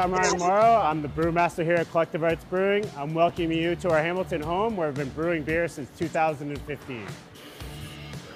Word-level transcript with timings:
I'm 0.00 0.14
Ryan 0.14 0.38
Morrow. 0.38 0.80
I'm 0.80 1.02
the 1.02 1.08
brewmaster 1.08 1.62
here 1.62 1.74
at 1.74 1.90
Collective 1.90 2.24
Arts 2.24 2.42
Brewing. 2.44 2.90
I'm 2.96 3.12
welcoming 3.12 3.58
you 3.58 3.76
to 3.76 3.90
our 3.90 4.02
Hamilton 4.02 4.40
home 4.40 4.74
where 4.74 4.88
we've 4.88 4.96
been 4.96 5.10
brewing 5.10 5.42
beer 5.42 5.68
since 5.68 5.90
2015. 5.98 7.06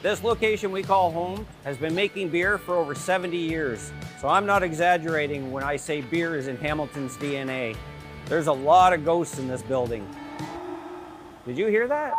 This 0.03 0.23
location 0.23 0.71
we 0.73 0.83
call 0.83 1.11
home 1.11 1.47
has 1.65 1.79
been 1.79 1.95
making 1.95 2.29
beer 2.29 2.59
for 2.59 2.75
over 2.75 2.95
70 2.95 3.39
years. 3.39 3.95
So 4.21 4.29
I'm 4.29 4.45
not 4.45 4.63
exaggerating 4.63 5.53
when 5.53 5.65
I 5.65 5.77
say 5.77 6.03
beer 6.03 6.37
is 6.37 6.49
in 6.49 6.59
Hamilton's 6.59 7.17
DNA. 7.17 7.75
There's 8.27 8.49
a 8.49 8.53
lot 8.53 8.93
of 8.93 9.03
ghosts 9.03 9.39
in 9.39 9.49
this 9.49 9.63
building. 9.63 10.07
Did 11.47 11.57
you 11.57 11.69
hear 11.69 11.89
that? 11.89 12.13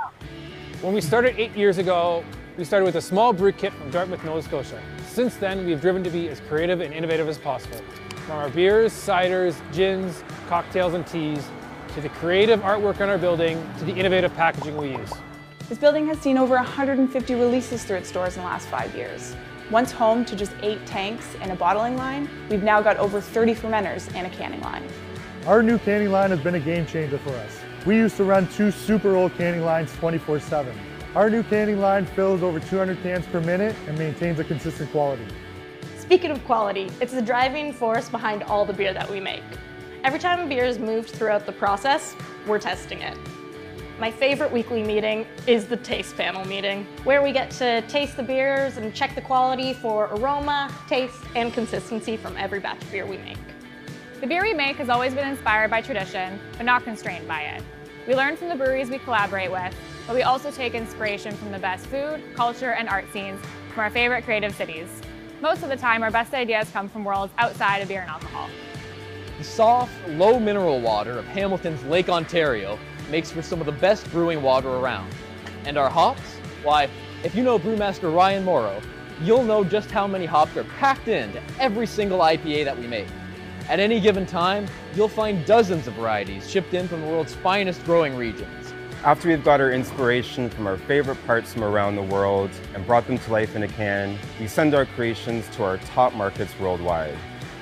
When 0.81 0.95
we 0.95 1.01
started 1.01 1.39
eight 1.39 1.55
years 1.55 1.77
ago, 1.77 2.25
we 2.57 2.63
started 2.63 2.85
with 2.85 2.95
a 2.95 3.01
small 3.01 3.31
brew 3.31 3.51
kit 3.51 3.73
from 3.73 3.91
Dartmouth, 3.91 4.23
Nova 4.23 4.41
Scotia. 4.41 4.81
Since 5.07 5.35
then, 5.35 5.67
we've 5.67 5.81
driven 5.81 6.03
to 6.03 6.09
be 6.09 6.29
as 6.29 6.39
creative 6.39 6.81
and 6.81 6.91
innovative 6.91 7.29
as 7.29 7.37
possible. 7.37 7.79
From 8.25 8.37
our 8.37 8.49
beers, 8.49 8.91
ciders, 8.91 9.55
gins, 9.71 10.23
cocktails, 10.47 10.95
and 10.95 11.05
teas, 11.05 11.47
to 11.93 12.01
the 12.01 12.09
creative 12.09 12.59
artwork 12.61 12.99
on 12.99 13.07
our 13.07 13.19
building, 13.19 13.63
to 13.77 13.85
the 13.85 13.93
innovative 13.93 14.33
packaging 14.33 14.75
we 14.75 14.97
use. 14.97 15.13
This 15.69 15.77
building 15.77 16.07
has 16.07 16.17
seen 16.17 16.39
over 16.39 16.55
150 16.55 17.35
releases 17.35 17.83
through 17.83 17.97
its 17.97 18.11
doors 18.11 18.35
in 18.35 18.41
the 18.41 18.47
last 18.47 18.67
five 18.67 18.95
years. 18.95 19.35
Once 19.69 19.91
home 19.91 20.25
to 20.25 20.35
just 20.35 20.53
eight 20.63 20.83
tanks 20.87 21.35
and 21.39 21.51
a 21.51 21.55
bottling 21.55 21.97
line, 21.97 22.27
we've 22.49 22.63
now 22.63 22.81
got 22.81 22.97
over 22.97 23.21
30 23.21 23.53
fermenters 23.53 24.11
and 24.15 24.25
a 24.25 24.29
canning 24.31 24.61
line. 24.61 24.83
Our 25.45 25.61
new 25.61 25.77
canning 25.77 26.09
line 26.09 26.31
has 26.31 26.39
been 26.39 26.55
a 26.55 26.59
game 26.59 26.87
changer 26.87 27.19
for 27.19 27.29
us. 27.29 27.59
We 27.85 27.95
used 27.95 28.17
to 28.17 28.23
run 28.23 28.47
two 28.47 28.71
super 28.71 29.15
old 29.15 29.37
canning 29.37 29.61
lines 29.61 29.91
24-7. 29.97 30.73
Our 31.15 31.29
new 31.29 31.43
canning 31.43 31.79
line 31.79 32.07
fills 32.07 32.41
over 32.41 32.59
200 32.59 33.03
cans 33.03 33.27
per 33.27 33.39
minute 33.39 33.75
and 33.87 33.95
maintains 33.99 34.39
a 34.39 34.43
consistent 34.43 34.89
quality. 34.89 35.27
Speaking 36.05 36.29
of 36.29 36.45
quality, 36.45 36.91
it's 37.01 37.13
the 37.13 37.21
driving 37.21 37.73
force 37.73 38.09
behind 38.09 38.43
all 38.43 38.63
the 38.63 38.71
beer 38.71 38.93
that 38.93 39.09
we 39.09 39.19
make. 39.19 39.41
Every 40.03 40.19
time 40.19 40.39
a 40.39 40.45
beer 40.45 40.63
is 40.63 40.77
moved 40.77 41.09
throughout 41.09 41.47
the 41.47 41.51
process, 41.51 42.15
we're 42.45 42.59
testing 42.59 43.01
it. 43.01 43.17
My 43.99 44.11
favorite 44.11 44.51
weekly 44.51 44.83
meeting 44.83 45.25
is 45.47 45.65
the 45.65 45.77
taste 45.77 46.15
panel 46.15 46.45
meeting, 46.45 46.85
where 47.05 47.23
we 47.23 47.31
get 47.31 47.49
to 47.53 47.81
taste 47.87 48.17
the 48.17 48.21
beers 48.21 48.77
and 48.77 48.93
check 48.93 49.15
the 49.15 49.21
quality 49.21 49.73
for 49.73 50.05
aroma, 50.11 50.71
taste, 50.87 51.23
and 51.35 51.51
consistency 51.51 52.17
from 52.17 52.37
every 52.37 52.59
batch 52.59 52.83
of 52.83 52.91
beer 52.91 53.07
we 53.07 53.17
make. 53.17 53.39
The 54.21 54.27
beer 54.27 54.43
we 54.43 54.53
make 54.53 54.75
has 54.75 54.89
always 54.89 55.15
been 55.15 55.27
inspired 55.27 55.71
by 55.71 55.81
tradition, 55.81 56.39
but 56.55 56.67
not 56.67 56.83
constrained 56.83 57.27
by 57.27 57.41
it. 57.41 57.63
We 58.07 58.13
learn 58.13 58.37
from 58.37 58.49
the 58.49 58.55
breweries 58.55 58.91
we 58.91 58.99
collaborate 58.99 59.51
with, 59.51 59.73
but 60.05 60.15
we 60.15 60.21
also 60.21 60.51
take 60.51 60.75
inspiration 60.75 61.35
from 61.35 61.51
the 61.51 61.57
best 61.57 61.87
food, 61.87 62.21
culture, 62.35 62.73
and 62.73 62.87
art 62.89 63.11
scenes 63.11 63.41
from 63.73 63.79
our 63.79 63.89
favorite 63.89 64.23
creative 64.23 64.53
cities. 64.53 65.01
Most 65.45 65.61
of 65.61 65.69
the 65.69 65.77
time, 65.77 66.01
our 66.01 66.09
best 66.09 66.33
ideas 66.33 66.67
come 66.71 66.89
from 66.89 67.05
worlds 67.05 67.31
outside 67.37 67.77
of 67.83 67.87
beer 67.87 68.01
and 68.01 68.09
alcohol. 68.09 68.49
The 69.37 69.43
soft, 69.43 69.93
low 70.07 70.39
mineral 70.39 70.81
water 70.81 71.19
of 71.19 71.25
Hamilton's 71.27 71.83
Lake 71.83 72.09
Ontario 72.09 72.79
makes 73.11 73.29
for 73.29 73.43
some 73.43 73.59
of 73.59 73.67
the 73.67 73.71
best 73.71 74.09
brewing 74.09 74.41
water 74.41 74.69
around. 74.69 75.13
And 75.65 75.77
our 75.77 75.87
hops? 75.87 76.23
Why, 76.63 76.89
if 77.23 77.35
you 77.35 77.43
know 77.43 77.59
brewmaster 77.59 78.11
Ryan 78.11 78.43
Morrow, 78.43 78.81
you'll 79.21 79.43
know 79.43 79.63
just 79.63 79.91
how 79.91 80.07
many 80.07 80.25
hops 80.25 80.57
are 80.57 80.63
packed 80.63 81.09
into 81.09 81.39
every 81.59 81.85
single 81.85 82.21
IPA 82.21 82.65
that 82.65 82.79
we 82.79 82.87
make. 82.87 83.07
At 83.69 83.79
any 83.79 83.99
given 83.99 84.25
time, 84.25 84.65
you'll 84.95 85.07
find 85.07 85.45
dozens 85.45 85.85
of 85.85 85.93
varieties 85.93 86.49
shipped 86.49 86.73
in 86.73 86.87
from 86.87 87.01
the 87.01 87.07
world's 87.07 87.35
finest 87.35 87.85
growing 87.85 88.15
regions. 88.15 88.64
After 89.05 89.29
we've 89.29 89.43
got 89.43 89.61
our 89.61 89.71
inspiration 89.71 90.49
from 90.49 90.65
our 90.65 90.77
favorite 90.77 91.23
parts 91.27 91.53
from 91.53 91.63
around 91.63 91.95
the 91.95 92.01
world 92.01 92.49
and 92.73 92.83
brought 92.87 93.05
them 93.05 93.19
to 93.19 93.31
life 93.31 93.55
in 93.55 93.61
a 93.61 93.67
can, 93.67 94.17
we 94.39 94.47
send 94.47 94.73
our 94.73 94.87
creations 94.87 95.47
to 95.49 95.63
our 95.63 95.77
top 95.77 96.15
markets 96.15 96.59
worldwide. 96.59 97.15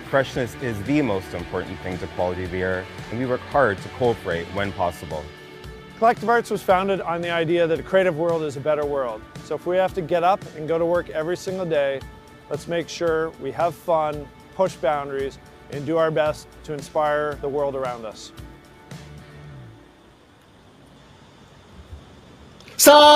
Freshness 0.09 0.55
is 0.61 0.81
the 0.83 1.01
most 1.01 1.33
important 1.33 1.77
thing 1.81 1.97
to 1.97 2.07
quality 2.15 2.47
beer, 2.47 2.85
and 3.11 3.19
we 3.19 3.25
work 3.25 3.41
hard 3.41 3.77
to 3.79 4.13
freight 4.23 4.45
when 4.53 4.71
possible. 4.71 5.21
Collective 5.97 6.29
Arts 6.29 6.49
was 6.49 6.63
founded 6.63 7.01
on 7.01 7.19
the 7.19 7.29
idea 7.29 7.67
that 7.67 7.77
a 7.77 7.83
creative 7.83 8.17
world 8.17 8.43
is 8.43 8.55
a 8.55 8.61
better 8.61 8.85
world. 8.85 9.21
So 9.43 9.53
if 9.53 9.65
we 9.65 9.75
have 9.75 9.93
to 9.95 10.01
get 10.01 10.23
up 10.23 10.41
and 10.55 10.65
go 10.65 10.77
to 10.77 10.85
work 10.85 11.09
every 11.09 11.35
single 11.35 11.65
day, 11.65 11.99
let's 12.49 12.69
make 12.69 12.87
sure 12.87 13.31
we 13.41 13.51
have 13.51 13.75
fun, 13.75 14.25
push 14.55 14.77
boundaries, 14.77 15.39
and 15.71 15.85
do 15.85 15.97
our 15.97 16.09
best 16.09 16.47
to 16.63 16.71
inspire 16.71 17.35
the 17.41 17.49
world 17.49 17.75
around 17.75 18.05
us. 18.05 18.31
Saludos 22.83 23.13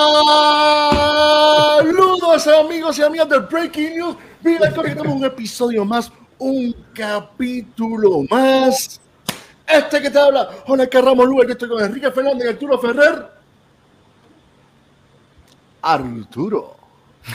amigos 2.48 2.98
y 3.00 3.02
amigas 3.04 3.28
de 3.28 3.40
Breaking 3.40 3.98
News. 3.98 4.16
Mira 4.42 4.72
que 4.72 4.82
tenemos 4.82 5.14
un 5.14 5.26
episodio 5.26 5.84
más, 5.84 6.10
un 6.38 6.74
capítulo 6.94 8.24
más. 8.30 9.02
Este 9.68 10.02
que 10.02 10.10
te 10.10 10.18
habla, 10.18 10.52
Hola 10.68 10.88
Carramos 10.88 11.28
Lugar, 11.28 11.48
yo 11.48 11.52
estoy 11.52 11.68
con 11.68 11.84
Enrique 11.84 12.10
Fernández 12.12 12.46
y 12.46 12.50
Arturo 12.52 12.80
Ferrer. 12.80 13.30
Arturo, 15.82 16.78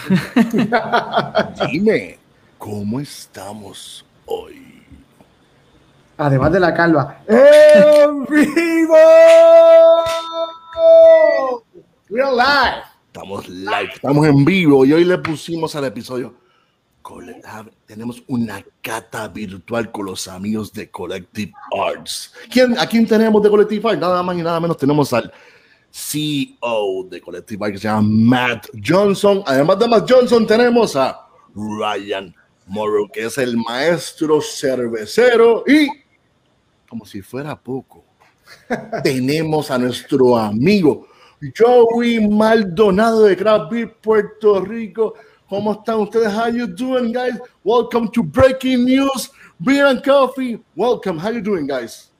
dime, 1.70 2.18
¿cómo 2.56 2.98
estamos 2.98 4.06
hoy? 4.24 4.82
Además 6.16 6.50
de 6.50 6.60
la 6.60 6.72
calva. 6.72 7.18
¡En 7.28 8.24
vivo! 8.24 8.96
We're 12.12 12.30
live. 12.30 12.82
Estamos 13.06 13.48
live, 13.48 13.90
estamos 13.94 14.26
en 14.26 14.44
vivo 14.44 14.84
y 14.84 14.92
hoy 14.92 15.02
le 15.02 15.16
pusimos 15.16 15.74
al 15.76 15.86
episodio. 15.86 16.34
Tenemos 17.86 18.22
una 18.26 18.62
cata 18.82 19.28
virtual 19.28 19.90
con 19.90 20.04
los 20.04 20.28
amigos 20.28 20.74
de 20.74 20.90
Collective 20.90 21.54
Arts. 21.74 22.34
¿Quién, 22.50 22.78
¿A 22.78 22.86
quién 22.86 23.06
tenemos 23.06 23.42
de 23.42 23.48
Collective 23.48 23.88
Arts? 23.88 23.98
Nada 23.98 24.22
más 24.22 24.36
y 24.36 24.42
nada 24.42 24.60
menos 24.60 24.76
tenemos 24.76 25.10
al 25.14 25.32
CEO 25.90 27.06
de 27.08 27.18
Collective 27.18 27.64
Arts 27.64 27.72
que 27.72 27.78
se 27.78 27.88
llama 27.88 28.02
Matt 28.02 28.66
Johnson. 28.86 29.42
Además 29.46 29.78
de 29.78 29.88
Matt 29.88 30.12
Johnson 30.12 30.46
tenemos 30.46 30.94
a 30.96 31.18
Ryan 31.54 32.34
Morrow, 32.66 33.08
que 33.10 33.24
es 33.24 33.38
el 33.38 33.56
maestro 33.56 34.42
cervecero 34.42 35.64
y 35.66 35.88
como 36.86 37.06
si 37.06 37.22
fuera 37.22 37.58
poco, 37.58 38.04
tenemos 39.02 39.70
a 39.70 39.78
nuestro 39.78 40.36
amigo 40.36 41.08
Joey 41.50 42.20
Maldonado 42.20 43.26
de 43.26 43.36
Craft 43.36 43.70
Beer 43.70 43.88
Puerto 44.00 44.60
Rico. 44.60 45.16
¿Cómo 45.50 45.74
están 45.74 46.00
ustedes? 46.00 46.32
How 46.32 46.46
you 46.46 46.66
doing, 46.66 47.12
guys? 47.12 47.38
Welcome 47.64 48.08
to 48.12 48.22
Breaking 48.22 48.84
News, 48.84 49.30
Beer 49.60 49.86
and 49.86 50.02
Coffee. 50.02 50.62
Welcome. 50.76 51.18
How 51.18 51.30
you 51.30 51.40
doing, 51.40 51.66
guys? 51.66 52.10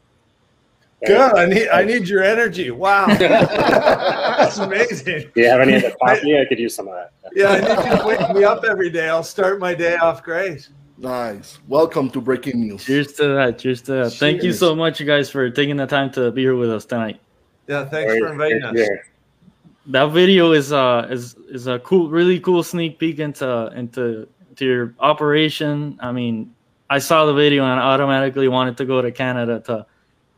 Good. 1.06 1.34
I 1.34 1.46
need 1.46 1.68
I 1.68 1.84
need 1.84 2.08
your 2.08 2.22
energy. 2.22 2.70
Wow. 2.70 3.06
That's 3.18 4.58
amazing. 4.58 5.30
Do 5.34 5.40
you 5.40 5.48
have 5.48 5.60
any 5.60 5.74
of 5.74 5.82
the 5.82 5.96
coffee? 6.00 6.38
I 6.38 6.44
could 6.44 6.58
use 6.58 6.74
some 6.74 6.88
of 6.88 6.94
that. 6.94 7.12
Yeah, 7.34 7.48
I 7.48 7.60
need 7.60 7.90
you 7.90 7.96
to 7.98 8.06
wake 8.06 8.36
me 8.36 8.44
up 8.44 8.64
every 8.64 8.90
day. 8.90 9.08
I'll 9.08 9.24
start 9.24 9.58
my 9.58 9.74
day 9.74 9.96
off 9.96 10.22
great. 10.22 10.68
Nice. 10.98 11.58
Welcome 11.68 12.10
to 12.10 12.20
Breaking 12.20 12.60
News. 12.60 12.84
Cheers 12.84 13.14
to 13.14 13.28
that. 13.28 13.58
Cheers 13.58 13.82
to 13.82 13.92
that. 13.92 14.12
Thank 14.14 14.42
you 14.42 14.52
so 14.52 14.74
much, 14.74 15.00
you 15.00 15.06
guys, 15.06 15.30
for 15.30 15.48
taking 15.50 15.76
the 15.76 15.86
time 15.86 16.10
to 16.12 16.30
be 16.30 16.42
here 16.42 16.54
with 16.54 16.70
us 16.70 16.84
tonight. 16.84 17.20
Yeah, 17.66 17.84
thanks 17.84 18.18
for 18.18 18.30
inviting 18.30 18.62
us. 18.62 18.76
That 19.86 20.06
video 20.12 20.52
is 20.52 20.72
uh 20.72 21.08
is 21.10 21.34
is 21.50 21.66
a 21.66 21.78
cool, 21.80 22.08
really 22.08 22.38
cool 22.38 22.62
sneak 22.62 22.98
peek 22.98 23.18
into 23.18 23.72
into 23.74 24.28
to 24.56 24.64
your 24.64 24.94
operation. 25.00 25.98
I 26.00 26.12
mean, 26.12 26.54
I 26.88 26.98
saw 26.98 27.26
the 27.26 27.34
video 27.34 27.64
and 27.64 27.80
I 27.80 27.82
automatically 27.82 28.48
wanted 28.48 28.76
to 28.76 28.84
go 28.84 29.02
to 29.02 29.10
Canada 29.10 29.60
to 29.66 29.86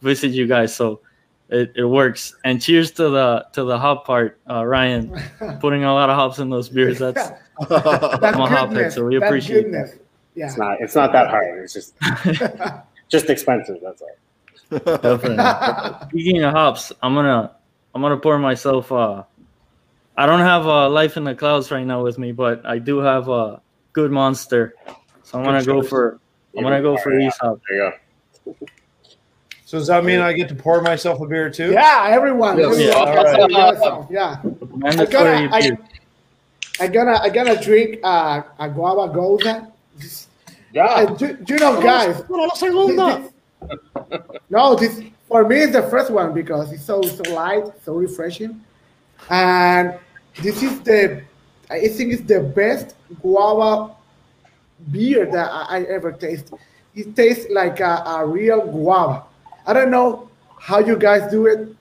visit 0.01 0.29
you 0.29 0.47
guys. 0.47 0.75
So 0.75 1.01
it, 1.49 1.73
it 1.77 1.85
works. 1.85 2.35
And 2.45 2.61
cheers 2.61 2.91
to 2.93 3.11
the 3.11 3.47
to 3.53 3.65
the 3.65 3.79
hop 3.79 4.07
part, 4.07 4.39
uh, 4.49 4.65
Ryan, 4.65 5.21
putting 5.61 5.85
a 5.85 5.93
lot 5.93 6.11
of 6.11 6.17
hops 6.17 6.39
in 6.39 6.51
those 6.51 6.69
beers. 6.69 6.99
That's 6.99 7.29
I'm 7.71 8.41
a 8.41 8.47
hop 8.49 8.71
head, 8.73 8.93
so 8.93 9.05
we 9.05 9.19
that 9.19 9.27
appreciate 9.27 9.65
goodness. 9.65 9.93
that. 9.93 10.01
Yeah. 10.35 10.47
It's 10.47 10.57
not. 10.57 10.81
It's 10.81 10.95
not 10.95 11.13
that 11.13 11.29
hard. 11.29 11.63
It's 11.63 11.73
just 11.73 11.95
just 13.09 13.31
expensive. 13.31 13.79
That's 13.83 14.03
all. 14.03 14.97
Definitely. 14.97 16.09
Speaking 16.09 16.43
of 16.43 16.53
hops, 16.55 16.93
I'm 17.03 17.15
gonna 17.15 17.55
I'm 17.95 18.03
gonna 18.03 18.17
pour 18.17 18.39
myself. 18.39 18.91
Uh, 18.91 19.23
I 20.17 20.27
don't 20.27 20.41
have 20.41 20.67
uh, 20.67 20.89
life 20.89 21.17
in 21.17 21.25
the 21.25 21.35
clouds 21.35 21.71
right 21.71 21.85
now 21.85 22.03
with 22.03 22.19
me, 22.19 22.33
but 22.33 22.65
I 22.65 22.79
do 22.79 22.99
have 22.99 23.29
a 23.29 23.61
good 23.93 24.11
monster. 24.11 24.75
So 25.25 25.39
I'm 25.39 25.45
gonna 25.45 25.65
go 25.65 25.83
for 25.83 26.21
I'm 26.57 26.63
gonna 26.63 26.83
go 26.83 26.97
for 26.97 27.17
these 27.19 27.37
hops. 27.39 27.61
There 27.69 27.79
you 27.79 27.93
go. 28.47 28.67
So 29.65 29.79
does 29.79 29.89
that 29.89 30.05
mean 30.05 30.21
I 30.21 30.33
get 30.35 30.49
to 30.51 30.55
pour 30.55 30.83
myself 30.83 31.21
a 31.21 31.27
beer 31.27 31.51
too? 31.51 31.73
Yeah, 31.73 32.07
everyone. 32.09 32.59
Yes. 32.59 32.79
everyone. 32.79 33.09
All 33.09 34.01
right. 34.01 34.11
Yeah. 34.11 34.37
I 34.45 34.77
Mandatory 34.77 35.09
gotta, 35.09 35.55
I, 35.55 35.61
beer. 35.63 35.79
I 36.81 36.89
gotta, 36.89 37.23
I 37.23 37.29
gotta 37.29 37.65
drink 37.65 37.99
uh, 38.05 38.43
a 38.59 38.69
guava 38.69 39.13
gose. 39.13 40.27
Yeah. 40.73 40.85
Uh, 40.85 41.07
do, 41.15 41.33
do 41.33 41.55
you 41.55 41.61
know, 41.61 41.81
guys? 41.81 42.23
no, 44.51 44.75
this 44.77 45.03
for 45.27 45.49
me 45.49 45.61
is 45.61 45.73
the 45.73 45.83
first 45.85 46.11
one 46.11 46.35
because 46.35 46.73
it's 46.73 46.85
so 46.85 47.01
so 47.03 47.23
light, 47.33 47.65
so 47.85 47.95
refreshing, 47.95 48.61
and 49.31 49.99
this 50.43 50.63
is 50.63 50.81
the 50.81 51.23
I 51.71 51.89
think 51.89 52.13
it's 52.13 52.23
the 52.23 52.41
best 52.41 52.95
guava 53.23 53.95
beer 54.91 55.27
that 55.27 55.51
I, 55.51 55.79
I 55.79 55.83
ever 55.85 56.13
tasted. 56.13 56.59
it 56.95 57.17
tastes 57.17 57.47
like 57.51 57.81
a, 57.81 58.03
a 58.07 58.27
real 58.27 58.67
guava. 58.67 59.25
I 59.67 59.73
don't 59.73 59.91
know 59.91 60.29
how 60.61 60.79
you 60.79 60.97
guys 60.97 61.31
do 61.31 61.47
it, 61.47 61.75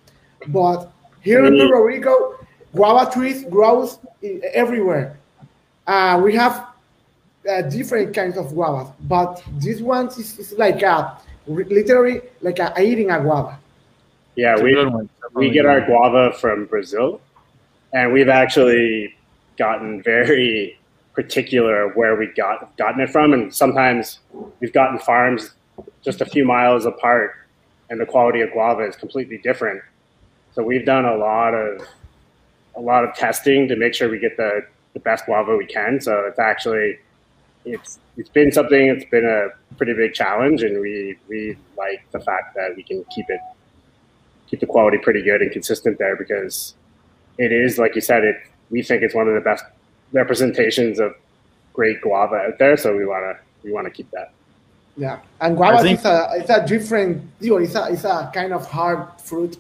but 0.48 0.92
here 1.22 1.46
in 1.46 1.58
Puerto 1.58 1.86
Rico, 1.86 2.36
guava 2.74 3.12
trees 3.12 3.44
grows 3.46 4.00
everywhere. 4.54 5.18
Uh, 5.86 6.20
we 6.24 6.34
have 6.36 6.68
uh, 7.50 7.62
different 7.64 8.16
kinds 8.16 8.38
of 8.38 8.48
guavas, 8.48 8.92
but 9.02 9.44
this 9.54 9.82
one 9.82 10.08
is, 10.08 10.40
is 10.40 10.54
like 10.54 10.82
a 10.82 11.18
literally 11.48 12.22
like 12.42 12.60
a, 12.60 12.74
eating 12.82 13.12
a 13.12 13.20
guava. 13.20 13.60
Yeah, 14.36 14.54
It's 14.54 14.64
we 14.64 14.76
we 15.34 15.50
get 15.52 15.66
our 15.66 15.82
guava 15.86 16.34
from 16.34 16.66
Brazil, 16.66 17.22
and 17.94 18.12
we've 18.12 18.30
actually 18.30 19.16
gotten 19.58 20.02
very 20.02 20.78
particular 21.14 21.90
where 21.90 22.16
we 22.16 22.28
got 22.28 22.76
gotten 22.78 23.02
it 23.02 23.10
from, 23.10 23.34
and 23.34 23.54
sometimes 23.54 24.20
we've 24.60 24.74
gotten 24.74 24.98
farms 25.00 25.52
just 26.04 26.22
a 26.22 26.26
few 26.26 26.46
miles 26.46 26.86
apart, 26.86 27.36
and 27.90 28.00
the 28.00 28.06
quality 28.06 28.42
of 28.42 28.52
guava 28.52 28.84
is 28.84 28.96
completely 28.96 29.38
different. 29.38 29.82
So 30.54 30.64
we've 30.64 30.86
done 30.86 31.06
a 31.06 31.16
lot 31.16 31.54
of 31.54 31.88
a 32.76 32.82
lot 32.82 33.04
of 33.04 33.14
testing 33.16 33.68
to 33.68 33.76
make 33.76 33.94
sure 33.94 34.10
we 34.10 34.20
get 34.20 34.36
the, 34.36 34.66
the 34.94 35.00
best 35.00 35.26
guava 35.26 35.56
we 35.56 35.68
can. 35.68 36.02
So 36.02 36.26
it's 36.26 36.40
actually 36.40 37.00
it's 37.66 38.00
it's 38.18 38.30
been 38.30 38.52
something. 38.52 38.88
It's 38.88 39.06
been 39.06 39.26
a 39.26 39.50
pretty 39.78 39.94
big 39.94 40.14
challenge, 40.14 40.64
and 40.64 40.82
we 40.82 41.18
we 41.28 41.58
like 41.78 42.04
the 42.12 42.20
fact 42.20 42.56
that 42.56 42.76
we 42.76 42.84
can 42.84 43.06
keep 43.14 43.26
it 43.30 43.40
keep 44.48 44.60
the 44.60 44.66
quality 44.66 44.98
pretty 44.98 45.22
good 45.22 45.42
and 45.42 45.52
consistent 45.52 45.98
there 45.98 46.16
because 46.16 46.76
it 47.38 47.52
is 47.52 47.78
like 47.78 47.96
you 47.96 48.02
said 48.02 48.24
it 48.24 48.36
we 48.70 48.82
think 48.82 49.02
it's 49.04 49.16
one 49.16 49.28
of 49.28 49.34
the 49.34 49.42
best 49.42 49.64
representations 50.12 51.00
of 51.00 51.16
great 51.74 52.00
guava 52.02 52.36
out 52.36 52.58
there 52.60 52.78
so 52.78 52.96
we 52.96 53.06
want 53.06 53.24
to 53.24 53.40
we 53.64 53.72
want 53.72 53.86
to 53.86 53.92
keep 53.92 54.10
that 54.12 54.32
Yeah, 54.96 55.20
and 55.42 55.58
guava 55.58 55.82
think- 55.82 56.00
is 56.00 56.06
a 56.06 56.30
it's 56.38 56.50
a 56.50 56.62
different. 56.68 57.24
You 57.42 57.52
know, 57.52 57.58
it's 57.58 57.74
a 57.76 57.84
it's 57.90 58.04
a 58.06 58.30
kind 58.34 58.54
of 58.54 58.62
hard 58.70 59.00
fruit 59.20 59.58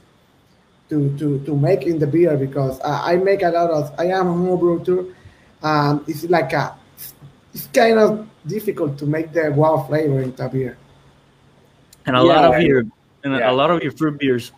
to 0.89 0.97
to 1.17 1.39
to 1.47 1.51
make 1.57 1.87
in 1.89 1.97
the 1.97 2.05
beer 2.05 2.37
because 2.37 2.77
I, 2.81 3.13
I 3.13 3.15
make 3.17 3.41
a 3.41 3.49
lot 3.49 3.71
of. 3.71 3.89
I 3.97 4.05
am 4.13 4.27
a 4.27 4.33
homebrew 4.33 4.83
too. 4.85 5.15
Um, 5.63 6.05
it's 6.07 6.23
like 6.29 6.53
a 6.53 6.75
it's 7.53 7.65
kind 7.73 7.97
of 7.97 8.27
difficult 8.45 8.99
to 9.01 9.05
make 9.07 9.33
the 9.33 9.49
guava 9.49 9.87
flavor 9.87 10.21
into 10.21 10.45
beer. 10.49 10.77
and 12.05 12.15
a 12.15 12.21
lot 12.21 12.43
Yeah. 12.51 12.57
of 12.57 12.61
your 12.69 12.79
and 13.23 13.33
Yeah. 13.33 13.49
a 13.51 13.53
lot 13.61 13.71
of 13.73 13.81
your 13.81 13.93
fruit 13.97 14.19
beers 14.19 14.51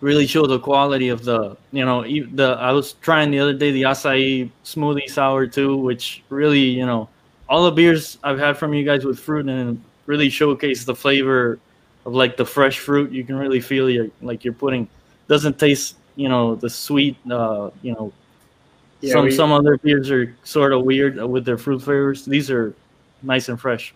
really 0.00 0.26
show 0.26 0.46
the 0.46 0.58
quality 0.58 1.08
of 1.10 1.24
the 1.24 1.56
you 1.72 1.84
know 1.84 2.02
the 2.04 2.56
I 2.58 2.72
was 2.72 2.94
trying 2.94 3.30
the 3.30 3.38
other 3.38 3.52
day 3.54 3.70
the 3.70 3.82
acai 3.82 4.50
smoothie 4.64 5.08
sour 5.08 5.46
too, 5.46 5.76
which 5.76 6.22
really 6.30 6.60
you 6.60 6.86
know 6.86 7.08
all 7.48 7.64
the 7.64 7.70
beers 7.72 8.18
I've 8.22 8.38
had 8.38 8.56
from 8.56 8.72
you 8.74 8.84
guys 8.84 9.04
with 9.04 9.18
fruit 9.18 9.46
and 9.48 9.82
really 10.06 10.30
showcase 10.30 10.84
the 10.84 10.94
flavor 10.94 11.58
of 12.06 12.14
like 12.14 12.36
the 12.36 12.44
fresh 12.46 12.78
fruit. 12.78 13.10
You 13.12 13.24
can 13.24 13.36
really 13.36 13.60
feel 13.60 13.90
you're 13.90 14.08
like 14.22 14.44
you're 14.44 14.54
putting 14.54 14.88
doesn't 15.28 15.58
taste 15.58 15.96
you 16.16 16.28
know 16.28 16.54
the 16.56 16.68
sweet 16.70 17.16
uh 17.30 17.70
you 17.82 17.92
know 17.92 18.12
Yeah, 19.00 19.12
some 19.14 19.24
we- 19.26 19.30
some 19.30 19.52
other 19.52 19.76
beers 19.78 20.10
are 20.10 20.34
sort 20.44 20.72
of 20.72 20.82
weird 20.84 21.16
with 21.22 21.44
their 21.44 21.58
fruit 21.58 21.80
flavors. 21.82 22.24
These 22.24 22.50
are 22.50 22.74
nice 23.22 23.48
and 23.50 23.60
fresh. 23.60 23.92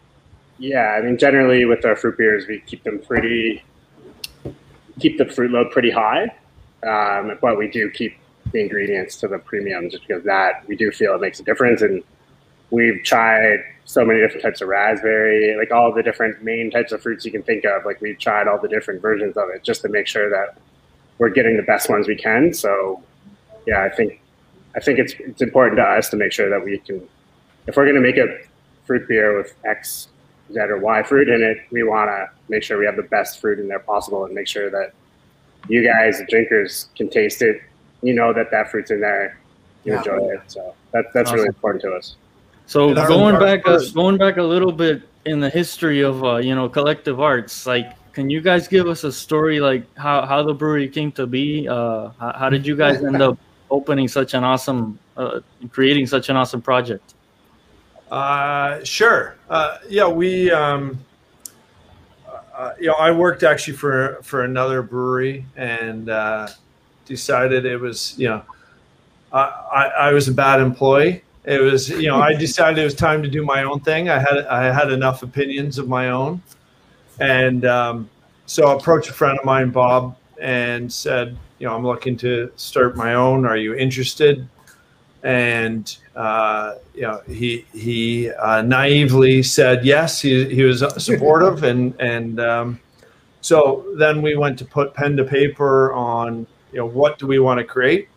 yeah 0.58 0.94
i 0.96 1.00
mean 1.02 1.16
generally 1.18 1.64
with 1.64 1.82
our 1.84 1.96
fruit 1.96 2.16
beers 2.16 2.46
we 2.46 2.60
keep 2.70 2.84
them 2.84 2.98
pretty 3.00 3.62
keep 5.00 5.18
the 5.18 5.26
fruit 5.26 5.50
load 5.50 5.70
pretty 5.70 5.90
high 5.90 6.24
um, 6.86 7.38
but 7.40 7.58
we 7.58 7.68
do 7.68 7.90
keep 7.90 8.16
the 8.52 8.60
ingredients 8.60 9.16
to 9.16 9.28
the 9.28 9.38
premium 9.38 9.88
just 9.88 10.06
because 10.06 10.22
that 10.24 10.66
we 10.68 10.76
do 10.76 10.90
feel 10.90 11.14
it 11.14 11.20
makes 11.20 11.40
a 11.40 11.42
difference. 11.42 11.80
And 11.82 12.02
we've 12.70 13.02
tried 13.02 13.60
so 13.86 14.04
many 14.04 14.20
different 14.20 14.42
types 14.42 14.60
of 14.60 14.68
raspberry 14.68 15.56
like 15.58 15.70
all 15.70 15.92
the 15.92 16.02
different 16.02 16.42
main 16.42 16.70
types 16.70 16.92
of 16.92 17.02
fruits 17.02 17.24
you 17.24 17.32
can 17.32 17.42
think 17.42 17.64
of. 17.64 17.84
Like 17.84 18.00
we've 18.00 18.18
tried 18.18 18.48
all 18.48 18.58
the 18.60 18.68
different 18.68 19.00
versions 19.00 19.36
of 19.36 19.48
it 19.54 19.62
just 19.62 19.82
to 19.82 19.88
make 19.88 20.06
sure 20.06 20.28
that 20.30 20.58
we're 21.18 21.30
getting 21.30 21.56
the 21.56 21.62
best 21.62 21.88
ones 21.88 22.06
we 22.06 22.16
can. 22.16 22.52
So 22.52 23.02
yeah 23.66 23.82
i 23.82 23.88
think 23.88 24.20
i 24.76 24.80
think 24.80 24.98
it's 24.98 25.14
it's 25.18 25.42
important 25.42 25.76
to 25.78 25.82
us 25.82 26.08
to 26.10 26.16
make 26.16 26.32
sure 26.32 26.50
that 26.50 26.62
we 26.62 26.78
can 26.78 27.06
if 27.66 27.76
we're 27.76 27.84
going 27.84 27.94
to 27.94 28.00
make 28.00 28.16
a 28.16 28.26
fruit 28.86 29.06
beer 29.08 29.36
with 29.36 29.54
x 29.64 30.08
z 30.52 30.58
or 30.58 30.78
y 30.78 31.02
fruit 31.02 31.28
in 31.28 31.42
it 31.42 31.58
we 31.70 31.82
want 31.82 32.08
to 32.08 32.28
make 32.48 32.62
sure 32.62 32.78
we 32.78 32.86
have 32.86 32.96
the 32.96 33.02
best 33.04 33.40
fruit 33.40 33.58
in 33.58 33.68
there 33.68 33.78
possible 33.80 34.24
and 34.24 34.34
make 34.34 34.46
sure 34.48 34.70
that 34.70 34.92
you 35.68 35.82
guys 35.82 36.18
the 36.18 36.26
drinkers 36.26 36.88
can 36.96 37.08
taste 37.08 37.40
it 37.42 37.60
you 38.02 38.14
know 38.14 38.32
that 38.32 38.50
that 38.50 38.70
fruit's 38.70 38.90
in 38.90 39.00
there 39.00 39.38
you 39.84 39.92
Yeah. 39.92 39.98
enjoy 39.98 40.18
it 40.34 40.40
so 40.46 40.74
that, 40.92 41.06
that's 41.14 41.32
really 41.32 41.48
important 41.48 41.82
to 41.82 41.92
us 41.92 42.16
So 42.66 42.88
And 42.88 43.08
going 43.08 43.38
back, 43.38 43.60
uh, 43.68 43.78
going 43.92 44.16
back 44.16 44.38
a 44.38 44.42
little 44.42 44.72
bit 44.72 45.02
in 45.26 45.40
the 45.40 45.50
history 45.50 46.00
of 46.00 46.24
uh, 46.24 46.36
you 46.36 46.54
know 46.54 46.68
collective 46.68 47.20
arts, 47.20 47.66
like 47.66 47.92
can 48.14 48.30
you 48.30 48.40
guys 48.40 48.68
give 48.68 48.86
us 48.88 49.04
a 49.04 49.12
story 49.12 49.60
like 49.60 49.84
how, 49.98 50.24
how 50.24 50.42
the 50.42 50.54
brewery 50.54 50.88
came 50.88 51.12
to 51.12 51.26
be? 51.26 51.68
Uh, 51.68 52.08
how, 52.18 52.32
how 52.38 52.48
did 52.48 52.66
you 52.66 52.76
guys 52.76 53.02
end 53.04 53.20
up 53.20 53.36
opening 53.70 54.08
such 54.08 54.34
an 54.34 54.44
awesome, 54.44 54.98
uh, 55.16 55.40
creating 55.70 56.06
such 56.06 56.28
an 56.30 56.36
awesome 56.36 56.62
project? 56.62 57.14
Uh, 58.10 58.82
sure. 58.84 59.36
Uh, 59.50 59.78
yeah, 59.88 60.06
we. 60.08 60.50
Um, 60.50 60.98
uh, 62.56 62.74
you 62.78 62.86
know, 62.86 62.94
I 62.94 63.10
worked 63.10 63.42
actually 63.42 63.76
for 63.76 64.18
for 64.22 64.44
another 64.44 64.82
brewery 64.82 65.44
and 65.56 66.08
uh, 66.08 66.48
decided 67.04 67.64
it 67.64 67.78
was 67.78 68.14
you 68.18 68.28
know, 68.28 68.42
I, 69.32 69.40
I 69.40 69.82
I 69.82 70.12
was 70.12 70.28
a 70.28 70.32
bad 70.32 70.60
employee. 70.60 71.22
It 71.44 71.60
was 71.60 71.88
you 71.88 72.08
know 72.08 72.20
I 72.20 72.34
decided 72.38 72.78
it 72.78 72.84
was 72.84 72.94
time 72.94 73.22
to 73.22 73.28
do 73.28 73.44
my 73.44 73.64
own 73.64 73.80
thing. 73.80 74.08
I 74.08 74.18
had 74.18 74.46
I 74.46 74.72
had 74.72 74.92
enough 74.92 75.22
opinions 75.22 75.78
of 75.78 75.88
my 75.88 76.10
own, 76.10 76.42
and 77.18 77.64
um, 77.64 78.08
so 78.46 78.68
I 78.68 78.74
approached 78.74 79.10
a 79.10 79.12
friend 79.12 79.38
of 79.38 79.44
mine, 79.44 79.70
Bob, 79.70 80.16
and 80.40 80.92
said, 80.92 81.36
you 81.58 81.66
know, 81.66 81.74
I'm 81.74 81.84
looking 81.84 82.16
to 82.18 82.52
start 82.56 82.96
my 82.96 83.14
own. 83.14 83.44
Are 83.46 83.56
you 83.56 83.74
interested? 83.74 84.48
And 85.24 85.96
uh, 86.14 86.74
you 86.94 87.02
know 87.02 87.20
he 87.26 87.64
he 87.72 88.30
uh, 88.30 88.62
naively 88.62 89.42
said 89.42 89.84
yes. 89.84 90.20
He, 90.20 90.54
he 90.54 90.62
was 90.62 90.84
supportive, 91.02 91.64
and 91.64 91.98
and 91.98 92.38
um, 92.38 92.80
so 93.40 93.84
then 93.96 94.22
we 94.22 94.36
went 94.36 94.58
to 94.60 94.64
put 94.64 94.94
pen 94.94 95.16
to 95.16 95.24
paper 95.24 95.92
on 95.92 96.46
you 96.72 96.78
know 96.78 96.86
what 96.86 97.18
do 97.18 97.26
we 97.26 97.38
want 97.38 97.58
to 97.58 97.64
create, 97.64 98.08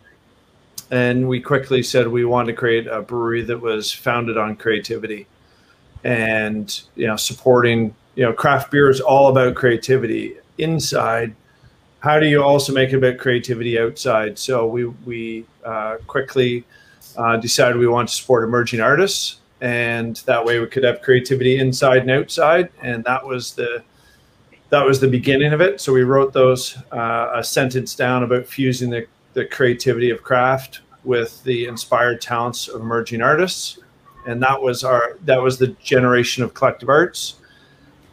and 0.91 1.27
we 1.27 1.39
quickly 1.39 1.81
said 1.81 2.07
we 2.07 2.25
want 2.25 2.47
to 2.47 2.53
create 2.53 2.87
a 2.87 3.01
brewery 3.01 3.41
that 3.43 3.59
was 3.59 3.91
founded 3.91 4.37
on 4.37 4.57
creativity, 4.57 5.27
and 6.03 6.81
you 6.95 7.07
know 7.07 7.15
supporting 7.15 7.95
you 8.15 8.23
know 8.23 8.33
craft 8.33 8.69
beer 8.69 8.89
is 8.89 8.99
all 8.99 9.29
about 9.29 9.55
creativity 9.55 10.35
inside. 10.57 11.33
How 11.99 12.19
do 12.19 12.27
you 12.27 12.43
also 12.43 12.73
make 12.73 12.91
it 12.91 12.97
about 12.97 13.17
creativity 13.17 13.79
outside? 13.79 14.37
So 14.37 14.67
we 14.67 14.85
we 14.85 15.45
uh, 15.63 15.97
quickly 16.05 16.65
uh, 17.17 17.37
decided 17.37 17.77
we 17.77 17.87
wanted 17.87 18.09
to 18.09 18.13
support 18.13 18.43
emerging 18.43 18.81
artists, 18.81 19.39
and 19.61 20.17
that 20.25 20.43
way 20.43 20.59
we 20.59 20.67
could 20.67 20.83
have 20.83 21.01
creativity 21.01 21.59
inside 21.59 22.01
and 22.01 22.11
outside, 22.11 22.69
and 22.81 23.03
that 23.05 23.25
was 23.25 23.53
the 23.53 23.83
that 24.69 24.85
was 24.85 24.99
the 24.99 25.07
beginning 25.07 25.53
of 25.53 25.61
it. 25.61 25.79
So 25.79 25.93
we 25.93 26.03
wrote 26.03 26.33
those 26.33 26.77
uh, 26.91 27.31
a 27.35 27.43
sentence 27.43 27.95
down 27.95 28.23
about 28.23 28.45
fusing 28.45 28.89
the, 28.89 29.07
the 29.33 29.45
creativity 29.45 30.09
of 30.09 30.23
craft 30.23 30.81
with 31.03 31.41
the 31.43 31.67
inspired 31.67 32.19
talents 32.19 32.67
of 32.67 32.81
emerging 32.81 33.21
artists, 33.21 33.79
and 34.27 34.41
that 34.43 34.61
was 34.61 34.83
our 34.83 35.17
that 35.25 35.41
was 35.41 35.57
the 35.57 35.67
generation 35.83 36.43
of 36.43 36.53
collective 36.53 36.89
arts. 36.89 37.35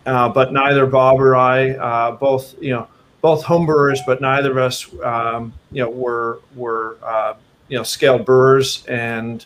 Uh, 0.06 0.28
but 0.28 0.52
neither 0.52 0.86
Bob 0.86 1.18
or 1.18 1.34
I, 1.34 1.70
uh, 1.70 2.12
both 2.12 2.54
you 2.62 2.70
know, 2.70 2.86
both 3.20 3.42
homebrewers, 3.42 3.98
but 4.06 4.20
neither 4.20 4.50
of 4.50 4.58
us, 4.58 4.86
um, 5.02 5.52
you 5.72 5.82
know, 5.82 5.90
were 5.90 6.40
were 6.54 6.98
uh, 7.02 7.34
you 7.74 7.80
know 7.80 7.82
scaled 7.82 8.24
brewers, 8.24 8.86
and 8.86 9.44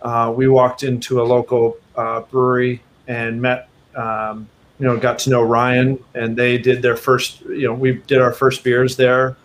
uh, 0.00 0.32
we 0.34 0.48
walked 0.48 0.84
into 0.84 1.20
a 1.20 1.24
local 1.24 1.76
uh, 1.96 2.20
brewery 2.22 2.82
and 3.08 3.42
met. 3.42 3.68
Um, 3.94 4.48
you 4.78 4.86
know, 4.86 4.96
got 4.96 5.18
to 5.20 5.30
know 5.30 5.42
Ryan, 5.42 6.02
and 6.14 6.34
they 6.34 6.56
did 6.56 6.80
their 6.80 6.96
first. 6.96 7.42
You 7.42 7.68
know, 7.68 7.74
we 7.74 8.00
did 8.06 8.22
our 8.22 8.32
first 8.32 8.64
beers 8.64 8.96
there 8.96 9.36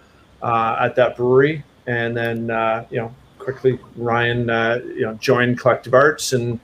uh, 0.41 0.77
at 0.79 0.95
that 0.95 1.17
brewery, 1.17 1.65
and 1.85 2.15
then 2.15 2.49
uh, 2.49 2.85
you 2.89 2.99
know, 2.99 3.13
quickly 3.39 3.77
Ryan, 3.97 4.49
uh, 4.49 4.79
you 4.85 5.01
know, 5.01 5.15
joined 5.15 5.59
Collective 5.59 5.93
Arts, 5.93 6.31
and 6.31 6.61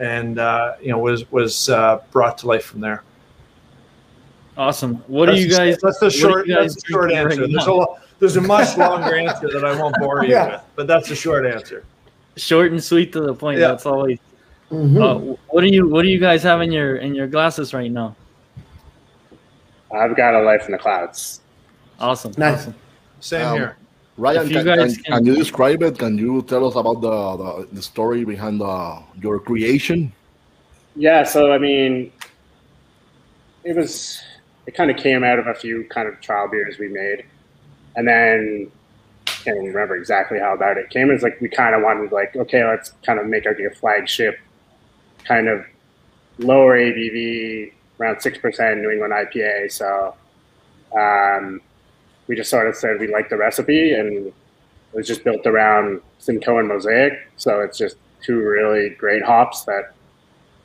and 0.00 0.40
uh, 0.40 0.74
you 0.82 0.90
know 0.90 0.98
was 0.98 1.30
was 1.30 1.68
uh, 1.68 2.00
brought 2.10 2.38
to 2.38 2.48
life 2.48 2.64
from 2.64 2.80
there. 2.80 3.04
Awesome. 4.56 4.96
What 5.06 5.26
that's 5.26 5.38
do 5.38 5.44
you 5.44 5.48
guys? 5.48 5.78
That's 5.80 6.00
the 6.00 6.06
are 6.06 6.10
short. 6.10 6.46
That's 6.48 6.74
the 6.74 6.88
short 6.88 7.04
right 7.04 7.18
answer. 7.18 7.46
there's 7.46 7.66
a 7.68 7.70
now? 7.70 7.98
Lo- 8.20 8.28
there's 8.28 8.36
a 8.36 8.40
much 8.40 8.76
longer 8.78 9.16
answer 9.16 9.48
that 9.52 9.64
I 9.64 9.78
won't 9.80 9.94
bore 10.00 10.24
you 10.24 10.32
Yeah. 10.32 10.46
with, 10.52 10.60
but 10.76 10.86
that's 10.86 11.08
the 11.08 11.14
short 11.14 11.46
answer. 11.46 11.84
Short 12.36 12.70
and 12.72 12.82
sweet 12.82 13.12
to 13.12 13.20
the 13.20 13.34
point. 13.34 13.58
Yeah. 13.60 13.68
That's 13.68 13.86
always. 13.86 14.18
Mhm. 14.70 15.00
Uh, 15.00 15.36
what 15.48 15.62
do 15.62 15.68
you 15.68 15.88
What 15.88 16.02
do 16.02 16.08
you 16.08 16.18
guys 16.20 16.42
have 16.42 16.60
in 16.60 16.70
your 16.70 16.96
in 16.96 17.14
your 17.14 17.26
glasses 17.26 17.72
right 17.74 17.90
now? 17.90 18.14
i've 19.90 20.14
got 20.14 20.34
a 20.34 20.42
life 20.42 20.66
in 20.66 20.72
the 20.72 20.78
clouds 20.78 21.40
Awesome. 21.98 22.32
Nice. 22.36 22.58
Awesome. 22.58 22.74
Same 23.20 23.46
Um, 23.46 23.56
here. 23.56 23.76
Ryan, 24.18 24.46
you 24.48 24.54
can, 24.56 24.64
guys 24.66 24.94
can, 24.96 25.04
can- 25.04 25.12
can 25.14 25.26
you 25.26 25.34
describe 25.36 25.82
it? 25.82 25.98
Can 25.98 26.16
you 26.18 26.42
tell 26.42 26.64
us 26.66 26.76
about 26.76 27.00
the, 27.00 27.36
the, 27.42 27.68
the 27.76 27.82
story 27.82 28.24
behind 28.24 28.60
the, 28.60 29.02
your 29.20 29.40
creation? 29.40 30.12
Yeah, 30.94 31.24
so 31.24 31.50
I 31.50 31.58
mean, 31.58 32.12
it 33.64 33.74
was 33.74 34.20
it 34.66 34.74
kind 34.76 34.90
of 34.92 34.96
came 34.96 35.24
out 35.24 35.38
of 35.40 35.46
a 35.48 35.54
few 35.54 35.84
kind 35.88 36.06
of 36.06 36.20
trial 36.20 36.46
beers 36.48 36.78
we 36.78 36.88
made, 36.88 37.24
and 37.96 38.06
then 38.06 38.70
can't 39.48 39.56
even 39.56 39.68
remember 39.68 39.96
exactly 39.96 40.38
how 40.38 40.54
about 40.54 40.76
it 40.76 40.90
came. 40.90 41.10
It's 41.10 41.22
like 41.22 41.40
we 41.40 41.48
kind 41.48 41.74
of 41.74 41.82
wanted 41.82 42.12
like 42.12 42.36
okay, 42.36 42.64
let's 42.64 42.92
kind 43.04 43.18
of 43.18 43.26
make 43.26 43.46
our 43.46 43.52
a 43.52 43.74
flagship 43.74 44.38
kind 45.24 45.48
of 45.48 45.64
lower 46.38 46.78
ABV, 46.78 47.72
around 48.00 48.20
six 48.20 48.38
percent 48.38 48.80
New 48.80 48.90
England 48.90 49.12
IPA. 49.12 49.72
So 49.72 50.14
um, 50.98 51.60
we 52.26 52.36
just 52.36 52.50
sort 52.50 52.68
of 52.68 52.76
said 52.76 53.00
we 53.00 53.08
liked 53.08 53.30
the 53.30 53.36
recipe, 53.36 53.94
and 53.94 54.26
it 54.28 54.34
was 54.92 55.06
just 55.06 55.24
built 55.24 55.46
around 55.46 56.00
Simcoe 56.18 56.58
and 56.58 56.68
Mosaic. 56.68 57.14
So 57.36 57.60
it's 57.60 57.78
just 57.78 57.96
two 58.22 58.40
really 58.40 58.90
great 58.90 59.22
hops 59.22 59.64
that 59.64 59.94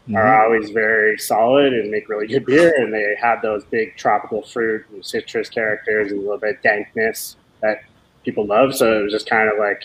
Mm-hmm. 0.04 0.18
are 0.18 0.44
always 0.44 0.70
very 0.72 1.18
solid 1.18 1.72
and 1.72 1.90
make 1.90 2.10
really 2.10 2.28
good 2.28 2.46
beer. 2.46 2.74
And 2.78 2.94
they 2.94 3.16
have 3.22 3.42
those 3.42 3.64
big 3.64 3.96
tropical 3.96 4.42
fruit 4.42 4.86
and 4.92 5.06
citrus 5.06 5.48
characters 5.48 6.12
and 6.12 6.20
a 6.20 6.22
little 6.22 6.38
bit 6.38 6.58
of 6.58 6.62
dankness 6.62 7.38
that 7.62 7.84
people 8.26 8.46
love. 8.46 8.76
So 8.76 9.00
it 9.00 9.04
was 9.04 9.14
just 9.14 9.30
kind 9.30 9.50
of 9.50 9.58
like, 9.58 9.84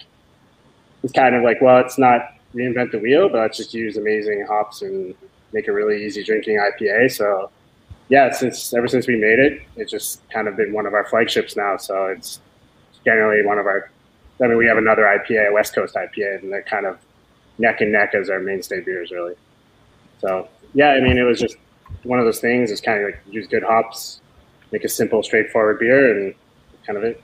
it's 1.04 1.12
kind 1.12 1.36
of 1.36 1.44
like, 1.44 1.60
well, 1.60 1.78
it's 1.78 1.98
not 1.98 2.34
reinvent 2.52 2.90
the 2.90 2.98
wheel, 2.98 3.28
but 3.28 3.38
let's 3.38 3.56
just 3.56 3.72
use 3.72 3.96
amazing 3.96 4.44
hops 4.48 4.82
and 4.82 5.14
make 5.52 5.68
a 5.68 5.72
really 5.72 6.04
easy 6.04 6.24
drinking 6.24 6.58
IPA. 6.58 7.12
So 7.12 7.50
yeah, 8.08 8.32
since 8.32 8.74
ever 8.74 8.88
since 8.88 9.06
we 9.06 9.16
made 9.16 9.38
it, 9.38 9.62
it's 9.76 9.92
just 9.92 10.28
kind 10.30 10.48
of 10.48 10.56
been 10.56 10.72
one 10.72 10.86
of 10.86 10.94
our 10.94 11.04
flagships 11.04 11.56
now. 11.56 11.76
So 11.76 12.06
it's 12.06 12.40
generally 13.04 13.46
one 13.46 13.58
of 13.58 13.66
our, 13.66 13.88
I 14.42 14.48
mean, 14.48 14.56
we 14.56 14.66
have 14.66 14.78
another 14.78 15.02
IPA, 15.02 15.50
a 15.50 15.52
West 15.52 15.76
Coast 15.76 15.94
IPA, 15.94 16.42
and 16.42 16.52
they're 16.52 16.62
kind 16.62 16.86
of 16.86 16.98
neck 17.58 17.80
and 17.80 17.92
neck 17.92 18.14
as 18.14 18.30
our 18.30 18.40
mainstay 18.40 18.80
beers, 18.80 19.12
really. 19.12 19.34
So 20.20 20.48
yeah, 20.74 20.90
I 20.90 21.00
mean, 21.00 21.18
it 21.18 21.22
was 21.22 21.40
just 21.40 21.56
one 22.02 22.18
of 22.18 22.24
those 22.24 22.40
things. 22.40 22.70
It's 22.70 22.80
kind 22.80 23.00
of 23.02 23.10
like 23.10 23.20
use 23.30 23.46
good 23.46 23.62
hops, 23.62 24.20
make 24.72 24.84
a 24.84 24.88
simple, 24.88 25.22
straightforward 25.22 25.78
beer, 25.78 26.16
and 26.18 26.34
kind 26.86 26.96
of 26.96 27.04
it. 27.04 27.22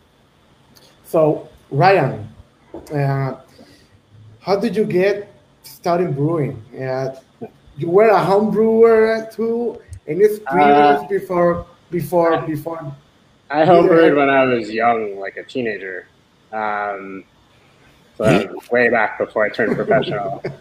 So 1.04 1.48
Ryan, 1.70 2.28
uh, 2.92 3.36
how 4.40 4.56
did 4.56 4.76
you 4.76 4.84
get 4.84 5.32
started 5.62 6.14
brewing? 6.16 6.62
Uh, 6.80 7.14
you 7.76 7.90
were 7.90 8.08
a 8.08 8.22
home 8.22 8.50
brewer 8.50 9.28
too, 9.32 9.80
and 10.06 10.20
it's 10.20 10.38
three 10.50 10.62
Uh, 10.62 11.00
years 11.00 11.08
before 11.08 11.66
before 11.90 12.40
before. 12.42 12.94
I 13.50 13.64
homebrewed 13.64 14.16
when 14.16 14.30
I 14.30 14.44
was 14.44 14.70
young, 14.70 15.18
like 15.20 15.36
a 15.36 15.44
teenager. 15.44 16.06
Um, 16.52 17.24
so 18.16 18.24
way 18.70 18.88
back 18.88 19.18
before 19.18 19.44
I 19.44 19.50
turned 19.50 19.76
professional. 19.76 20.42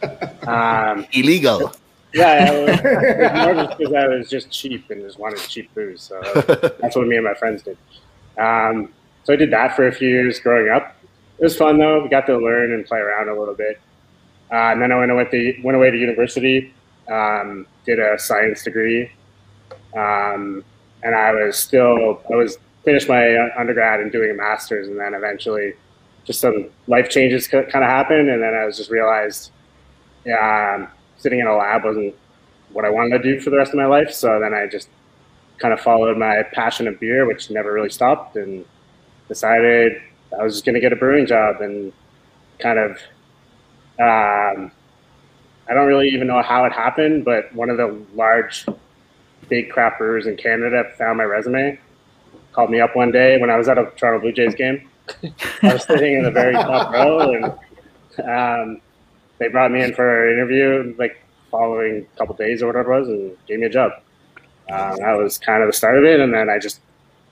Um, 0.44 1.06
Illegal. 1.14 1.72
Yeah, 2.14 2.52
it 2.52 2.70
was, 2.70 2.80
it 2.80 3.20
was 3.20 3.56
more 3.56 3.66
just 3.66 3.78
because 3.78 3.94
I 3.94 4.08
was 4.08 4.30
just 4.30 4.52
cheap 4.52 4.90
and 4.92 5.02
just 5.02 5.18
wanted 5.18 5.40
cheap 5.40 5.74
booze. 5.74 6.02
So 6.02 6.22
that's 6.80 6.96
what 6.96 7.08
me 7.08 7.16
and 7.16 7.26
my 7.26 7.34
friends 7.34 7.64
did. 7.64 7.78
Um, 8.38 8.94
so 9.24 9.34
I 9.34 9.36
did 9.36 9.52
that 9.52 9.76
for 9.76 9.88
a 9.88 9.92
few 9.92 10.10
years 10.10 10.40
growing 10.40 10.70
up. 10.70 10.96
It 11.40 11.44
was 11.44 11.58
fun 11.58 11.80
though. 11.80 12.04
We 12.04 12.10
got 12.10 12.26
to 12.28 12.38
learn 12.38 12.74
and 12.74 12.86
play 12.86 13.00
around 13.00 13.30
a 13.30 13.40
little 13.40 13.56
bit. 13.56 13.80
Uh, 14.52 14.72
and 14.72 14.82
then 14.82 14.92
I 14.92 14.98
went 14.98 15.12
away 15.12 15.26
to, 15.26 15.62
went 15.64 15.76
away 15.76 15.90
to 15.90 15.98
university, 15.98 16.74
um, 17.12 17.66
did 17.86 18.00
a 18.00 18.20
science 18.20 18.64
degree, 18.64 19.12
um, 19.96 20.64
and 21.02 21.16
I 21.16 21.34
was 21.34 21.58
still 21.58 22.22
I 22.32 22.36
was 22.36 22.58
finished 22.86 23.10
my 23.10 23.50
undergrad 23.58 24.00
and 24.00 24.12
doing 24.12 24.30
a 24.30 24.34
master's, 24.36 24.88
and 24.88 25.00
then 25.00 25.16
eventually 25.16 25.74
just 26.24 26.40
some 26.40 26.70
life 26.88 27.10
changes 27.10 27.48
kind 27.48 27.66
of 27.66 27.84
happened, 27.84 28.30
and 28.30 28.42
then 28.44 28.54
I 28.54 28.66
was 28.66 28.78
just 28.78 28.92
realized, 28.92 29.52
yeah, 30.26 30.76
um, 30.76 30.88
sitting 31.24 31.40
in 31.40 31.48
a 31.48 31.56
lab 31.56 31.86
wasn't 31.86 32.14
what 32.74 32.84
I 32.84 32.90
wanted 32.90 33.18
to 33.18 33.24
do 33.24 33.40
for 33.40 33.50
the 33.50 33.58
rest 33.58 33.72
of 33.72 33.78
my 33.78 33.86
life. 33.86 34.12
So 34.12 34.40
then 34.40 34.54
I 34.54 34.68
just 34.68 34.90
kind 35.58 35.74
of 35.74 35.80
followed 35.80 36.18
my 36.18 36.44
passion 36.52 36.88
of 36.88 37.00
beer, 37.00 37.26
which 37.26 37.50
never 37.50 37.72
really 37.72 37.90
stopped, 37.90 38.36
and 38.36 38.66
decided 39.30 39.94
I 40.38 40.44
was 40.44 40.56
just 40.56 40.66
going 40.66 40.76
to 40.76 40.82
get 40.82 40.92
a 40.92 40.98
brewing 40.98 41.26
job 41.26 41.62
and 41.62 41.94
kind 42.60 42.78
of. 42.78 42.92
Um, 44.00 44.72
I 45.70 45.74
don't 45.74 45.88
really 45.88 46.10
even 46.10 46.28
know 46.28 46.42
how 46.42 46.66
it 46.66 46.74
happened, 46.74 47.24
but 47.24 47.54
one 47.56 47.70
of 47.70 47.78
the 47.78 48.04
large, 48.16 48.66
big 49.48 49.70
craft 49.70 50.00
brewers 50.00 50.26
in 50.26 50.36
Canada 50.36 50.92
found 50.98 51.20
my 51.20 51.24
resume, 51.24 51.80
called 52.52 52.70
me 52.70 52.82
up 52.82 52.98
one 52.98 53.12
day 53.12 53.40
when 53.40 53.50
I 53.50 53.56
was 53.56 53.70
at 53.70 53.78
a 53.78 53.90
Toronto 53.96 54.20
Blue 54.20 54.34
Jays 54.34 54.56
game. 54.56 54.90
I 55.62 55.74
was 55.74 55.86
sitting 55.86 56.16
in 56.16 56.24
the 56.24 56.32
very 56.32 56.54
top 56.54 56.92
row, 56.92 57.32
and 57.32 57.46
um, 58.28 58.82
they 59.44 59.50
brought 59.50 59.72
me 59.72 59.84
in 59.84 59.94
for 59.94 60.28
an 60.28 60.34
interview 60.34 60.96
like 60.98 61.22
following 61.52 62.08
a 62.14 62.18
couple 62.18 62.34
days 62.36 62.64
or 62.64 62.68
whatever 62.68 62.94
it 62.94 63.00
was, 63.00 63.10
and 63.10 63.38
gave 63.46 63.60
me 63.60 63.66
a 63.66 63.70
job. 63.70 63.92
Um, 64.72 64.96
that 64.98 65.18
was 65.18 65.38
kind 65.38 65.62
of 65.62 65.68
the 65.68 65.74
start 65.74 65.98
of 65.98 66.06
it, 66.06 66.20
and 66.22 66.34
then 66.34 66.50
I 66.50 66.58
just 66.58 66.80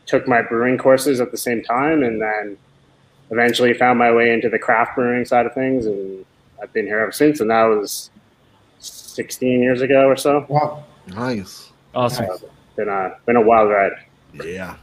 took 0.06 0.28
my 0.28 0.42
brewing 0.42 0.78
courses 0.78 1.22
at 1.22 1.32
the 1.32 1.38
same 1.38 1.64
time, 1.64 2.04
and 2.04 2.22
then 2.22 2.58
eventually 3.30 3.74
found 3.74 3.98
my 3.98 4.12
way 4.12 4.34
into 4.34 4.50
the 4.50 4.60
craft 4.60 4.96
brewing 4.96 5.24
side 5.24 5.46
of 5.46 5.54
things, 5.54 5.86
and 5.86 6.26
I've 6.62 6.74
been 6.74 6.86
here 6.86 7.00
ever 7.00 7.14
since. 7.14 7.40
And 7.40 7.50
that 7.50 7.64
was 7.64 8.12
16 8.80 9.62
years 9.62 9.82
ago 9.82 10.08
or 10.08 10.18
so. 10.18 10.46
Wow, 10.50 10.84
nice, 11.08 11.72
awesome. 11.96 12.26
Uh, 12.30 12.38
been 12.76 12.90
a 12.90 13.16
been 13.26 13.38
a 13.38 13.42
wild 13.42 13.70
ride. 13.70 13.94
Yeah. 14.44 14.76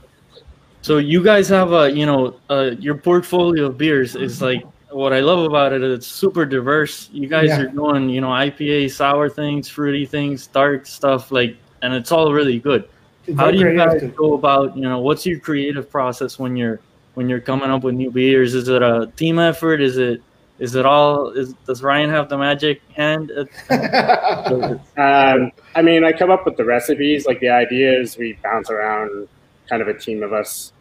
So 0.81 0.97
you 0.97 1.23
guys 1.23 1.49
have 1.51 1.73
a, 1.73 1.91
you 1.91 2.07
know, 2.07 2.37
uh, 2.49 2.71
your 2.79 2.95
portfolio 2.95 3.67
of 3.67 3.77
beers 3.77 4.17
is 4.17 4.41
like 4.41 4.65
what 4.91 5.13
I 5.13 5.21
love 5.21 5.41
about 5.45 5.73
it. 5.73 5.83
It's 5.83 6.07
super 6.07 6.45
diverse. 6.47 7.11
You 7.13 7.29
guys 7.29 7.49
Yeah. 7.49 7.61
are 7.63 7.67
doing, 7.69 8.09
you 8.09 8.21
know, 8.21 8.29
IPA, 8.33 8.89
sour 8.89 9.29
things, 9.29 9.69
fruity 9.69 10.07
things, 10.07 10.47
dark 10.47 10.87
stuff, 10.87 11.31
like, 11.31 11.57
and 11.83 11.93
it's 11.95 12.11
all 12.13 12.33
really 12.33 12.59
good. 12.59 12.89
It's 13.27 13.39
How 13.39 13.51
do 13.51 13.59
you 13.59 13.77
guys 13.77 13.91
creative. 13.91 14.17
go 14.17 14.35
about, 14.35 14.75
you 14.77 14.83
know, 14.83 15.01
what's 15.01 15.27
your 15.27 15.39
creative 15.41 15.91
process 15.91 16.39
when 16.39 16.57
you're 16.57 16.81
when 17.15 17.29
you're 17.29 17.41
coming 17.41 17.69
up 17.71 17.83
with 17.83 17.95
new 17.95 18.11
beers? 18.11 18.55
Is 18.55 18.69
it 18.69 18.81
a 18.83 19.11
team 19.17 19.39
effort? 19.39 19.81
Is 19.81 19.99
it 19.99 20.23
is 20.59 20.75
it 20.75 20.87
all? 20.87 21.31
Is 21.31 21.53
does 21.67 21.83
Ryan 21.83 22.11
have 22.11 22.29
the 22.29 22.39
magic 22.39 22.81
hand? 22.97 23.31
Um, 24.97 25.53
I 25.77 25.83
mean, 25.83 26.05
I 26.05 26.13
come 26.13 26.31
up 26.31 26.45
with 26.47 26.57
the 26.57 26.65
recipes. 26.65 27.27
Like 27.27 27.41
the 27.41 27.51
idea 27.51 27.93
is 28.01 28.17
we 28.17 28.39
bounce 28.43 28.71
around, 28.71 29.29
kind 29.69 29.83
of 29.83 29.89
a 29.89 29.95
team 29.95 30.23
of 30.23 30.33
us, 30.33 30.73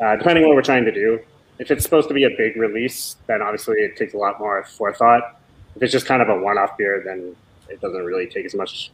uh, 0.00 0.16
depending 0.16 0.44
on 0.44 0.48
what 0.50 0.56
we're 0.56 0.62
trying 0.62 0.84
to 0.86 0.92
do. 0.92 1.20
If 1.58 1.70
it's 1.70 1.84
supposed 1.84 2.08
to 2.08 2.14
be 2.14 2.24
a 2.24 2.30
big 2.30 2.56
release, 2.56 3.16
then 3.26 3.42
obviously 3.42 3.76
it 3.76 3.96
takes 3.96 4.14
a 4.14 4.18
lot 4.18 4.40
more 4.40 4.64
forethought. 4.64 5.40
If 5.76 5.82
it's 5.82 5.92
just 5.92 6.06
kind 6.06 6.22
of 6.22 6.28
a 6.28 6.38
one-off 6.38 6.76
beer, 6.76 7.02
then 7.04 7.36
it 7.68 7.80
doesn't 7.80 8.04
really 8.04 8.26
take 8.26 8.44
as 8.44 8.54
much 8.54 8.90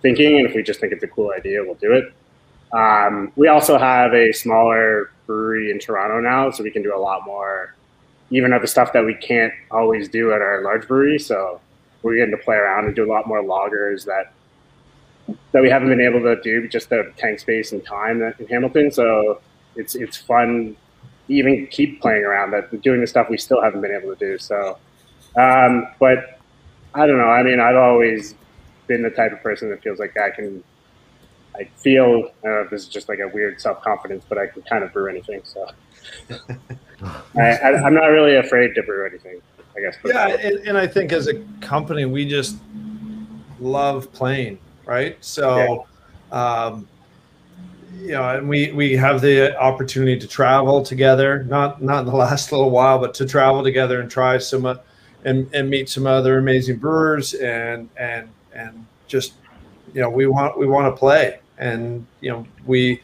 thinking. 0.00 0.38
And 0.38 0.46
if 0.46 0.54
we 0.54 0.62
just 0.62 0.80
think 0.80 0.92
it's 0.92 1.04
a 1.04 1.08
cool 1.08 1.32
idea, 1.36 1.62
we'll 1.62 1.74
do 1.74 1.92
it. 1.92 2.12
Um, 2.72 3.32
we 3.36 3.48
also 3.48 3.78
have 3.78 4.12
a 4.14 4.32
smaller 4.32 5.10
brewery 5.26 5.70
in 5.70 5.78
Toronto 5.78 6.20
now, 6.20 6.50
so 6.50 6.62
we 6.62 6.70
can 6.70 6.82
do 6.82 6.94
a 6.94 6.98
lot 6.98 7.24
more, 7.24 7.74
even 8.30 8.52
of 8.52 8.62
the 8.62 8.68
stuff 8.68 8.92
that 8.92 9.04
we 9.04 9.14
can't 9.14 9.52
always 9.70 10.08
do 10.08 10.32
at 10.32 10.40
our 10.42 10.62
large 10.62 10.86
brewery. 10.86 11.18
So 11.18 11.60
we're 12.02 12.16
getting 12.16 12.36
to 12.36 12.42
play 12.42 12.56
around 12.56 12.86
and 12.86 12.94
do 12.94 13.04
a 13.04 13.10
lot 13.10 13.26
more 13.26 13.42
lagers 13.42 14.04
that 14.04 14.32
that 15.52 15.60
we 15.60 15.68
haven't 15.68 15.88
been 15.88 16.00
able 16.00 16.20
to 16.20 16.40
do 16.40 16.66
just 16.68 16.88
the 16.88 17.12
tank 17.18 17.38
space 17.38 17.72
and 17.72 17.84
time 17.84 18.22
in 18.22 18.46
Hamilton. 18.48 18.90
So 18.90 19.40
it's 19.76 19.94
it's 19.94 20.16
fun 20.16 20.76
even 21.28 21.66
keep 21.68 22.00
playing 22.00 22.24
around 22.24 22.50
that 22.52 22.82
doing 22.82 23.00
the 23.00 23.06
stuff 23.06 23.28
we 23.28 23.38
still 23.38 23.62
haven't 23.62 23.80
been 23.80 23.94
able 23.94 24.14
to 24.14 24.18
do. 24.18 24.38
So, 24.38 24.78
um, 25.36 25.88
but 26.00 26.40
I 26.94 27.06
don't 27.06 27.18
know. 27.18 27.28
I 27.28 27.42
mean, 27.42 27.60
I've 27.60 27.76
always 27.76 28.34
been 28.86 29.02
the 29.02 29.10
type 29.10 29.32
of 29.32 29.42
person 29.42 29.70
that 29.70 29.82
feels 29.82 29.98
like 29.98 30.16
I 30.18 30.30
can. 30.30 30.62
I 31.54 31.64
feel 31.76 32.30
I 32.44 32.46
don't 32.46 32.54
know 32.54 32.60
if 32.62 32.70
this 32.70 32.82
is 32.82 32.88
just 32.88 33.08
like 33.08 33.18
a 33.18 33.28
weird 33.28 33.60
self 33.60 33.82
confidence, 33.82 34.24
but 34.28 34.38
I 34.38 34.46
can 34.46 34.62
kind 34.62 34.84
of 34.84 34.92
brew 34.92 35.08
anything. 35.08 35.42
So 35.44 35.68
I, 37.36 37.58
I'm 37.60 37.94
not 37.94 38.06
really 38.06 38.36
afraid 38.36 38.74
to 38.74 38.82
brew 38.82 39.06
anything. 39.06 39.40
I 39.76 39.80
guess. 39.80 39.96
Yeah, 40.04 40.28
and, 40.28 40.68
and 40.68 40.78
I 40.78 40.86
think 40.86 41.12
as 41.12 41.28
a 41.28 41.34
company, 41.60 42.04
we 42.04 42.26
just 42.26 42.56
love 43.60 44.12
playing, 44.12 44.58
right? 44.84 45.16
So, 45.20 45.86
um, 46.32 46.88
you 48.00 48.12
know, 48.12 48.36
and 48.36 48.48
we 48.48 48.72
we 48.72 48.96
have 48.96 49.20
the 49.20 49.58
opportunity 49.58 50.18
to 50.18 50.28
travel 50.28 50.82
together. 50.82 51.44
Not 51.44 51.82
not 51.82 52.00
in 52.00 52.06
the 52.06 52.16
last 52.16 52.52
little 52.52 52.70
while, 52.70 52.98
but 52.98 53.14
to 53.14 53.26
travel 53.26 53.62
together 53.62 54.00
and 54.00 54.10
try 54.10 54.38
some, 54.38 54.66
uh, 54.66 54.76
and 55.24 55.48
and 55.52 55.68
meet 55.68 55.88
some 55.88 56.06
other 56.06 56.38
amazing 56.38 56.76
brewers 56.78 57.34
and 57.34 57.88
and 57.96 58.28
and 58.52 58.86
just, 59.06 59.34
you 59.94 60.00
know, 60.00 60.10
we 60.10 60.26
want 60.26 60.58
we 60.58 60.66
want 60.66 60.92
to 60.92 60.98
play, 60.98 61.40
and 61.58 62.06
you 62.20 62.30
know 62.30 62.46
we 62.66 63.00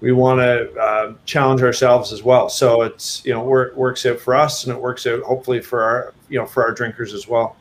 we 0.00 0.12
want 0.12 0.38
to 0.38 0.72
uh, 0.80 1.14
challenge 1.24 1.62
ourselves 1.62 2.12
as 2.12 2.22
well. 2.22 2.48
So 2.48 2.82
it's 2.82 3.24
you 3.24 3.32
know 3.32 3.42
work, 3.42 3.74
works 3.74 4.06
out 4.06 4.20
for 4.20 4.34
us, 4.34 4.64
and 4.64 4.74
it 4.74 4.80
works 4.80 5.06
out 5.06 5.22
hopefully 5.22 5.60
for 5.60 5.82
our 5.82 6.14
you 6.28 6.38
know 6.38 6.46
for 6.46 6.64
our 6.64 6.72
drinkers 6.72 7.12
as 7.12 7.26
well. 7.26 7.56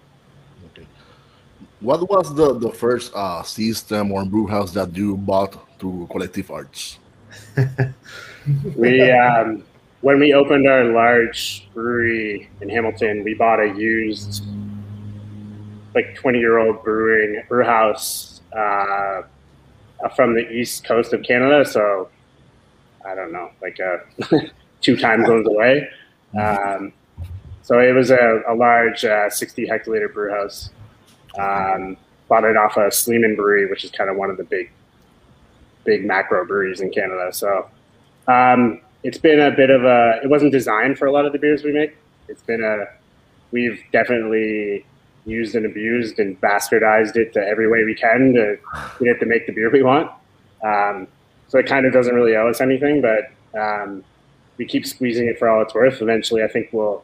What 1.79 2.10
was 2.10 2.34
the, 2.34 2.57
the 2.57 2.72
first 2.72 3.12
uh, 3.13 3.43
system 3.43 4.12
or 4.12 4.25
brew 4.25 4.48
house 4.48 4.72
that 4.72 4.98
you 4.98 5.15
bought 5.15 5.67
through 5.79 6.07
Collective 6.12 6.50
Arts? 6.51 7.00
we 8.75 9.12
um, 9.12 9.63
when 10.01 10.19
we 10.19 10.34
opened 10.34 10.67
our 10.67 10.86
large 10.86 11.67
brewery 11.74 12.50
in 12.62 12.69
Hamilton, 12.69 13.24
we 13.24 13.34
bought 13.34 13.60
a 13.60 13.74
used 13.75 14.46
like 15.96 16.15
20 16.15 16.39
year 16.39 16.60
old 16.60 16.84
brewing 16.84 17.43
brew 17.50 17.63
house 17.63 18.41
uh, 18.55 19.24
from 20.15 20.34
the 20.34 20.50
east 20.51 20.86
coast 20.86 21.13
of 21.13 21.24
Canada, 21.24 21.65
so 21.65 22.10
I 23.05 23.15
don't 23.15 23.31
know, 23.31 23.51
like 23.62 23.79
uh, 23.79 24.38
two 24.81 24.96
time 24.98 25.25
zones 25.25 25.48
away. 25.48 25.89
Um, 26.39 26.93
so 27.62 27.79
it 27.79 27.93
was 27.93 28.12
a, 28.12 28.41
a 28.48 28.53
large 28.53 29.03
uh, 29.03 29.29
60 29.29 29.67
hectoliter 29.67 30.13
brew 30.13 30.31
house. 30.31 30.69
Um, 31.38 31.98
bought 32.27 32.43
it 32.43 32.57
off 32.57 32.77
of 32.77 32.93
Sleeman 32.93 33.36
Brewery, 33.36 33.69
which 33.69 33.84
is 33.84 33.91
kind 33.91 34.10
of 34.10 34.17
one 34.17 34.29
of 34.29 34.38
the 34.38 34.43
big, 34.43 34.69
big 35.88 36.06
macro 36.06 36.46
breweries 36.46 36.82
in 36.82 36.91
Canada. 36.91 37.34
So 37.34 37.67
um, 38.27 38.82
it's 39.03 39.17
been 39.17 39.39
a 39.39 39.50
bit 39.50 39.72
of 39.72 39.84
a. 39.84 40.20
It 40.24 40.29
wasn't 40.29 40.51
designed 40.51 41.00
for 41.00 41.08
a 41.08 41.12
lot 41.12 41.25
of 41.25 41.32
the 41.32 41.39
beers 41.39 41.63
we 41.63 41.72
make. 41.72 41.98
It's 42.27 42.44
been 42.44 42.63
a. 42.63 42.86
We've 43.51 43.82
definitely 43.91 44.86
used 45.25 45.56
and 45.56 45.65
abused 45.65 46.20
and 46.20 46.39
bastardized 46.39 47.15
it 47.15 47.34
to 47.34 47.39
every 47.39 47.67
way 47.70 47.84
we 47.84 47.96
can 47.96 48.34
to 48.34 48.58
get 49.00 49.15
it 49.15 49.20
to 49.20 49.25
make 49.25 49.48
the 49.48 49.53
beer 49.53 49.72
we 49.72 49.82
want. 49.82 50.12
Um, 50.63 51.08
so 51.48 51.58
it 51.58 51.65
kind 51.65 51.86
of 51.86 51.94
doesn't 51.94 52.13
really 52.13 52.36
owe 52.36 52.50
us 52.50 52.62
anything, 52.62 53.01
but 53.01 53.32
um, 53.58 54.03
we 54.58 54.65
keep 54.65 54.86
squeezing 54.86 55.27
it 55.27 55.39
for 55.39 55.50
all 55.50 55.62
it's 55.62 55.74
worth. 55.74 56.01
Eventually, 56.01 56.44
I 56.44 56.48
think 56.50 56.70
we'll 56.74 57.03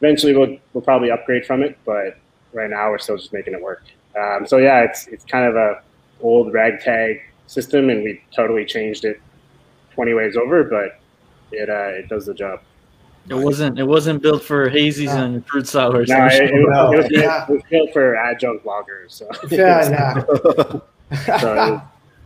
eventually 0.00 0.34
we'll 0.36 0.56
we'll 0.72 0.82
probably 0.82 1.10
upgrade 1.10 1.44
from 1.44 1.62
it, 1.62 1.76
but 1.84 2.16
right 2.52 2.70
now 2.70 2.90
we're 2.90 2.98
still 2.98 3.16
just 3.16 3.32
making 3.32 3.54
it 3.54 3.60
work. 3.60 3.82
Um, 4.16 4.46
so 4.46 4.58
yeah, 4.58 4.82
it's 4.82 5.08
it's 5.08 5.24
kind 5.24 5.46
of 5.46 5.56
a 5.56 5.82
old 6.20 6.52
ragtag 6.52 7.20
system, 7.52 7.90
and 7.90 8.02
we 8.02 8.22
totally 8.34 8.64
changed 8.64 9.04
it 9.04 9.20
twenty 9.94 10.14
ways 10.14 10.36
over, 10.36 10.64
but 10.64 10.98
it 11.52 11.68
uh, 11.68 11.98
it 11.98 12.08
does 12.08 12.26
the 12.26 12.34
job. 12.34 12.60
It 13.28 13.34
wasn't. 13.34 13.78
It 13.78 13.84
wasn't 13.84 14.20
built 14.22 14.42
for 14.42 14.68
hazies 14.68 15.10
and 15.10 15.46
fruit 15.46 15.68
sours. 15.68 16.08
No, 16.08 16.26
it, 16.26 16.42
it, 16.42 16.52
No. 16.54 16.90
was, 16.90 17.04
it, 17.06 17.12
was, 17.12 17.48
it 17.48 17.52
was 17.52 17.62
built 17.70 17.92
for 17.92 18.16
adjunct 18.16 18.64
lagers. 18.64 19.12
So. 19.12 19.28
Yeah, 19.50 20.24
so 21.40 21.80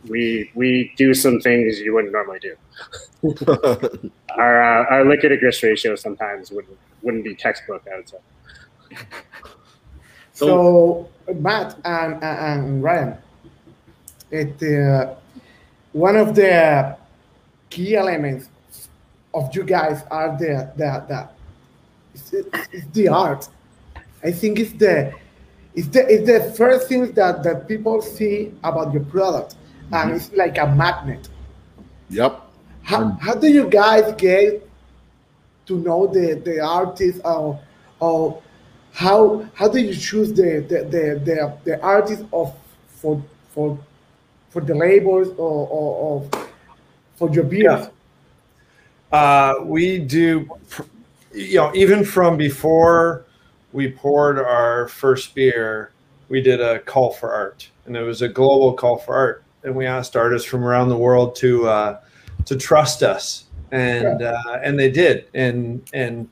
we 0.08 0.50
we 0.54 0.92
do 0.96 1.12
some 1.12 1.40
things 1.40 1.80
you 1.80 1.92
wouldn't 1.92 2.12
normally 2.12 2.38
do. 2.38 2.56
our 4.38 4.62
uh, 4.62 4.86
our 4.90 5.04
liquid 5.04 5.30
to 5.30 5.36
grist 5.36 5.62
ratio 5.62 5.96
sometimes 5.96 6.50
wouldn't 6.50 6.78
wouldn't 7.02 7.24
be 7.24 7.34
textbook. 7.34 7.82
I 7.92 7.96
would 7.96 8.08
say. 8.08 8.18
So, 10.32 11.08
Matt 11.34 11.76
and, 11.84 12.22
and 12.22 12.38
and 12.64 12.82
Ryan, 12.82 13.18
it 14.30 14.62
uh, 14.62 15.14
one 15.92 16.16
of 16.16 16.34
the 16.34 16.96
key 17.70 17.96
elements 17.96 18.48
of 19.34 19.54
you 19.54 19.64
guys 19.64 20.02
are 20.10 20.36
the 20.38 20.72
the 20.76 21.04
the 21.08 21.28
it's, 22.14 22.32
it's 22.72 22.86
the 22.92 23.08
art. 23.08 23.48
I 24.24 24.32
think 24.32 24.58
it's 24.58 24.72
the 24.72 25.12
it's 25.74 25.88
the 25.88 26.06
it's 26.12 26.26
the 26.26 26.52
first 26.56 26.88
thing 26.88 27.12
that 27.12 27.42
that 27.42 27.68
people 27.68 28.00
see 28.02 28.52
about 28.64 28.92
your 28.92 29.04
product, 29.04 29.56
and 29.92 30.12
it's 30.12 30.32
like 30.32 30.58
a 30.58 30.66
magnet. 30.66 31.28
Yep. 32.10 32.42
How, 32.82 33.10
how 33.20 33.34
do 33.34 33.48
you 33.48 33.68
guys 33.68 34.14
get 34.16 34.68
to 35.66 35.78
know 35.78 36.06
the 36.06 36.40
the 36.44 36.60
artist 36.60 37.20
or 37.24 37.60
or 38.00 38.42
how 38.92 39.46
how 39.54 39.68
do 39.68 39.78
you 39.78 39.94
choose 39.94 40.32
the 40.32 40.64
the 40.68 40.84
the, 40.84 41.04
the, 41.24 41.58
the 41.64 41.82
artist 41.82 42.24
of 42.32 42.54
for 42.86 43.22
for 43.50 43.78
for 44.56 44.62
the 44.62 44.74
labels 44.74 45.28
or, 45.36 45.68
or, 45.68 46.24
or 46.32 46.48
for 47.16 47.30
your 47.30 47.44
beers? 47.44 47.88
Uh, 49.12 49.56
we 49.64 49.98
do, 49.98 50.48
you 51.34 51.56
know, 51.56 51.70
even 51.74 52.02
from 52.02 52.38
before 52.38 53.26
we 53.74 53.90
poured 53.90 54.38
our 54.38 54.88
first 54.88 55.34
beer, 55.34 55.92
we 56.30 56.40
did 56.40 56.62
a 56.62 56.78
call 56.78 57.12
for 57.12 57.34
art, 57.34 57.68
and 57.84 57.94
it 57.98 58.02
was 58.02 58.22
a 58.22 58.28
global 58.30 58.72
call 58.72 58.96
for 58.96 59.14
art, 59.14 59.44
and 59.62 59.76
we 59.76 59.84
asked 59.84 60.16
artists 60.16 60.48
from 60.48 60.64
around 60.64 60.88
the 60.88 60.96
world 60.96 61.36
to 61.36 61.68
uh, 61.68 62.00
to 62.46 62.56
trust 62.56 63.02
us, 63.02 63.44
and 63.72 64.22
uh, 64.22 64.58
and 64.62 64.78
they 64.78 64.90
did, 64.90 65.26
and 65.34 65.86
and 65.92 66.30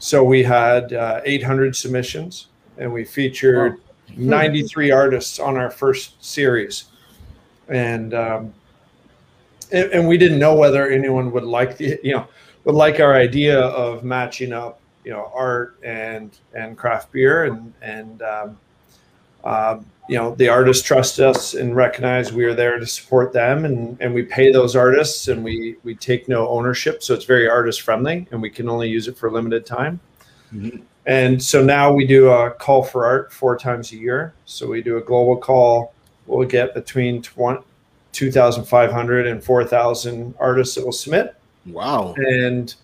so 0.00 0.24
we 0.24 0.42
had 0.42 0.92
uh, 0.92 1.20
800 1.24 1.76
submissions, 1.76 2.48
and 2.78 2.92
we 2.92 3.04
featured 3.04 3.76
93 4.16 4.90
artists 4.90 5.38
on 5.38 5.56
our 5.56 5.70
first 5.70 6.22
series, 6.24 6.89
and. 7.70 8.14
Um, 8.14 8.54
and, 9.72 9.92
and 9.92 10.08
we 10.08 10.18
didn't 10.18 10.40
know 10.40 10.56
whether 10.56 10.90
anyone 10.90 11.30
would 11.30 11.44
like 11.44 11.76
the 11.76 11.96
you 12.02 12.12
know 12.12 12.26
would 12.64 12.74
like 12.74 12.98
our 12.98 13.14
idea 13.14 13.60
of 13.60 14.02
matching 14.02 14.52
up 14.52 14.80
you 15.04 15.12
know 15.12 15.30
art 15.32 15.78
and 15.84 16.36
and 16.54 16.76
craft 16.76 17.12
beer 17.12 17.44
and 17.44 17.72
and 17.80 18.20
um, 18.22 18.58
um, 19.44 19.86
you 20.08 20.16
know 20.16 20.34
the 20.34 20.48
artists 20.48 20.84
trust 20.84 21.20
us 21.20 21.54
and 21.54 21.76
recognize 21.76 22.32
we 22.32 22.44
are 22.44 22.54
there 22.54 22.80
to 22.80 22.86
support 22.86 23.32
them 23.32 23.64
and 23.64 23.96
and 24.00 24.12
we 24.12 24.24
pay 24.24 24.50
those 24.50 24.74
artists 24.74 25.28
and 25.28 25.44
we 25.44 25.76
we 25.84 25.94
take 25.94 26.28
no 26.28 26.48
ownership 26.48 27.00
so 27.00 27.14
it's 27.14 27.24
very 27.24 27.48
artist 27.48 27.82
friendly 27.82 28.26
and 28.32 28.42
we 28.42 28.50
can 28.50 28.68
only 28.68 28.88
use 28.88 29.06
it 29.06 29.16
for 29.16 29.28
a 29.28 29.32
limited 29.32 29.64
time 29.64 30.00
and 31.06 31.42
so 31.42 31.62
now 31.62 31.92
we 31.92 32.06
do 32.06 32.28
a 32.28 32.50
call 32.50 32.82
for 32.82 33.06
art 33.06 33.32
four 33.32 33.56
times 33.56 33.92
a 33.92 33.96
year. 33.96 34.34
So 34.44 34.68
we 34.68 34.82
do 34.82 34.98
a 34.98 35.00
global 35.00 35.36
call. 35.36 35.94
We'll 36.30 36.48
get 36.48 36.74
between 36.74 37.22
20, 37.22 37.62
2,500 38.12 39.26
and 39.26 39.42
4,000 39.42 40.34
artists 40.38 40.74
that 40.76 40.84
will 40.84 40.92
submit. 40.92 41.34
Wow. 41.66 42.14
And 42.16 42.74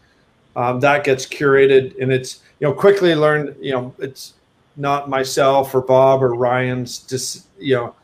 um, 0.56 0.80
that 0.80 1.04
gets 1.04 1.26
curated 1.26 2.00
and 2.00 2.12
it's, 2.12 2.40
you 2.60 2.66
know, 2.66 2.72
quickly 2.72 3.14
learned, 3.14 3.56
you 3.60 3.72
know, 3.72 3.94
it's 3.98 4.34
not 4.76 5.08
myself 5.08 5.74
or 5.74 5.80
Bob 5.80 6.22
or 6.22 6.34
Ryan's 6.34 6.98
just, 6.98 7.46
you 7.58 7.76
know, 7.76 7.94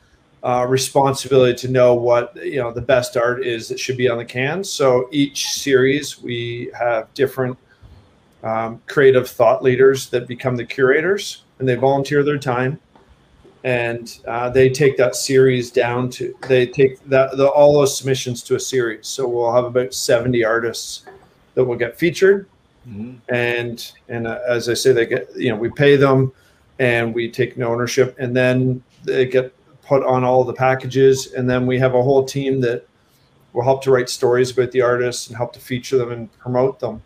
uh, 0.42 0.66
responsibility 0.68 1.54
to 1.54 1.68
know 1.68 1.94
what, 1.94 2.34
you 2.44 2.56
know, 2.56 2.72
the 2.72 2.80
best 2.80 3.16
art 3.16 3.46
is 3.46 3.68
that 3.68 3.78
should 3.78 3.96
be 3.96 4.08
on 4.08 4.18
the 4.18 4.24
cans. 4.24 4.68
So 4.70 5.08
each 5.12 5.52
series 5.52 6.20
we 6.20 6.70
have 6.78 7.12
different 7.14 7.56
um, 8.42 8.82
creative 8.86 9.28
thought 9.28 9.62
leaders 9.62 10.10
that 10.10 10.26
become 10.26 10.56
the 10.56 10.64
curators 10.64 11.42
and 11.58 11.68
they 11.68 11.76
volunteer 11.76 12.24
their 12.24 12.38
time 12.38 12.80
and 13.64 14.18
uh, 14.26 14.50
they 14.50 14.68
take 14.68 14.96
that 14.96 15.14
series 15.14 15.70
down 15.70 16.10
to 16.10 16.34
they 16.48 16.66
take 16.66 17.02
that 17.08 17.36
the, 17.36 17.48
all 17.48 17.74
those 17.74 17.96
submissions 17.96 18.42
to 18.44 18.56
a 18.56 18.60
series. 18.60 19.06
So 19.06 19.28
we'll 19.28 19.52
have 19.52 19.64
about 19.64 19.94
70 19.94 20.44
artists 20.44 21.04
that 21.54 21.64
will 21.64 21.76
get 21.76 21.98
featured. 21.98 22.48
And 23.28 23.92
and 24.08 24.26
uh, 24.26 24.40
as 24.48 24.68
i 24.68 24.74
say 24.74 24.92
they 24.92 25.06
get 25.06 25.28
you 25.36 25.50
know 25.50 25.56
we 25.56 25.70
pay 25.70 25.94
them 25.94 26.32
and 26.80 27.14
we 27.14 27.30
take 27.30 27.56
no 27.56 27.72
ownership 27.72 28.16
and 28.18 28.34
then 28.34 28.82
they 29.04 29.26
get 29.26 29.54
put 29.92 30.04
on 30.04 30.24
all 30.24 30.44
the 30.44 30.52
packages. 30.52 31.32
And 31.32 31.48
then 31.48 31.66
we 31.66 31.78
have 31.78 31.94
a 31.94 32.02
whole 32.02 32.24
team 32.24 32.60
that 32.62 32.86
will 33.52 33.62
help 33.62 33.82
to 33.82 33.90
write 33.90 34.08
stories 34.08 34.50
about 34.50 34.70
the 34.72 34.80
artists 34.80 35.28
and 35.28 35.36
help 35.36 35.52
to 35.52 35.60
feature 35.60 35.98
them 35.98 36.10
and 36.12 36.38
promote 36.38 36.80
them. 36.80 37.02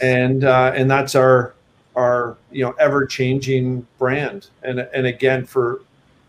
And 0.00 0.44
uh, 0.44 0.72
and 0.74 0.90
that's 0.90 1.14
our 1.14 1.54
our 1.96 2.36
you 2.50 2.64
know 2.64 2.72
ever 2.78 3.06
changing 3.06 3.86
brand. 3.98 4.48
And 4.62 4.80
and 4.80 5.06
again 5.06 5.44
for 5.44 5.82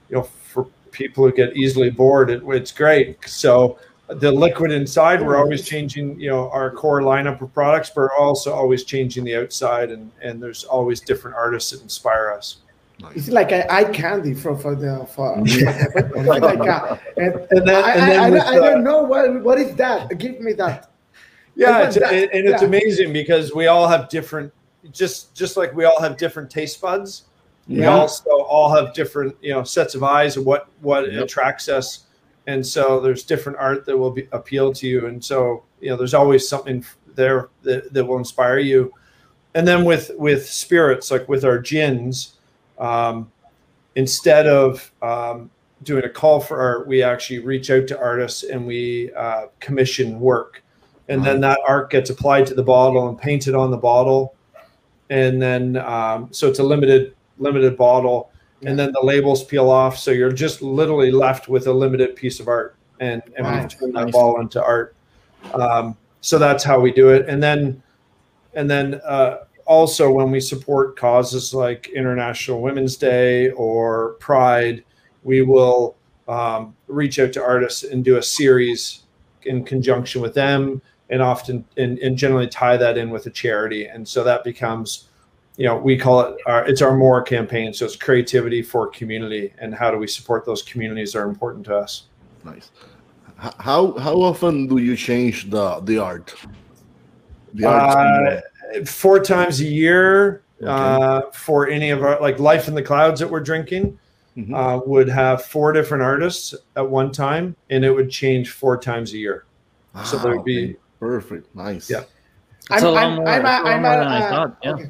you 0.09 0.15
know 0.15 0.23
for 0.23 0.65
people 0.91 1.23
who 1.25 1.31
get 1.33 1.55
easily 1.57 1.89
bored 1.89 2.29
it, 2.29 2.41
it's 2.47 2.71
great 2.71 3.17
so 3.27 3.77
the 4.07 4.31
liquid 4.31 4.71
inside 4.71 5.21
we're 5.21 5.35
always 5.37 5.67
changing 5.67 6.19
you 6.19 6.29
know 6.29 6.49
our 6.51 6.69
core 6.71 7.01
lineup 7.01 7.41
of 7.41 7.53
products 7.53 7.89
but 7.89 8.01
we're 8.01 8.15
also 8.17 8.53
always 8.53 8.83
changing 8.83 9.23
the 9.23 9.35
outside 9.35 9.89
and 9.91 10.11
and 10.21 10.41
there's 10.41 10.63
always 10.63 11.01
different 11.01 11.35
artists 11.35 11.71
that 11.71 11.81
inspire 11.81 12.31
us 12.31 12.57
It's 13.15 13.27
like 13.29 13.51
a 13.51 13.69
eye 13.73 13.85
candy 13.85 14.33
for 14.33 14.55
for 14.57 14.73
the 14.75 15.05
for, 15.13 15.35
for 16.13 16.23
like 16.23 16.43
a, 16.43 16.99
and, 17.17 17.33
And 17.51 17.67
then- 17.67 17.83
I, 17.83 17.91
and 17.91 18.11
then 18.11 18.19
I, 18.19 18.29
with 18.29 18.43
I 18.43 18.55
don't 18.55 18.83
know 18.83 19.03
what 19.03 19.43
what 19.43 19.57
is 19.59 19.75
that. 19.75 20.17
Give 20.17 20.39
me 20.39 20.53
that. 20.53 20.91
yeah 21.55 21.83
it's, 21.87 21.95
that. 21.97 22.13
and 22.13 22.29
and 22.31 22.47
it's 22.47 22.61
Yeah. 22.61 22.67
amazing 22.67 23.11
because 23.11 23.53
we 23.53 23.65
all 23.67 23.87
have 23.87 24.07
different 24.07 24.53
just 24.91 25.33
just 25.35 25.57
like 25.57 25.73
we 25.75 25.83
all 25.85 25.99
have 25.99 26.15
different 26.15 26.49
taste 26.49 26.79
buds 26.79 27.23
we 27.67 27.81
Yeah. 27.81 27.97
also 27.97 28.29
all 28.29 28.73
have 28.73 28.93
different 28.93 29.35
you 29.41 29.51
know 29.51 29.63
sets 29.63 29.95
of 29.95 30.03
eyes 30.03 30.37
of 30.37 30.45
what 30.45 30.67
what 30.81 31.05
attracts 31.05 31.67
us. 31.67 32.01
And 32.47 32.65
so 32.65 32.99
there's 32.99 33.23
different 33.23 33.57
art 33.57 33.85
that 33.85 33.97
will 33.97 34.11
be 34.11 34.27
appeal 34.31 34.71
to 34.73 34.87
you. 34.87 35.07
And 35.07 35.23
so 35.23 35.63
you 35.81 35.89
know 35.89 35.97
there's 35.97 36.13
always 36.13 36.47
something 36.47 36.85
there 37.15 37.49
that, 37.63 37.91
that 37.93 38.05
will 38.05 38.17
inspire 38.17 38.59
you. 38.59 38.93
And 39.55 39.67
then 39.67 39.83
with 39.85 40.11
with 40.17 40.47
spirits 40.47 41.09
like 41.11 41.27
with 41.27 41.43
our 41.43 41.57
gins 41.59 42.35
um, 42.77 43.31
instead 43.95 44.47
of 44.47 44.91
um, 45.01 45.49
doing 45.83 46.03
a 46.03 46.09
call 46.09 46.39
for 46.41 46.59
art 46.59 46.87
we 46.87 47.01
actually 47.01 47.39
reach 47.39 47.71
out 47.71 47.87
to 47.87 47.97
artists 47.99 48.43
and 48.43 48.67
we 48.67 49.11
uh, 49.13 49.47
commission 49.59 50.19
work. 50.19 50.61
And 51.07 51.23
then 51.23 51.39
that 51.41 51.59
art 51.67 51.91
gets 51.91 52.09
applied 52.09 52.47
to 52.47 52.55
the 52.55 52.63
bottle 52.63 53.07
and 53.07 53.17
painted 53.17 53.53
on 53.53 53.69
the 53.69 53.77
bottle. 53.77 54.33
And 55.11 55.39
then 55.41 55.77
um, 55.77 56.29
so 56.31 56.47
it's 56.47 56.57
a 56.59 56.63
limited 56.63 57.14
limited 57.37 57.77
bottle 57.77 58.31
and 58.63 58.79
then 58.79 58.91
the 58.93 59.01
labels 59.03 59.43
peel 59.43 59.69
off. 59.69 59.97
So 59.97 60.11
you're 60.11 60.31
just 60.31 60.61
literally 60.61 61.11
left 61.11 61.47
with 61.47 61.67
a 61.67 61.73
limited 61.73 62.15
piece 62.15 62.39
of 62.39 62.47
art 62.47 62.75
and 62.99 63.21
and 63.35 63.45
Wow. 63.45 63.61
we 63.61 63.67
turn 63.67 63.91
that 63.93 64.11
ball 64.11 64.39
into 64.39 64.63
art. 64.63 64.95
Um, 65.53 65.97
so 66.21 66.39
that's 66.39 66.63
how 66.63 66.79
we 66.79 66.91
do 66.91 67.09
it. 67.09 67.27
And 67.27 67.41
then 67.43 67.81
and 68.53 68.69
then 68.69 69.01
uh, 69.05 69.39
also 69.65 70.11
when 70.11 70.31
we 70.31 70.39
support 70.39 70.95
causes 70.95 71.53
like 71.53 71.89
international 71.89 72.61
women's 72.61 72.95
day 72.95 73.51
or 73.51 74.11
pride 74.19 74.83
we 75.23 75.41
will 75.41 75.95
um, 76.27 76.75
reach 76.87 77.19
out 77.19 77.33
to 77.33 77.43
artists 77.43 77.83
and 77.83 78.05
do 78.05 78.17
a 78.17 78.23
series 78.23 79.01
in 79.43 79.63
conjunction 79.65 80.21
with 80.21 80.33
them, 80.33 80.81
and 81.09 81.21
often 81.21 81.65
and, 81.77 81.99
and 81.99 82.17
generally 82.17 82.47
tie 82.47 82.77
that 82.77 82.97
in 82.97 83.09
with 83.09 83.25
a 83.25 83.29
charity, 83.29 83.85
and 83.87 84.07
so 84.07 84.23
that 84.23 84.43
becomes 84.43 85.09
you 85.57 85.65
know 85.65 85.77
we 85.77 85.97
call 85.97 86.19
it 86.21 86.37
our 86.45 86.65
it's 86.67 86.81
our 86.81 86.95
more 86.95 87.21
campaign 87.21 87.73
so 87.73 87.85
it's 87.85 87.95
creativity 87.95 88.61
for 88.61 88.87
community 88.87 89.53
and 89.59 89.73
how 89.73 89.89
do 89.89 89.97
we 89.97 90.07
support 90.07 90.45
those 90.45 90.61
communities 90.61 91.13
that 91.13 91.19
are 91.19 91.29
important 91.29 91.65
to 91.65 91.75
us 91.75 92.07
Nice. 92.43 92.69
How 93.37 93.97
how 93.97 94.21
often 94.21 94.67
do 94.67 94.77
you 94.77 94.95
change 94.95 95.49
the 95.49 95.79
the 95.81 95.97
art? 95.97 96.33
The 97.53 97.67
uh, 97.67 98.41
four 98.85 99.19
times 99.19 99.59
a 99.61 99.65
year 99.65 100.43
uh, 100.65 101.21
for 101.33 101.67
any 101.67 101.89
of 101.89 102.03
our 102.03 102.19
like 102.21 102.39
life 102.39 102.67
in 102.67 102.75
the 102.75 102.83
clouds 102.83 103.19
that 103.19 103.29
we're 103.29 103.39
drinking 103.41 103.97
uh, 104.53 104.79
would 104.85 105.09
have 105.09 105.43
four 105.43 105.71
different 105.73 106.03
artists 106.03 106.53
at 106.75 106.87
one 106.87 107.11
time 107.11 107.55
and 107.69 107.83
it 107.83 107.91
would 107.91 108.09
change 108.11 108.51
four 108.51 108.77
times 108.77 109.13
a 109.13 109.17
year 109.17 109.45
so 110.03 110.17
there 110.17 110.33
Ah, 110.33 110.35
would 110.35 110.45
be 110.45 110.63
okay. 110.65 110.75
perfect. 110.99 111.55
Nice. 111.55 111.89
Yeah. 111.89 112.03
I'm, 112.69 112.83
a 112.85 112.89
lot 112.89 113.03
I'm, 113.03 113.15
more- 113.15 113.27
I'm, 113.27 113.41
it's 113.41 113.49
a 113.49 113.49
a, 113.49 113.63
lot 113.63 113.65
I'm, 113.65 113.81
more 113.81 113.93
a, 113.93 113.97
than 113.97 114.07
I 114.07 114.19
uh, 114.21 114.29
thought, 114.29 114.57
yeah. 114.63 114.71
okay. 114.71 114.89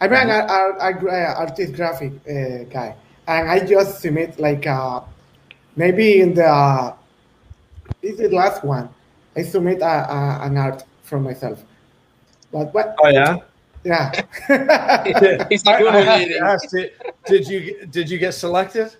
I'm 0.00 0.12
an 0.12 0.30
art, 0.30 0.50
art, 0.50 0.76
art, 0.80 1.04
uh, 1.04 1.40
artist 1.40 1.74
graphic 1.74 2.12
uh, 2.26 2.64
guy, 2.70 2.94
and 3.28 3.50
I 3.50 3.64
just 3.66 4.00
submit 4.00 4.38
like 4.40 4.66
uh, 4.66 5.00
maybe 5.76 6.20
in 6.20 6.34
the 6.34 6.46
uh, 6.46 6.94
this 8.00 8.12
is 8.12 8.30
the 8.30 8.36
last 8.36 8.64
one. 8.64 8.88
I 9.36 9.42
submit 9.42 9.80
a, 9.82 9.84
a, 9.86 10.40
an 10.42 10.56
art 10.56 10.84
from 11.02 11.22
myself, 11.24 11.62
but 12.52 12.72
what? 12.72 12.96
oh 13.02 13.08
yeah? 13.08 13.36
Yeah. 13.84 14.12
I- 14.48 15.82
I 15.86 16.00
have 16.02 16.28
to 16.28 16.38
ask, 16.44 16.70
did, 16.70 16.92
did 17.26 17.46
you 17.48 17.86
did 17.86 18.10
you 18.10 18.18
get 18.18 18.32
selected 18.34 18.94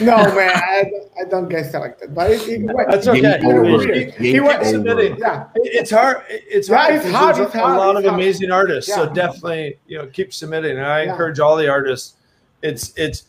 no 0.00 0.16
man, 0.34 0.50
I, 0.54 0.84
don't- 0.90 1.12
I 1.20 1.28
don't 1.28 1.48
get 1.48 1.70
selected, 1.70 2.14
but 2.14 2.30
it, 2.30 2.40
it, 2.48 2.66
That's 2.90 3.04
he- 3.06 3.10
okay. 3.10 3.38
he- 3.40 3.48
he- 3.48 4.04
Keep- 4.04 4.14
he 4.16 4.32
keep 4.32 4.42
went- 4.42 4.64
submitting. 4.66 5.16
Yeah. 5.18 5.46
It's 5.56 5.90
hard. 5.90 6.22
It's 6.28 6.68
Yeah, 6.68 6.76
hard. 6.78 6.94
it's 6.94 7.10
hard, 7.10 7.36
there's 7.36 7.46
it's 7.46 7.54
a 7.54 7.58
hard, 7.60 7.78
lot 7.78 7.96
of 7.96 8.04
hard. 8.04 8.14
amazing 8.14 8.50
artists. 8.50 8.92
So 8.94 9.08
definitely, 9.12 9.78
you 9.86 9.98
know, 9.98 10.06
keep 10.06 10.32
submitting. 10.32 10.76
And 10.78 10.86
I 10.86 11.02
Yeah. 11.04 11.12
encourage 11.12 11.40
all 11.40 11.56
the 11.56 11.68
artists. 11.68 12.14
It's 12.62 12.92
it's 12.96 13.24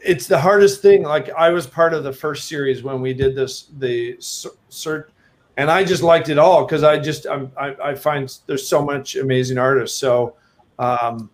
it's 0.00 0.26
the 0.26 0.38
hardest 0.38 0.80
thing. 0.82 1.02
Like 1.02 1.30
I 1.36 1.50
was 1.50 1.66
part 1.66 1.92
of 1.94 2.04
the 2.04 2.12
first 2.12 2.48
series 2.48 2.82
when 2.82 3.00
we 3.00 3.12
did 3.14 3.34
this 3.34 3.66
the 3.78 4.16
search, 4.20 5.10
and 5.56 5.70
I 5.70 5.84
just 5.84 6.02
liked 6.02 6.28
it 6.30 6.38
all 6.38 6.64
because 6.64 6.82
I 6.82 6.98
just 6.98 7.26
I'm, 7.26 7.52
I 7.58 7.76
I 7.82 7.94
find 7.94 8.32
there's 8.46 8.66
so 8.66 8.82
much 8.82 9.16
amazing 9.16 9.58
artists. 9.58 9.96
So. 9.98 10.34
um 10.78 11.28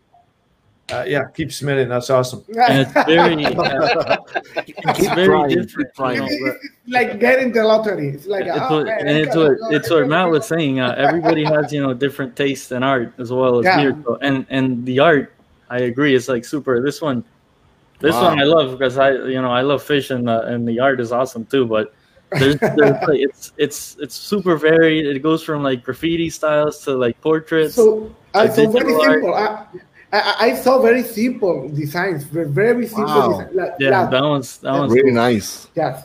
uh, 0.93 1.05
yeah, 1.07 1.25
keep 1.35 1.51
submitting. 1.53 1.89
That's 1.89 2.11
awesome. 2.11 2.45
And 2.69 2.81
it's 2.81 2.93
very, 3.07 3.45
uh, 3.47 4.17
it's 4.57 4.99
Keep 5.01 5.15
very 5.15 5.27
trying, 5.27 5.49
different. 5.51 5.89
keep 5.89 5.95
trying. 5.95 6.27
you 6.29 6.55
like 6.89 7.19
getting 7.19 7.53
the 7.53 7.65
lottery. 7.65 8.09
It's 8.11 8.27
like 8.27 8.47
it's 8.47 8.57
oh, 8.61 8.77
what, 8.79 8.87
man, 8.87 9.09
and 9.09 9.29
I 9.31 9.37
what 9.37 9.59
go. 9.59 9.71
it's 9.71 9.91
what 9.91 10.07
Matt 10.09 10.31
was 10.31 10.47
saying. 10.47 10.81
Uh, 10.81 10.95
everybody 10.97 11.45
has 11.45 11.73
you 11.73 11.83
know 11.83 11.93
different 11.93 12.37
tastes 12.37 12.71
in 12.73 12.83
art 12.83 13.13
as 13.19 13.33
well 13.33 13.59
as 13.59 13.65
Yeah. 13.65 13.91
beer. 13.91 13.97
And 14.23 14.47
and 14.51 14.85
the 14.87 15.01
art, 15.01 15.35
I 15.71 15.79
agree, 15.81 16.15
it's 16.15 16.29
like 16.29 16.45
super. 16.45 16.81
This 16.81 17.01
one, 17.03 17.25
this 18.01 18.15
Wow. 18.15 18.29
one 18.31 18.41
I 18.41 18.45
love 18.45 18.71
because 18.79 18.97
I 18.99 19.11
you 19.13 19.43
know 19.43 19.51
I 19.51 19.63
love 19.63 19.83
fish 19.83 20.11
and 20.11 20.29
uh, 20.29 20.43
and 20.47 20.67
the 20.69 20.79
art 20.79 21.01
is 21.01 21.11
awesome 21.11 21.47
too. 21.47 21.67
But 21.67 21.93
there's, 22.31 22.57
there's 22.61 22.79
like, 23.09 23.21
it's 23.21 23.53
it's 23.59 23.97
it's 23.99 24.15
super 24.15 24.57
varied. 24.57 25.07
It 25.07 25.19
goes 25.21 25.43
from 25.43 25.63
like 25.65 25.83
graffiti 25.83 26.31
styles 26.31 26.85
to 26.85 26.95
like 26.97 27.21
portraits. 27.21 27.75
So, 27.75 28.15
uh, 28.35 28.49
so 28.49 28.71
very 28.71 28.85
digital 28.85 29.03
simple. 29.03 29.35
I, 29.35 29.67
I, 30.21 30.47
I 30.51 30.55
saw 30.55 30.81
very 30.81 31.03
simple 31.03 31.69
designs, 31.69 32.25
very, 32.25 32.49
very 32.49 32.87
simple 32.87 33.05
Wow. 33.07 33.29
design. 33.39 33.57
Like, 33.57 33.73
Yeah, 33.79 34.01
like- 34.03 34.11
that 34.11 34.23
one's 34.23 34.59
that 34.59 34.73
one's 34.73 34.93
Really 34.93 35.13
nice. 35.13 35.69
yes. 35.75 36.05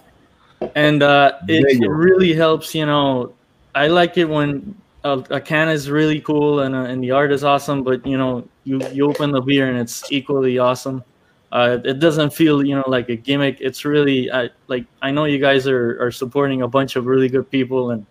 and 0.76 1.02
uh, 1.04 1.34
it, 1.48 1.66
it 1.68 1.80
Bello. 1.80 1.92
really 1.94 2.34
helps. 2.34 2.74
You 2.76 2.86
know, 2.86 3.34
I 3.76 3.88
like 3.88 4.18
it 4.18 4.26
when 4.26 4.76
a, 5.04 5.14
a 5.32 5.42
can 5.42 5.70
is 5.70 5.90
really 5.90 6.20
cool 6.22 6.60
and 6.62 6.76
uh, 6.76 6.84
and 6.92 7.04
the 7.04 7.12
art 7.12 7.32
is 7.32 7.44
awesome, 7.44 7.84
but 7.84 8.06
you 8.06 8.18
know, 8.18 8.48
you 8.64 8.80
you 8.92 9.10
open 9.10 9.32
the 9.32 9.42
beer 9.42 9.70
and 9.70 9.80
it's 9.80 10.12
equally 10.12 10.60
awesome. 10.60 11.04
Uh, 11.52 11.80
it 11.84 12.00
doesn't 12.00 12.32
feel 12.32 12.64
you 12.64 12.76
know 12.76 12.84
like 12.88 13.10
a 13.10 13.16
gimmick. 13.16 13.58
It's 13.60 13.84
really 13.86 14.32
I, 14.32 14.50
like 14.68 14.86
I 15.02 15.12
know 15.12 15.26
you 15.26 15.40
guys 15.40 15.68
are, 15.68 15.98
are 16.02 16.12
supporting 16.12 16.62
a 16.62 16.68
bunch 16.68 16.96
of 16.96 17.06
really 17.08 17.28
good 17.28 17.50
people 17.50 17.92
and 17.92 18.06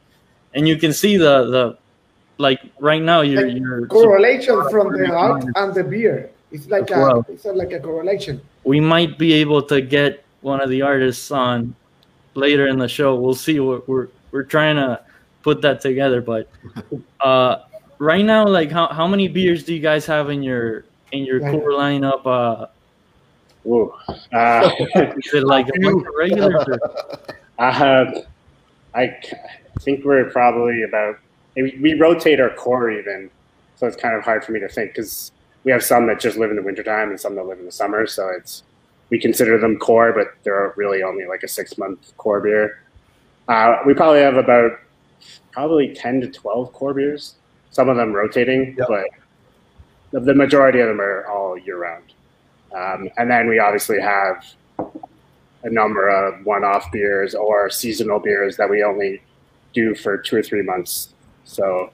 and 0.54 0.66
you 0.68 0.76
can 0.76 0.92
see 0.92 1.16
the 1.16 1.46
the 1.50 1.78
like 2.40 2.60
right 2.80 3.02
now 3.02 3.20
you're 3.20 3.46
you're 3.46 3.86
Correlation 3.86 4.56
from 4.70 4.92
the 4.96 5.12
art 5.12 5.44
and 5.54 5.74
the 5.74 5.84
beer. 5.84 6.30
It's 6.50 6.66
like 6.68 6.90
a, 6.90 6.98
well. 6.98 7.26
it's 7.28 7.44
like 7.44 7.72
a 7.72 7.78
correlation. 7.78 8.40
we 8.64 8.80
might 8.80 9.18
be 9.18 9.34
able 9.34 9.62
to 9.70 9.80
get 9.80 10.24
one 10.40 10.60
of 10.60 10.68
the 10.70 10.82
artists 10.82 11.30
on 11.30 11.76
later 12.34 12.66
in 12.66 12.78
the 12.78 12.88
show. 12.88 13.14
We'll 13.14 13.34
see. 13.34 13.60
We're 13.60 13.82
we're, 13.86 14.08
we're 14.32 14.42
trying 14.48 14.76
to 14.76 15.00
put 15.42 15.60
that 15.62 15.80
together, 15.80 16.20
but 16.20 16.48
uh, 17.20 17.62
right 17.98 18.24
now, 18.24 18.46
like 18.48 18.70
how, 18.72 18.88
how 18.88 19.06
many 19.06 19.28
beers 19.28 19.62
do 19.64 19.74
you 19.74 19.80
guys 19.80 20.06
have 20.06 20.30
in 20.30 20.42
your 20.42 20.84
in 21.12 21.24
your 21.24 21.40
Right. 21.40 21.52
core 21.52 21.72
lineup? 21.72 22.24
Uh, 22.26 22.66
Ooh. 23.68 23.92
Uh, 24.32 24.70
is 25.22 25.34
it 25.34 25.44
like 25.44 25.68
a 25.68 25.78
bunch 25.78 26.06
of 26.06 26.14
regulars? 26.18 26.64
Or? 26.66 26.80
uh, 27.58 28.20
I 28.94 29.16
c- 29.22 29.36
think 29.82 30.04
we're 30.04 30.30
probably 30.30 30.82
about. 30.82 31.18
We 31.56 31.78
we 31.80 31.94
rotate 31.94 32.40
our 32.40 32.50
core 32.50 32.90
even, 32.90 33.30
so 33.76 33.86
it's 33.86 33.96
kind 33.96 34.14
of 34.14 34.22
hard 34.22 34.44
for 34.44 34.52
me 34.52 34.60
to 34.60 34.68
think 34.68 34.92
because 34.92 35.32
we 35.64 35.72
have 35.72 35.82
some 35.82 36.06
that 36.06 36.20
just 36.20 36.38
live 36.38 36.50
in 36.50 36.56
the 36.56 36.62
wintertime 36.62 37.10
and 37.10 37.20
some 37.20 37.34
that 37.34 37.46
live 37.46 37.58
in 37.58 37.66
the 37.66 37.72
summer. 37.72 38.06
So 38.06 38.28
it's 38.28 38.62
we 39.10 39.18
consider 39.18 39.58
them 39.58 39.78
core, 39.78 40.12
but 40.12 40.28
they're 40.44 40.72
really 40.76 41.02
only 41.02 41.26
like 41.26 41.42
a 41.42 41.48
six 41.48 41.76
month 41.76 42.16
core 42.16 42.40
beer. 42.40 42.82
Uh, 43.48 43.78
we 43.84 43.94
probably 43.94 44.20
have 44.20 44.36
about 44.36 44.72
probably 45.52 45.94
ten 45.94 46.20
to 46.20 46.28
twelve 46.28 46.72
core 46.72 46.94
beers. 46.94 47.34
Some 47.70 47.88
of 47.88 47.96
them 47.96 48.12
rotating, 48.12 48.76
but 48.76 49.06
the, 50.12 50.20
the 50.20 50.34
majority 50.34 50.80
of 50.80 50.88
them 50.88 51.00
are 51.00 51.26
all 51.26 51.56
year 51.58 51.78
round. 51.78 52.12
Um, 52.74 53.10
and 53.16 53.30
then 53.30 53.48
we 53.48 53.58
obviously 53.58 54.00
have 54.00 54.44
a 54.78 55.70
number 55.70 56.08
of 56.08 56.44
one-off 56.46 56.90
beers 56.90 57.34
or 57.34 57.68
seasonal 57.70 58.18
beers 58.18 58.56
that 58.56 58.70
we 58.70 58.82
only 58.82 59.20
do 59.72 59.94
for 59.94 60.16
two 60.16 60.36
or 60.36 60.42
three 60.42 60.62
months. 60.62 61.14
So 61.50 61.90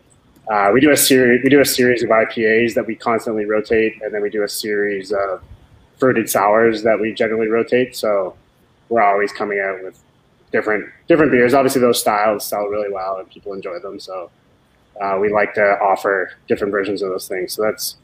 uh, 0.51 0.71
we 0.73 0.81
do 0.81 0.90
a 0.90 0.97
series. 0.97 1.42
We 1.42 1.49
do 1.49 1.61
a 1.61 1.64
series 1.64 2.03
of 2.03 2.11
IPAs 2.11 2.75
that 2.75 2.87
we 2.87 2.95
constantly 2.95 3.47
rotate, 3.47 4.01
and 4.03 4.12
then 4.12 4.23
we 4.23 4.29
do 4.29 4.42
a 4.42 4.49
series 4.49 5.12
of 5.12 5.42
fruited 5.99 6.29
sours 6.29 6.83
that 6.83 7.01
we 7.01 7.12
generally 7.14 7.49
rotate. 7.49 7.97
So 7.97 8.37
we're 8.90 9.03
always 9.03 9.33
coming 9.33 9.59
out 9.59 9.83
with 9.83 9.99
different 10.53 10.90
different 11.09 11.33
beers. 11.33 11.55
Obviously, 11.55 11.81
those 11.81 11.99
styles 11.99 12.45
sell 12.45 12.66
really 12.66 12.92
well, 12.92 13.16
and 13.16 13.29
people 13.31 13.55
enjoy 13.55 13.79
them. 13.79 13.99
So 13.99 14.31
uh, 15.01 15.19
we 15.21 15.33
like 15.33 15.55
to 15.55 15.79
offer 15.81 16.33
different 16.49 16.71
versions 16.71 17.01
of 17.01 17.09
those 17.09 17.27
things. 17.27 17.55
So 17.55 17.62
that's 17.62 17.97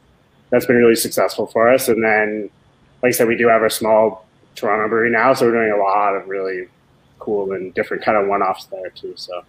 that's 0.49 0.65
been 0.65 0.77
really 0.77 0.95
successful 0.95 1.45
for 1.45 1.71
us. 1.71 1.87
And 1.87 2.03
then, 2.03 2.49
like 3.03 3.09
I 3.09 3.11
said, 3.11 3.27
we 3.27 3.37
do 3.37 3.47
have 3.47 3.61
a 3.61 3.69
small 3.69 4.25
Toronto 4.55 4.89
brewery 4.89 5.11
now, 5.11 5.33
so 5.33 5.45
we're 5.45 5.51
doing 5.51 5.71
a 5.71 5.81
lot 5.81 6.15
of 6.15 6.27
really 6.27 6.67
cool 7.19 7.53
and 7.53 7.73
different 7.73 8.03
kind 8.03 8.17
of 8.17 8.27
one-offs 8.27 8.65
there 8.65 8.89
too. 8.89 9.13
So 9.15 9.43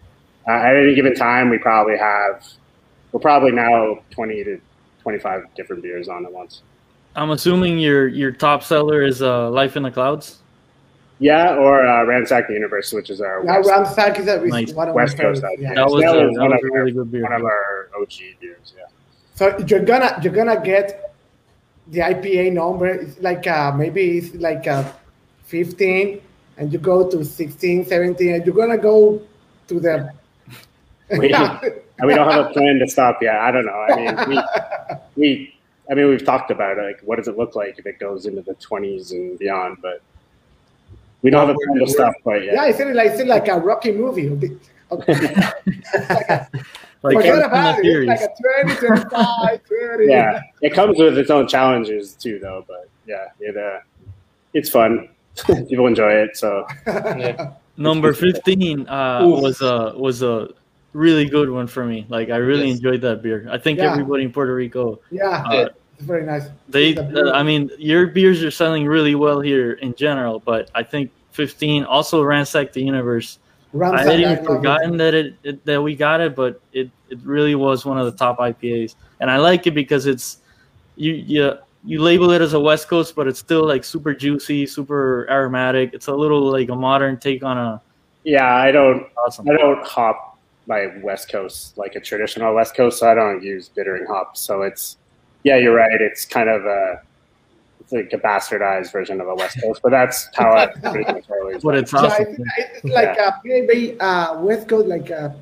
uh, 0.48 0.50
at 0.52 0.76
any 0.76 0.94
given 0.94 1.14
time, 1.14 1.50
we 1.50 1.58
probably 1.58 1.96
have 1.98 2.44
we're 3.12 3.20
probably 3.20 3.52
now 3.52 3.98
twenty 4.10 4.42
to 4.44 4.60
twenty-five 5.02 5.46
different 5.54 5.82
beers 5.82 6.08
on 6.08 6.24
at 6.26 6.32
once. 6.32 6.62
I'm 7.16 7.30
assuming 7.30 7.78
your 7.78 8.08
your 8.08 8.32
top 8.32 8.62
seller 8.62 9.02
is 9.02 9.22
uh, 9.22 9.50
Life 9.50 9.76
in 9.76 9.82
the 9.84 9.90
Clouds. 9.90 10.38
Yeah, 11.20 11.54
or 11.54 11.86
uh, 11.86 12.04
Ransack 12.04 12.48
the 12.48 12.54
Universe, 12.54 12.92
which 12.92 13.08
is 13.08 13.20
our 13.20 13.44
Yeah, 13.44 13.58
West, 13.58 13.70
Ransack 13.70 14.18
is, 14.18 14.26
a, 14.26 14.42
is 14.42 14.50
Nice. 14.50 14.72
one 14.72 14.88
of 14.88 14.94
West 14.96 15.16
my 15.16 15.22
Coast 15.24 15.42
favorites. 15.42 15.62
Yeah. 15.62 15.74
That 15.74 15.86
was 15.88 16.02
that 16.02 16.16
a- 16.18 16.26
was 16.26 16.34
that 16.34 16.40
one 16.42 16.50
was 16.50 16.58
of 16.58 16.70
really 16.72 16.90
our- 16.90 17.04
good 17.04 17.12
beer. 17.12 17.22
One 17.22 17.32
of 17.34 17.44
our 17.44 17.88
OG 18.00 18.14
beers. 18.40 18.74
Yeah. 18.76 18.82
So 19.36 19.56
you're 19.68 19.84
gonna 19.84 20.18
you're 20.22 20.32
gonna 20.32 20.60
get 20.60 21.14
the 21.88 22.00
IPA 22.00 22.52
number. 22.54 23.06
Like 23.20 23.46
uh, 23.46 23.72
maybe 23.76 24.18
it's 24.18 24.34
like 24.34 24.66
uh, 24.66 24.90
15, 25.44 26.20
and 26.58 26.72
you 26.72 26.78
go 26.80 27.08
to 27.08 27.24
16, 27.24 27.86
17, 27.86 28.34
and 28.34 28.44
you're 28.44 28.54
gonna 28.54 28.76
go 28.78 29.22
to 29.68 29.80
the. 29.80 30.10
We, 31.10 31.32
and 31.34 31.82
we 32.04 32.14
don't 32.14 32.30
have 32.30 32.46
a 32.46 32.50
plan 32.50 32.78
to 32.78 32.88
stop 32.88 33.22
yet. 33.22 33.36
I 33.36 33.50
don't 33.50 33.66
know. 33.66 33.72
I 33.72 33.96
mean, 33.96 34.28
we, 34.28 34.42
we, 35.16 35.54
I 35.90 35.94
mean, 35.94 36.08
we've 36.08 36.24
talked 36.24 36.50
about 36.50 36.78
it. 36.78 36.82
Like, 36.82 37.00
what 37.02 37.16
does 37.16 37.28
it 37.28 37.36
look 37.36 37.54
like 37.54 37.78
if 37.78 37.86
it 37.86 37.98
goes 37.98 38.26
into 38.26 38.42
the 38.42 38.54
20s 38.54 39.12
and 39.12 39.38
beyond? 39.38 39.78
But 39.82 40.02
we 41.22 41.30
don't 41.30 41.46
have 41.46 41.54
a 41.54 41.58
plan 41.58 41.86
to 41.86 41.92
stop 41.92 42.14
quite 42.22 42.44
yet. 42.44 42.54
yeah, 42.54 42.66
it's 42.66 42.78
like 42.80 43.10
it's 43.12 43.24
like 43.24 43.48
a 43.48 43.58
Rocky 43.58 43.92
movie. 43.92 44.58
Okay. 44.90 45.34
Like 47.04 47.16
Forget 47.16 47.34
Fast 47.34 47.44
and 47.44 47.52
about 47.52 47.82
the 47.82 47.88
it. 47.90 48.08
It's 48.08 48.22
like 48.22 48.30
a 48.30 48.78
20, 48.80 48.96
25, 49.10 49.60
30. 49.68 50.06
yeah, 50.06 50.40
it 50.62 50.72
comes 50.72 50.98
with 50.98 51.18
its 51.18 51.28
own 51.28 51.46
challenges 51.46 52.14
too, 52.14 52.38
though. 52.38 52.64
But 52.66 52.88
yeah, 53.06 53.26
it 53.40 53.58
uh, 53.58 53.80
it's 54.54 54.70
fun. 54.70 55.10
People 55.68 55.86
enjoy 55.86 56.12
it. 56.12 56.34
So 56.34 56.66
Number 57.76 58.14
15 58.14 58.88
uh, 58.88 59.20
was 59.26 59.60
a 59.60 59.92
was 59.98 60.22
a 60.22 60.48
really 60.94 61.26
good 61.26 61.50
one 61.50 61.66
for 61.66 61.84
me. 61.84 62.06
Like 62.08 62.30
I 62.30 62.36
really 62.36 62.68
Yes. 62.68 62.76
enjoyed 62.78 63.00
that 63.02 63.22
beer. 63.22 63.46
I 63.50 63.58
think 63.58 63.78
Yeah. 63.78 63.90
everybody 63.90 64.24
in 64.24 64.32
Puerto 64.32 64.54
Rico 64.54 65.00
Yeah, 65.10 65.42
Uh, 65.44 65.68
it's 65.98 66.04
very 66.06 66.24
nice. 66.24 66.48
They, 66.68 66.96
uh, 66.96 67.32
I 67.32 67.42
mean, 67.42 67.70
your 67.78 68.06
beers 68.06 68.42
are 68.42 68.50
selling 68.50 68.86
really 68.86 69.14
well 69.14 69.40
here 69.40 69.72
in 69.72 69.94
general, 69.94 70.38
but 70.40 70.70
I 70.74 70.82
think 70.82 71.10
15 71.32 71.84
also 71.84 72.22
ransacked 72.22 72.72
the 72.72 72.82
universe. 72.82 73.38
Ransack, 73.72 74.06
I 74.06 74.10
had 74.12 74.20
I 74.20 74.22
even 74.22 74.44
it. 74.44 74.46
forgotten 74.46 74.96
that 74.98 75.14
it, 75.14 75.34
it 75.42 75.66
that 75.66 75.82
we 75.82 75.96
got 75.96 76.20
it, 76.20 76.34
but 76.36 76.62
it, 76.72 76.90
it 77.10 77.18
really 77.24 77.56
was 77.56 77.84
one 77.84 77.98
of 77.98 78.06
the 78.06 78.16
top 78.16 78.38
IPAs, 78.38 78.94
and 79.20 79.28
I 79.30 79.38
like 79.38 79.66
it 79.66 79.74
because 79.74 80.06
it's 80.06 80.38
you 80.96 81.12
you 81.12 81.52
you 81.84 82.00
label 82.00 82.30
it 82.30 82.40
as 82.40 82.54
a 82.54 82.60
West 82.60 82.88
Coast, 82.88 83.16
but 83.16 83.26
it's 83.26 83.40
still 83.40 83.66
like 83.66 83.82
super 83.82 84.14
juicy, 84.14 84.64
super 84.64 85.26
aromatic. 85.28 85.90
It's 85.92 86.06
a 86.06 86.14
little 86.14 86.50
like 86.50 86.68
a 86.70 86.76
modern 86.76 87.18
take 87.18 87.42
on 87.42 87.58
a 87.58 87.82
Yeah, 88.22 88.54
I 88.54 88.70
don't. 88.70 89.06
Awesome. 89.26 89.48
I 89.50 89.56
don't 89.56 89.84
hop 89.84 90.33
my 90.66 90.88
West 91.02 91.30
Coast 91.30 91.76
like 91.78 91.94
a 91.94 92.00
traditional 92.00 92.54
West 92.54 92.74
Coast. 92.74 92.98
So 93.00 93.10
I 93.10 93.14
don't 93.14 93.42
use 93.42 93.68
bittering 93.68 94.06
hops. 94.06 94.40
So 94.40 94.62
it's 94.62 94.96
yeah, 95.42 95.56
you're 95.56 95.74
right. 95.74 96.00
It's 96.00 96.24
kind 96.24 96.48
of 96.48 96.64
a 96.64 97.02
it's 97.80 97.92
like 97.92 98.12
a 98.12 98.18
bastardized 98.18 98.90
version 98.92 99.20
of 99.20 99.28
a 99.28 99.34
West 99.34 99.60
Coast, 99.60 99.80
but 99.82 99.90
that's 99.90 100.28
how 100.34 100.52
I 100.52 100.66
pretty 100.90 101.12
much 101.12 101.24
always. 101.30 101.62
But 101.62 101.76
it's 101.76 101.92
Yeah, 101.92 101.98
awesome. 102.00 102.26
it's, 102.56 102.84
it's 102.84 102.94
like 102.94 103.18
a 103.18 103.40
maybe 103.44 103.98
uh, 104.00 104.40
West 104.40 104.68
Coast, 104.68 104.88
like 104.88 105.10
a 105.10 105.34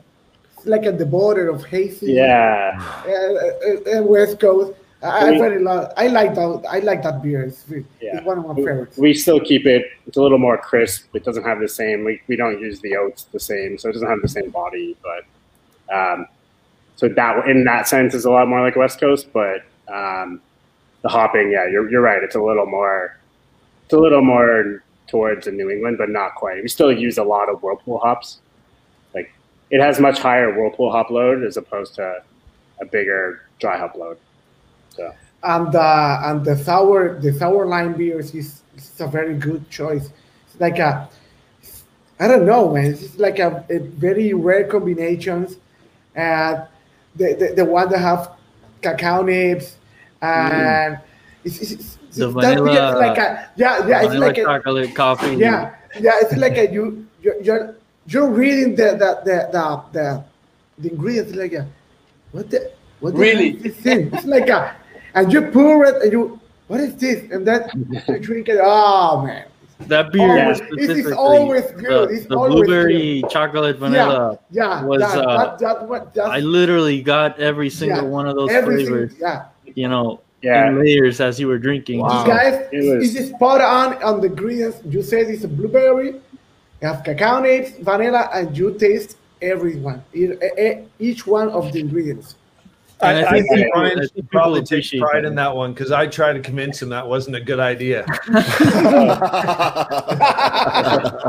like 0.64 0.84
at 0.84 0.98
the 0.98 1.06
border 1.06 1.48
of 1.48 1.64
hazy. 1.64 2.12
Yeah. 2.12 2.72
Uh, 3.06 3.10
uh, 3.10 3.98
uh, 3.98 4.02
West 4.02 4.40
Coast. 4.40 4.72
I, 5.02 5.26
I 5.26 5.30
We- 5.32 5.38
very 5.38 5.58
love. 5.62 5.92
I 5.96 6.06
like 6.08 6.34
that. 6.34 6.64
I 6.70 6.78
like 6.80 7.02
that 7.02 7.22
beer. 7.22 7.42
It's, 7.44 7.64
Yeah. 7.68 8.16
it's 8.18 8.24
one 8.26 8.38
of 8.38 8.46
my 8.46 8.54
favorites. 8.54 8.96
We 8.96 9.14
still 9.14 9.40
keep 9.40 9.66
it. 9.66 9.86
It's 10.06 10.16
a 10.16 10.22
little 10.22 10.38
more 10.38 10.56
crisp. 10.56 11.14
It 11.14 11.24
doesn't 11.24 11.44
have 11.44 11.60
the 11.60 11.68
same. 11.68 12.04
We, 12.04 12.20
we 12.28 12.36
don't 12.36 12.60
use 12.60 12.80
the 12.80 12.96
oats 12.96 13.24
the 13.24 13.40
same, 13.40 13.78
so 13.78 13.88
it 13.88 13.92
doesn't 13.92 14.08
have 14.08 14.22
the 14.22 14.28
same 14.28 14.50
body. 14.50 14.96
But 15.02 15.94
um, 15.94 16.26
so 16.96 17.08
that 17.08 17.46
in 17.48 17.64
that 17.64 17.88
sense 17.88 18.14
is 18.14 18.24
a 18.24 18.30
lot 18.30 18.46
more 18.48 18.60
like 18.60 18.76
West 18.76 19.00
Coast. 19.00 19.28
But 19.32 19.62
um, 19.92 20.40
the 21.02 21.08
hopping, 21.08 21.50
yeah, 21.50 21.66
you're 21.68 21.90
you're 21.90 22.00
right. 22.02 22.22
It's 22.22 22.36
a 22.36 22.42
little 22.42 22.66
more. 22.66 23.16
It's 23.84 23.92
a 23.94 23.98
little 23.98 24.22
more 24.22 24.82
towards 25.08 25.46
the 25.46 25.52
New 25.52 25.68
England, 25.68 25.98
but 25.98 26.08
not 26.10 26.36
quite. 26.36 26.62
We 26.62 26.68
still 26.68 26.92
use 26.92 27.18
a 27.18 27.24
lot 27.24 27.48
of 27.48 27.60
Whirlpool 27.62 27.98
hops. 27.98 28.38
Like 29.14 29.32
it 29.70 29.80
has 29.80 29.98
much 29.98 30.18
higher 30.20 30.56
Whirlpool 30.56 30.92
hop 30.92 31.10
load 31.10 31.42
as 31.42 31.56
opposed 31.56 31.96
to 31.96 32.22
a 32.80 32.84
bigger 32.84 33.42
dry 33.58 33.76
hop 33.78 33.96
load. 33.96 34.16
And 35.44 35.74
uh, 35.74 36.20
and 36.24 36.44
the 36.44 36.56
sour 36.56 37.18
the 37.20 37.32
sour 37.32 37.66
lime 37.66 37.94
beers 37.94 38.34
is, 38.34 38.62
is 38.76 39.00
a 39.00 39.06
very 39.08 39.34
good 39.34 39.68
choice. 39.70 40.10
It's 40.46 40.60
like 40.60 40.78
a 40.78 41.08
I 42.20 42.28
don't 42.28 42.46
know, 42.46 42.72
man. 42.72 42.86
It's 42.92 43.18
like 43.18 43.40
a, 43.40 43.64
a 43.68 43.78
very 43.78 44.34
rare 44.34 44.64
combinations, 44.68 45.56
and 46.14 46.62
the, 47.16 47.34
the 47.34 47.54
the 47.56 47.64
one 47.64 47.90
that 47.90 47.98
have 47.98 48.32
cacao 48.82 49.22
nibs 49.22 49.76
and 50.22 50.98
it's, 51.44 51.60
it's, 51.60 51.72
it's, 51.72 51.96
The 52.16 52.28
it's 52.28 52.40
that 52.42 52.56
beer, 52.64 52.96
like 52.96 53.18
a 53.18 53.50
yeah 53.56 53.86
yeah 53.86 53.98
it's 54.02 54.08
vanilla 54.08 54.26
like 54.26 54.38
a, 54.38 54.44
chocolate 54.44 54.94
coffee. 54.94 55.36
yeah 55.36 55.74
yeah 56.00 56.12
it's 56.20 56.36
like 56.36 56.56
a 56.56 56.72
you 56.72 57.06
you're 57.22 57.40
you're, 57.42 57.74
you're 58.06 58.28
reading 58.30 58.74
the 58.74 58.92
the 58.98 59.10
the 59.24 59.48
the, 59.52 59.82
the, 59.92 60.24
the 60.78 60.90
ingredients 60.90 61.34
like 61.34 61.52
a 61.52 61.66
what 62.32 62.50
the 62.50 62.70
what 63.00 63.14
the 63.14 63.18
Really? 63.20 63.50
is 63.56 63.62
this 63.62 63.76
thing? 63.76 64.10
It's 64.12 64.24
like 64.26 64.48
a 64.48 64.74
and 65.14 65.32
you 65.32 65.42
pour 65.50 65.84
it 65.84 66.02
and 66.02 66.12
you 66.12 66.38
what 66.68 66.80
is 66.80 66.94
this 66.96 67.30
and 67.30 67.46
then 67.46 67.68
you 68.08 68.18
drink 68.28 68.48
it 68.48 68.58
oh 68.62 69.22
man 69.26 69.46
That 69.88 70.12
beer 70.12 70.30
Always- 70.30 70.60
it 70.78 70.90
is 70.96 71.12
always 71.12 71.66
good. 71.72 72.08
the, 72.08 72.14
It's 72.14 72.26
the 72.26 72.36
always 72.36 72.54
blueberry 72.54 73.22
chocolate 73.28 73.76
vanilla 73.78 74.38
yeah 74.50 74.84
was 74.84 75.00
that, 75.02 75.18
uh, 75.18 75.36
that, 75.38 75.58
that, 75.58 75.88
what, 75.88 76.14
that's, 76.14 76.28
I 76.30 76.38
literally 76.38 77.02
got 77.02 77.38
every 77.40 77.68
single 77.70 78.04
Yeah, 78.04 78.16
one 78.18 78.26
of 78.28 78.34
those 78.36 78.50
every 78.50 78.84
flavors. 78.84 79.10
single- 79.10 79.28
yeah 79.28 79.74
You 79.82 79.88
know, 79.92 80.20
Yeah. 80.42 80.68
in 80.68 80.78
layers 80.84 81.20
as 81.20 81.38
you 81.40 81.46
were 81.50 81.58
drinking. 81.68 81.98
You 82.02 82.22
guys, 82.34 82.66
it's, 82.72 83.14
it's 83.18 83.30
spot 83.34 83.60
on 83.62 83.88
on 84.08 84.14
the 84.22 84.26
ingredients. 84.34 84.78
You 84.94 85.00
said 85.10 85.22
it's 85.34 85.44
a 85.44 85.52
blueberry, 85.58 86.10
you 86.80 86.84
have 86.90 86.98
cacao 87.06 87.38
nibs, 87.46 87.70
vanilla, 87.88 88.22
and 88.36 88.46
you 88.58 88.66
taste 88.86 89.10
everyone, 89.40 89.98
each 91.08 91.26
one 91.38 91.48
of 91.58 91.64
the 91.72 91.78
ingredients. 91.86 92.34
I, 93.02 93.12
And 93.12 93.26
I 93.26 93.28
I 93.28 93.32
think 93.32 93.48
think 93.48 93.64
people- 93.66 93.82
Ryan 93.82 93.98
I 93.98 94.02
should 94.02 94.12
think 94.14 94.30
probably 94.30 94.62
take 94.62 94.90
pride 95.00 95.24
that. 95.24 95.28
in 95.28 95.34
that 95.34 95.54
one 95.56 95.72
because 95.74 95.90
I 95.92 96.06
tried 96.06 96.34
to 96.34 96.40
convince 96.40 96.80
him 96.80 96.88
that 96.90 97.06
wasn't 97.06 97.36
a 97.36 97.40
good 97.40 97.58
idea. 97.60 98.06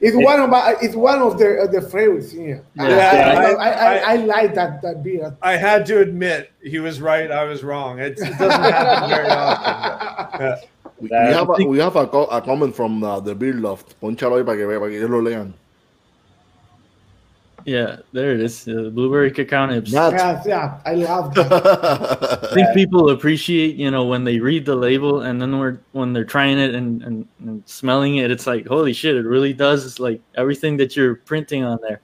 It's 0.00 0.16
one 0.16 0.40
of 0.40 0.48
my, 0.48 0.76
it's 0.80 0.94
one 0.94 1.20
of 1.20 1.38
the 1.38 1.58
of 1.62 1.72
the 1.72 1.82
favorites 1.82 2.30
here. 2.30 2.62
I- 2.78 2.88
Yeah, 2.88 3.34
I, 3.38 3.52
I, 3.52 3.70
I, 3.70 4.12
I 4.12 4.16
like 4.16 4.54
that 4.54 4.80
that 4.82 5.02
beer. 5.02 5.36
I 5.42 5.56
had 5.56 5.84
to 5.86 6.00
admit 6.00 6.50
he 6.62 6.78
was 6.78 7.00
right. 7.00 7.30
I 7.30 7.44
was 7.44 7.62
wrong. 7.64 7.98
It's, 7.98 8.22
it 8.22 8.38
doesn't 8.38 8.60
happen 8.62 9.10
very 9.10 9.28
often. 9.28 10.56
Yeah. 11.00 11.00
We, 11.00 11.08
we 11.10 11.32
have, 11.32 11.48
a, 11.48 11.64
we 11.64 11.78
have 11.78 11.94
a, 11.96 12.06
co- 12.08 12.24
a 12.26 12.40
comment 12.42 12.74
from 12.74 13.04
uh, 13.04 13.20
the 13.20 13.32
Beer 13.32 13.54
Loft. 13.54 13.94
Ponchalo 14.00 14.44
para 14.44 14.56
que, 14.56 14.66
vea- 14.66 14.80
para 14.80 14.90
que 14.90 14.96
ellos 14.98 15.08
lo 15.10 15.20
lean. 15.20 15.54
Yeah, 17.64 17.96
there 18.12 18.32
it 18.32 18.40
is. 18.40 18.66
Uh, 18.68 18.90
blueberry 18.90 19.30
cacao 19.30 19.66
nibs. 19.66 19.92
Yes, 19.92 20.46
yeah, 20.46 20.80
I 20.86 20.94
love 20.94 21.34
that. 21.34 21.52
I 22.50 22.54
think 22.54 22.72
people 22.74 23.10
appreciate, 23.10 23.76
you 23.76 23.90
know, 23.90 24.04
when 24.04 24.24
they 24.24 24.38
read 24.38 24.64
the 24.64 24.76
label 24.76 25.22
and 25.22 25.40
then 25.42 25.58
we're, 25.58 25.78
when 25.92 26.12
they're 26.12 26.24
trying 26.24 26.58
it 26.58 26.74
and, 26.74 27.02
and, 27.02 27.28
and 27.40 27.62
smelling 27.68 28.16
it, 28.16 28.30
it's 28.30 28.46
like, 28.46 28.66
holy 28.66 28.92
shit, 28.92 29.16
it 29.16 29.26
really 29.26 29.52
does. 29.52 29.84
It's 29.84 29.98
like 30.00 30.20
everything 30.36 30.76
that 30.78 30.96
you're 30.96 31.16
printing 31.16 31.64
on 31.64 31.78
there. 31.82 32.00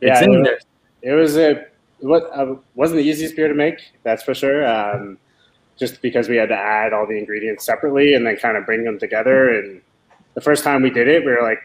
It's 0.00 0.20
Yeah, 0.20 0.24
in 0.24 0.34
it 0.34 0.44
there. 0.44 0.54
was, 0.54 0.64
it 1.02 1.12
was 1.12 1.36
a 1.38 1.66
what 2.00 2.30
uh, 2.34 2.56
wasn't 2.74 2.98
the 2.98 3.04
easiest 3.04 3.36
beer 3.36 3.48
to 3.48 3.54
make. 3.54 3.78
That's 4.02 4.22
for 4.22 4.34
sure. 4.34 4.66
Um, 4.66 5.18
just 5.78 6.02
because 6.02 6.28
we 6.28 6.36
had 6.36 6.48
to 6.50 6.56
add 6.56 6.92
all 6.92 7.06
the 7.06 7.16
ingredients 7.16 7.64
separately 7.64 8.14
and 8.14 8.26
then 8.26 8.36
kind 8.36 8.56
of 8.56 8.66
bring 8.66 8.84
them 8.84 8.98
together. 8.98 9.58
And 9.58 9.80
the 10.34 10.40
first 10.40 10.62
time 10.64 10.82
we 10.82 10.90
did 10.90 11.08
it, 11.08 11.24
we 11.24 11.30
were 11.32 11.42
like 11.42 11.60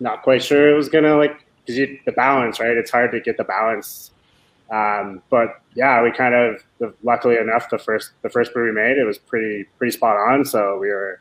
not 0.00 0.22
quite 0.22 0.42
sure 0.42 0.68
it 0.68 0.76
was 0.76 0.88
gonna 0.88 1.16
like 1.16 1.41
because 1.66 1.88
the 2.04 2.12
balance, 2.12 2.60
right? 2.60 2.76
It's 2.76 2.90
hard 2.90 3.12
to 3.12 3.20
get 3.20 3.36
the 3.36 3.44
balance. 3.44 4.10
Um, 4.70 5.22
but 5.28 5.60
yeah, 5.74 6.02
we 6.02 6.10
kind 6.12 6.34
of 6.34 6.94
luckily 7.02 7.36
enough 7.36 7.68
the 7.70 7.78
first 7.78 8.12
the 8.22 8.30
first 8.30 8.52
brew 8.54 8.66
we 8.66 8.72
made 8.72 8.96
it 8.96 9.04
was 9.04 9.18
pretty 9.18 9.64
pretty 9.78 9.90
spot 9.92 10.16
on. 10.16 10.44
So 10.44 10.78
we 10.78 10.88
were 10.88 11.20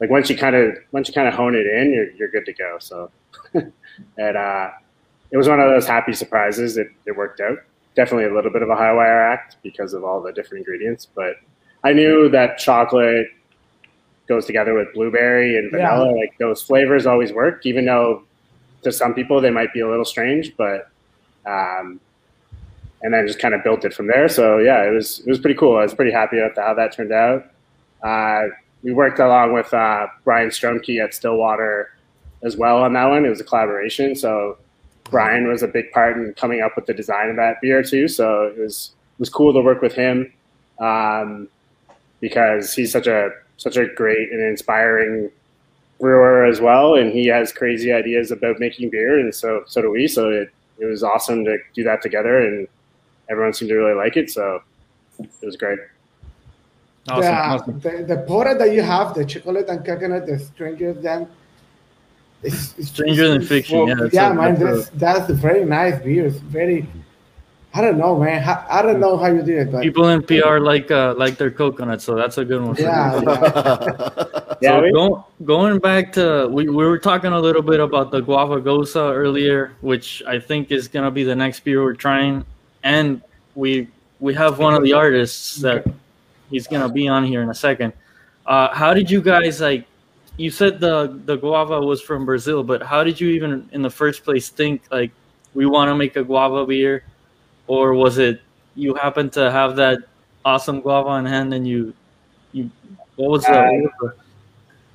like 0.00 0.10
once 0.10 0.28
you 0.28 0.36
kind 0.36 0.56
of 0.56 0.76
once 0.92 1.06
you 1.08 1.14
kind 1.14 1.28
of 1.28 1.34
hone 1.34 1.54
it 1.54 1.66
in, 1.66 1.92
you're 1.92 2.10
you're 2.12 2.28
good 2.30 2.44
to 2.46 2.52
go. 2.52 2.76
So 2.80 3.10
and 3.54 4.36
uh, 4.36 4.70
it 5.30 5.36
was 5.36 5.48
one 5.48 5.60
of 5.60 5.68
those 5.70 5.86
happy 5.86 6.12
surprises. 6.12 6.76
It, 6.76 6.88
it 7.06 7.16
worked 7.16 7.40
out. 7.40 7.58
Definitely 7.94 8.24
a 8.26 8.34
little 8.34 8.50
bit 8.50 8.62
of 8.62 8.70
a 8.70 8.74
high 8.76 8.92
wire 8.92 9.22
act 9.22 9.56
because 9.62 9.94
of 9.94 10.02
all 10.02 10.20
the 10.20 10.32
different 10.32 10.66
ingredients, 10.66 11.06
but 11.14 11.36
I 11.84 11.92
knew 11.92 12.28
that 12.30 12.58
chocolate 12.58 13.28
goes 14.26 14.46
together 14.46 14.74
with 14.74 14.92
blueberry 14.94 15.56
and 15.58 15.70
Yeah. 15.72 15.90
vanilla. 15.96 16.10
Like 16.16 16.36
those 16.38 16.60
flavors 16.62 17.06
always 17.06 17.32
work, 17.32 17.64
even 17.66 17.84
though 17.84 18.24
to 18.84 18.92
some 18.92 19.14
people 19.14 19.40
they 19.40 19.50
might 19.50 19.72
be 19.72 19.80
a 19.80 19.88
little 19.88 20.04
strange, 20.04 20.56
but 20.56 20.90
um, 21.46 22.00
and 23.02 23.12
then 23.12 23.26
just 23.26 23.38
kind 23.38 23.54
of 23.54 23.62
built 23.62 23.84
it 23.84 23.92
from 23.92 24.06
there. 24.06 24.28
So 24.28 24.58
yeah, 24.58 24.82
it 24.84 24.90
was 24.90 25.20
it 25.20 25.28
was 25.28 25.38
pretty 25.38 25.58
cool. 25.58 25.76
I 25.76 25.82
was 25.82 25.94
pretty 25.94 26.12
happy 26.12 26.40
with 26.40 26.56
how 26.56 26.74
that 26.74 26.92
turned 26.92 27.12
out. 27.12 27.46
Uh, 28.02 28.48
we 28.82 28.92
worked 28.92 29.18
along 29.18 29.52
with 29.52 29.72
uh, 29.72 30.06
Brian 30.24 30.50
Strumke 30.50 31.02
at 31.02 31.14
Stillwater 31.14 31.90
as 32.42 32.56
well 32.56 32.78
on 32.82 32.92
that 32.92 33.06
one. 33.06 33.24
It 33.24 33.30
was 33.30 33.40
a 33.40 33.44
collaboration, 33.44 34.14
so 34.14 34.58
Brian 35.10 35.48
was 35.48 35.62
a 35.62 35.68
big 35.68 35.90
part 35.92 36.16
in 36.16 36.34
coming 36.34 36.60
up 36.60 36.76
with 36.76 36.86
the 36.86 36.94
design 36.94 37.30
of 37.30 37.36
that 37.36 37.60
beer 37.60 37.82
too. 37.82 38.08
So 38.08 38.44
it 38.44 38.58
was 38.58 38.92
it 39.16 39.20
was 39.20 39.30
cool 39.30 39.52
to 39.52 39.60
work 39.60 39.82
with 39.82 39.94
him 39.94 40.32
um, 40.78 41.48
because 42.20 42.74
he's 42.74 42.92
such 42.92 43.06
a 43.06 43.30
such 43.56 43.76
a 43.76 43.86
great 43.86 44.32
and 44.32 44.40
inspiring 44.40 45.30
brewer 46.04 46.44
as 46.44 46.60
well, 46.60 46.96
and 46.96 47.10
he 47.12 47.24
has 47.28 47.50
crazy 47.50 47.90
ideas 47.90 48.30
about 48.30 48.60
making 48.60 48.90
beer, 48.90 49.18
and 49.18 49.34
so 49.34 49.64
so 49.66 49.80
do 49.80 49.90
we. 49.90 50.06
So 50.06 50.28
it 50.28 50.50
it 50.78 50.84
was 50.84 51.02
awesome 51.02 51.44
to 51.46 51.56
do 51.72 51.82
that 51.84 52.02
together, 52.02 52.34
and 52.46 52.68
everyone 53.30 53.54
seemed 53.54 53.70
to 53.70 53.76
really 53.76 53.96
like 54.04 54.16
it. 54.22 54.28
So 54.30 54.60
it 55.18 55.46
was 55.50 55.56
great. 55.56 55.78
the, 57.66 57.72
the, 57.84 57.92
the 58.14 58.18
porter 58.26 58.54
that 58.58 58.72
you 58.72 58.82
have, 58.82 59.14
the 59.14 59.24
chocolate 59.24 59.68
and 59.68 59.84
coconut, 59.84 60.26
the 60.26 60.38
stranger 60.38 60.92
than 60.92 61.28
it's, 62.42 62.74
it's 62.78 62.88
Stranger 62.88 63.28
Than 63.28 63.40
Fiction, 63.40 63.88
yeah, 63.88 63.94
that's 63.94 64.14
yeah, 64.14 64.30
a- 64.30 64.34
man, 64.34 64.54
that's 64.60 64.90
that's, 64.90 65.20
that's 65.20 65.30
a 65.30 65.34
very 65.34 65.64
nice 65.64 65.98
beer. 66.02 66.26
It's 66.26 66.36
very, 66.36 66.86
I 67.76 67.80
don't 67.80 67.98
know, 67.98 68.16
man. 68.20 68.40
How- 68.40 68.64
I 68.70 68.82
don't 68.82 69.00
know 69.00 69.16
how 69.16 69.26
you 69.26 69.42
do 69.42 69.58
it, 69.58 69.72
but 69.72 69.82
People 69.82 70.08
in 70.08 70.22
PR 70.22 70.58
like 70.60 70.90
uh, 70.92 71.14
like 71.18 71.36
their 71.36 71.50
coconut, 71.50 72.00
so 72.00 72.14
that's 72.14 72.38
a 72.38 72.44
good 72.44 72.62
one. 72.62 72.74
for 72.76 72.82
Yeah, 72.82 73.20
yeah. 73.20 74.24
Yeah, 74.60 74.78
So 74.78 74.82
we- 74.82 74.92
go, 74.92 75.26
going 75.44 75.80
back 75.80 76.12
to 76.12 76.46
we, 76.48 76.68
we 76.68 76.84
were 76.86 76.98
talking 77.00 77.32
a 77.32 77.40
little 77.40 77.62
bit 77.62 77.80
about 77.80 78.12
the 78.12 78.20
guava 78.20 78.60
gose 78.60 78.94
earlier, 78.96 79.72
which 79.80 80.22
I 80.26 80.38
think 80.38 80.70
is 80.70 80.86
gonna 80.86 81.10
be 81.10 81.24
the 81.24 81.34
next 81.34 81.60
beer 81.64 81.82
we're 81.82 81.94
trying, 81.94 82.44
and 82.84 83.20
we 83.56 83.88
we 84.20 84.32
have 84.34 84.60
one 84.60 84.74
of 84.74 84.82
the 84.84 84.92
artists 84.92 85.56
that 85.56 85.84
he's 86.50 86.68
gonna 86.68 86.88
be 86.88 87.08
on 87.08 87.24
here 87.24 87.42
in 87.42 87.50
a 87.50 87.54
second. 87.54 87.92
Uh, 88.46 88.72
how 88.72 88.94
did 88.94 89.10
you 89.10 89.20
guys 89.20 89.60
like? 89.60 89.84
You 90.36 90.50
said 90.50 90.78
the 90.78 91.18
the 91.24 91.36
guava 91.36 91.80
was 91.80 92.00
from 92.00 92.24
Brazil, 92.24 92.62
but 92.62 92.82
how 92.82 93.02
did 93.02 93.20
you 93.20 93.30
even 93.30 93.68
in 93.72 93.82
the 93.82 93.90
first 93.90 94.22
place 94.24 94.48
think 94.48 94.82
like 94.92 95.10
we 95.54 95.66
want 95.66 95.88
to 95.90 95.94
make 95.96 96.14
a 96.16 96.22
guava 96.24 96.64
beer, 96.66 97.02
or 97.66 97.94
was 97.94 98.18
it 98.18 98.40
you 98.74 98.94
happened 98.94 99.32
to 99.32 99.50
have 99.50 99.76
that 99.76 99.98
awesome 100.44 100.80
guava 100.80 101.10
in 101.18 101.26
hand 101.26 101.54
and 101.54 101.66
you 101.66 101.94
you 102.52 102.70
what 103.16 103.30
was 103.30 103.44
that? 103.44 103.66
Uh, 103.66 103.70
what 103.70 103.82
was 104.02 104.12
the 104.16 104.24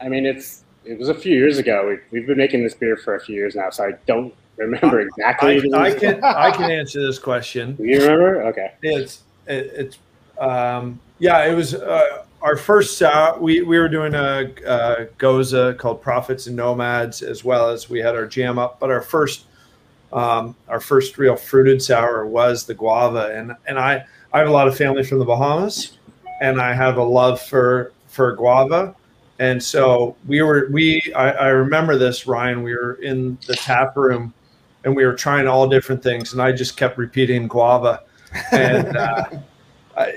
I 0.01 0.09
mean, 0.09 0.25
it's 0.25 0.63
it 0.85 0.97
was 0.97 1.09
a 1.09 1.13
few 1.13 1.35
years 1.35 1.57
ago. 1.57 1.87
We've, 1.87 2.01
we've 2.11 2.27
been 2.27 2.37
making 2.37 2.63
this 2.63 2.73
beer 2.73 2.97
for 2.97 3.15
a 3.15 3.19
few 3.19 3.35
years 3.35 3.55
now, 3.55 3.69
so 3.69 3.85
I 3.85 3.91
don't 4.07 4.33
remember 4.57 5.01
exactly. 5.01 5.73
I, 5.73 5.79
I 5.79 5.93
can 5.93 6.19
I 6.23 6.51
can 6.51 6.71
answer 6.71 7.01
this 7.05 7.19
question. 7.19 7.75
Do 7.75 7.85
you 7.85 8.01
remember? 8.01 8.43
Okay. 8.45 8.73
It's 8.81 9.23
it, 9.47 9.71
it's 9.75 9.99
um, 10.39 10.99
yeah. 11.19 11.45
It 11.45 11.53
was 11.53 11.75
uh, 11.75 12.25
our 12.41 12.55
first 12.55 12.97
sour. 12.97 13.39
We 13.39 13.61
we 13.61 13.77
were 13.77 13.89
doing 13.89 14.13
a, 14.13 14.51
a 14.65 15.05
gose 15.17 15.77
called 15.77 16.01
Prophets 16.01 16.47
and 16.47 16.55
Nomads, 16.55 17.21
as 17.21 17.43
well 17.43 17.69
as 17.69 17.89
we 17.89 17.99
had 17.99 18.15
our 18.15 18.25
jam 18.25 18.57
up. 18.57 18.79
But 18.79 18.89
our 18.89 19.01
first 19.01 19.45
um, 20.11 20.55
our 20.67 20.79
first 20.79 21.17
real 21.17 21.35
fruited 21.35 21.81
sour 21.81 22.25
was 22.25 22.65
the 22.65 22.73
guava, 22.73 23.31
and 23.35 23.55
and 23.67 23.77
I 23.77 24.05
I 24.33 24.39
have 24.39 24.47
a 24.47 24.51
lot 24.51 24.67
of 24.67 24.77
family 24.77 25.03
from 25.03 25.19
the 25.19 25.25
Bahamas, 25.25 25.97
and 26.41 26.61
I 26.61 26.73
have 26.73 26.97
a 26.97 27.03
love 27.03 27.41
for 27.41 27.93
for 28.07 28.35
guava. 28.35 28.95
And 29.39 29.61
so 29.61 30.15
we 30.27 30.41
were 30.41 30.67
we 30.71 31.13
I, 31.15 31.31
I 31.31 31.47
remember 31.47 31.97
this 31.97 32.27
Ryan. 32.27 32.63
We 32.63 32.73
were 32.73 32.95
in 32.95 33.37
the 33.47 33.55
tap 33.55 33.95
room, 33.95 34.33
and 34.83 34.95
we 34.95 35.05
were 35.05 35.13
trying 35.13 35.47
all 35.47 35.67
different 35.67 36.03
things, 36.03 36.33
and 36.33 36.41
I 36.41 36.51
just 36.51 36.75
kept 36.75 36.97
repeating 36.97 37.47
guava, 37.47 38.03
and 38.51 38.97
uh, 38.97 39.25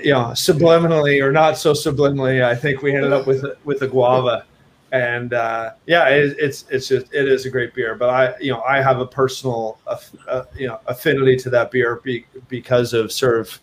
you 0.03 0.11
know 0.11 0.31
subliminally 0.33 1.23
or 1.23 1.31
not 1.31 1.57
so 1.57 1.73
subliminally, 1.73 2.43
I 2.43 2.55
think 2.55 2.81
we 2.81 2.95
ended 2.95 3.13
up 3.13 3.27
with 3.27 3.45
with 3.63 3.81
a 3.83 3.87
guava, 3.87 4.45
and 4.93 5.33
uh, 5.33 5.71
yeah, 5.87 6.07
it, 6.07 6.37
it's 6.39 6.65
it's 6.69 6.87
just 6.87 7.11
it 7.13 7.27
is 7.27 7.45
a 7.45 7.49
great 7.49 7.73
beer. 7.73 7.95
But 7.95 8.09
I 8.09 8.39
you 8.39 8.51
know 8.51 8.61
I 8.61 8.79
have 8.81 8.99
a 8.99 9.07
personal 9.07 9.79
aff- 9.87 10.15
uh, 10.27 10.43
you 10.55 10.67
know 10.67 10.79
affinity 10.85 11.35
to 11.37 11.49
that 11.49 11.71
beer 11.71 11.99
be, 12.03 12.25
because 12.47 12.93
of 12.93 13.11
sort 13.11 13.39
of 13.39 13.59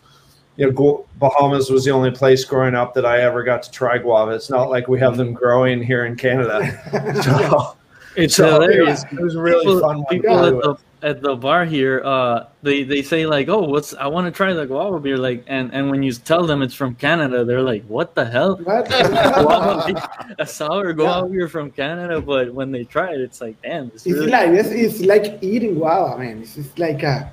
you 0.57 0.69
know, 0.69 1.07
Bahamas 1.17 1.69
was 1.69 1.85
the 1.85 1.91
only 1.91 2.11
place 2.11 2.43
growing 2.43 2.75
up 2.75 2.93
that 2.93 3.05
I 3.05 3.21
ever 3.21 3.43
got 3.43 3.63
to 3.63 3.71
try 3.71 3.97
guava. 3.97 4.31
It's 4.31 4.49
not 4.49 4.69
like 4.69 4.89
we 4.89 4.99
have 4.99 5.15
them 5.15 5.31
growing 5.33 5.81
here 5.81 6.05
in 6.05 6.17
Canada. 6.17 6.61
so, 7.23 7.77
It's 8.17 8.35
so, 8.35 8.61
hilarious. 8.61 9.05
yeah, 9.11 9.19
it 9.19 9.23
was 9.23 9.37
really 9.37 9.65
people, 9.65 9.79
fun. 9.79 9.97
one 9.99 10.05
People 10.09 10.45
at 10.45 10.61
the 10.61 10.77
at 11.03 11.21
the 11.21 11.35
bar 11.35 11.65
here, 11.65 12.01
uh, 12.05 12.45
they 12.63 12.83
they 12.83 13.01
say 13.01 13.25
like, 13.25 13.47
"Oh, 13.49 13.61
what's? 13.63 13.93
I 13.95 14.07
want 14.07 14.25
to 14.25 14.31
try 14.31 14.53
the 14.53 14.65
guava 14.65 14.99
beer." 14.99 15.17
Like, 15.17 15.43
and 15.47 15.73
and 15.73 15.89
when 15.91 16.03
you 16.03 16.11
tell 16.13 16.45
them 16.45 16.61
it's 16.61 16.73
from 16.75 16.95
Canada, 16.95 17.43
they're 17.45 17.61
like, 17.61 17.83
"What 17.87 18.15
the 18.15 18.25
hell? 18.25 18.55
Guava 18.63 19.83
beer- 19.87 20.35
a 20.39 20.45
sour 20.45 20.93
guava 20.93 21.27
beer 21.27 21.47
from 21.47 21.71
Canada?" 21.71 22.21
But 22.21 22.53
when 22.53 22.71
they 22.71 22.83
try 22.83 23.13
it, 23.13 23.21
it's 23.21 23.41
like, 23.41 23.61
damn, 23.61 23.87
it's 23.93 24.05
It's 24.05 24.15
really 24.15 24.31
like 24.31 24.49
it's, 24.51 24.69
it's 24.69 24.99
like 25.01 25.39
eating 25.41 25.75
guava, 25.75 26.17
man. 26.17 26.41
It's 26.41 26.55
just 26.55 26.77
like 26.79 27.03
a 27.03 27.31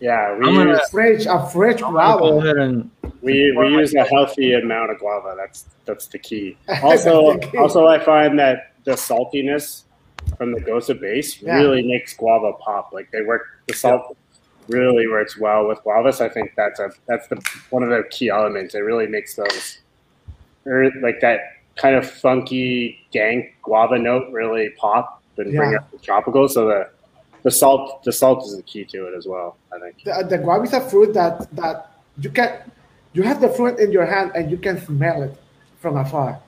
Yeah, 0.00 0.36
we 0.38 0.46
I'm 0.48 0.54
gonna- 0.54 0.70
use 0.72 0.90
fresh 0.90 1.26
a 1.26 1.46
fresh 1.46 1.82
I'm 1.82 1.92
gonna 1.94 2.18
go 2.18 2.30
guava. 2.32 2.36
ahead 2.44 2.56
and 2.58 2.90
we, 3.22 3.54
we 3.56 3.68
use 3.68 3.94
a 3.94 4.02
healthy 4.04 4.54
amount 4.54 4.90
of 4.90 4.98
guava. 4.98 5.34
That's 5.36 5.66
that's 5.84 6.06
the 6.08 6.18
key. 6.18 6.56
Also, 6.82 7.32
That's 7.34 7.46
the 7.46 7.52
key. 7.52 7.58
also 7.58 7.86
I 7.86 7.98
find 8.00 8.38
that 8.38 8.72
the 8.84 8.92
saltiness 8.92 9.84
from 10.36 10.52
the 10.52 10.60
Gose 10.60 10.98
base 11.00 11.40
Yeah. 11.40 11.56
really 11.56 11.82
makes 11.82 12.14
guava 12.14 12.52
pop. 12.54 12.92
Like 12.92 13.10
they 13.10 13.22
work 13.22 13.42
the 13.66 13.74
salt 13.74 14.16
really 14.68 15.06
works 15.08 15.38
well 15.38 15.66
with 15.66 15.82
guava. 15.82 16.12
So 16.12 16.24
I 16.24 16.28
think 16.28 16.52
that's 16.56 16.80
a 16.80 16.90
that's 17.06 17.28
the 17.28 17.36
one 17.70 17.82
of 17.82 17.90
the 17.90 18.04
key 18.10 18.28
elements. 18.28 18.74
It 18.74 18.80
really 18.80 19.06
makes 19.06 19.34
those 19.34 19.78
or 20.66 20.90
like 21.00 21.20
that 21.20 21.40
kind 21.76 21.96
of 21.96 22.08
funky 22.08 23.06
dank 23.12 23.54
guava 23.62 23.98
note 23.98 24.30
really 24.30 24.70
pop 24.70 25.22
and 25.38 25.54
bring 25.54 25.74
up 25.74 25.90
the 25.90 25.98
tropical. 25.98 26.48
So 26.48 26.66
the 26.66 26.88
the 27.42 27.50
salt 27.50 28.04
the 28.04 28.12
salt 28.12 28.44
is 28.46 28.56
the 28.56 28.62
key 28.62 28.84
to 28.84 29.06
it 29.08 29.14
as 29.16 29.26
well. 29.26 29.56
I 29.74 29.78
think. 29.80 30.02
The, 30.04 30.26
the 30.28 30.38
guava 30.38 30.64
is 30.64 30.72
a 30.72 30.80
fruit 30.80 31.12
that 31.14 31.50
that 31.56 31.90
you 32.18 32.30
can 32.30 32.58
you 33.12 33.22
have 33.22 33.40
the 33.40 33.48
fruit 33.48 33.78
in 33.78 33.92
your 33.92 34.06
hand 34.06 34.32
and 34.34 34.50
you 34.50 34.56
can 34.56 34.80
smell 34.84 35.22
it 35.22 35.36
from 35.80 35.96
afar. 35.96 36.38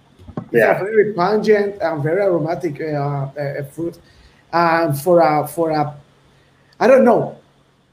It's 0.52 0.54
Yeah. 0.54 0.80
a 0.80 0.84
very 0.84 1.12
pungent 1.12 1.80
and 1.80 2.02
very 2.02 2.22
aromatic 2.22 2.80
uh, 2.80 3.28
uh, 3.38 3.62
fruit. 3.72 3.98
And 4.52 4.96
for 5.00 5.20
a 5.20 5.46
for 5.48 5.70
a, 5.70 5.94
I 6.78 6.86
don't 6.86 7.04
know, 7.04 7.36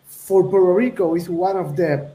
for 0.08 0.44
Puerto 0.44 0.74
Rico 0.74 1.16
is 1.16 1.28
one 1.30 1.58
of 1.58 1.76
the, 1.76 2.10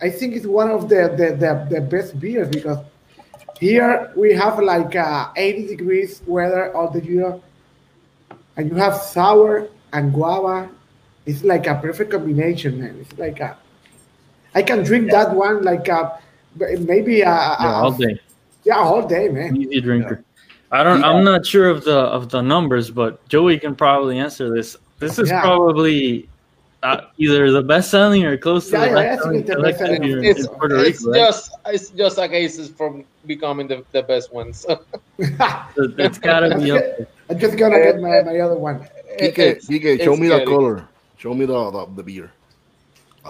I 0.00 0.10
think 0.10 0.34
it's 0.34 0.46
one 0.46 0.70
of 0.70 0.88
the 0.88 1.08
the, 1.16 1.36
the, 1.36 1.66
the 1.70 1.80
best 1.80 2.18
beers 2.18 2.48
because 2.48 2.78
here 3.60 4.12
we 4.16 4.34
have 4.34 4.58
like 4.58 4.94
uh, 4.96 5.28
80 5.36 5.66
degrees 5.66 6.22
weather 6.26 6.74
all 6.76 6.90
the 6.90 7.02
year, 7.04 7.38
and 8.56 8.68
you 8.70 8.76
have 8.76 8.96
sour 8.96 9.68
and 9.92 10.12
guava. 10.12 10.68
It's 11.24 11.42
like 11.42 11.66
a 11.66 11.74
perfect 11.76 12.10
combination, 12.12 12.80
man. 12.80 12.98
It's 13.00 13.18
like 13.18 13.40
a, 13.40 13.56
I 14.54 14.62
can 14.62 14.82
drink 14.84 15.10
that 15.10 15.34
one 15.34 15.62
like 15.62 15.88
a, 15.88 16.20
maybe 16.80 17.22
a, 17.22 17.30
a, 17.30 17.56
all 17.82 17.92
day. 17.92 18.20
Yeah, 18.66 18.76
all 18.78 19.06
day, 19.06 19.28
man. 19.28 19.56
Easy 19.56 19.80
drinker. 19.80 20.22
I 20.72 20.82
don't. 20.82 21.04
I'm 21.04 21.24
not 21.24 21.46
sure 21.46 21.70
of 21.70 21.84
the 21.84 21.96
of 21.96 22.28
the 22.28 22.42
numbers, 22.42 22.90
but 22.90 23.26
Joey 23.28 23.58
can 23.58 23.74
probably 23.76 24.18
answer 24.18 24.52
this. 24.52 24.76
This 24.98 25.18
is 25.18 25.30
Yeah. 25.30 25.40
probably 25.42 26.28
uh, 26.82 27.02
either 27.18 27.52
the 27.52 27.62
best 27.62 27.90
selling 27.90 28.24
or 28.24 28.36
close 28.36 28.66
to 28.70 28.72
Yeah, 28.72 28.80
the 28.80 28.86
yeah, 28.88 28.94
best 28.94 29.22
selling 29.22 29.38
it's 29.40 29.48
the 29.48 29.62
best 29.62 29.78
selling. 29.78 30.24
It's, 30.24 30.40
in 30.40 30.46
Puerto 30.48 30.76
it's 30.80 31.00
Rico. 31.00 31.10
right? 31.12 31.18
just 31.18 31.50
it's 31.66 31.88
just 31.90 32.18
a 32.18 32.28
case 32.28 32.68
from 32.70 33.04
becoming 33.26 33.68
the, 33.68 33.84
the 33.92 34.02
best 34.02 34.32
ones. 34.32 34.60
So 34.66 34.82
it's 35.18 36.18
gotta 36.18 36.58
be 36.58 36.72
up 36.72 36.80
there. 36.82 37.06
I'm 37.30 37.38
just 37.38 37.56
gonna 37.56 37.78
get 37.78 38.00
my, 38.00 38.22
my 38.22 38.38
other 38.40 38.56
one. 38.56 38.80
Kike, 39.20 39.38
It's- 39.38 39.66
show 40.04 40.12
it's 40.12 40.20
me 40.20 40.28
the 40.28 40.44
color. 40.44 40.88
Show 41.16 41.32
me 41.32 41.46
the, 41.46 41.70
the, 41.70 41.86
the 41.96 42.02
beer. 42.02 42.30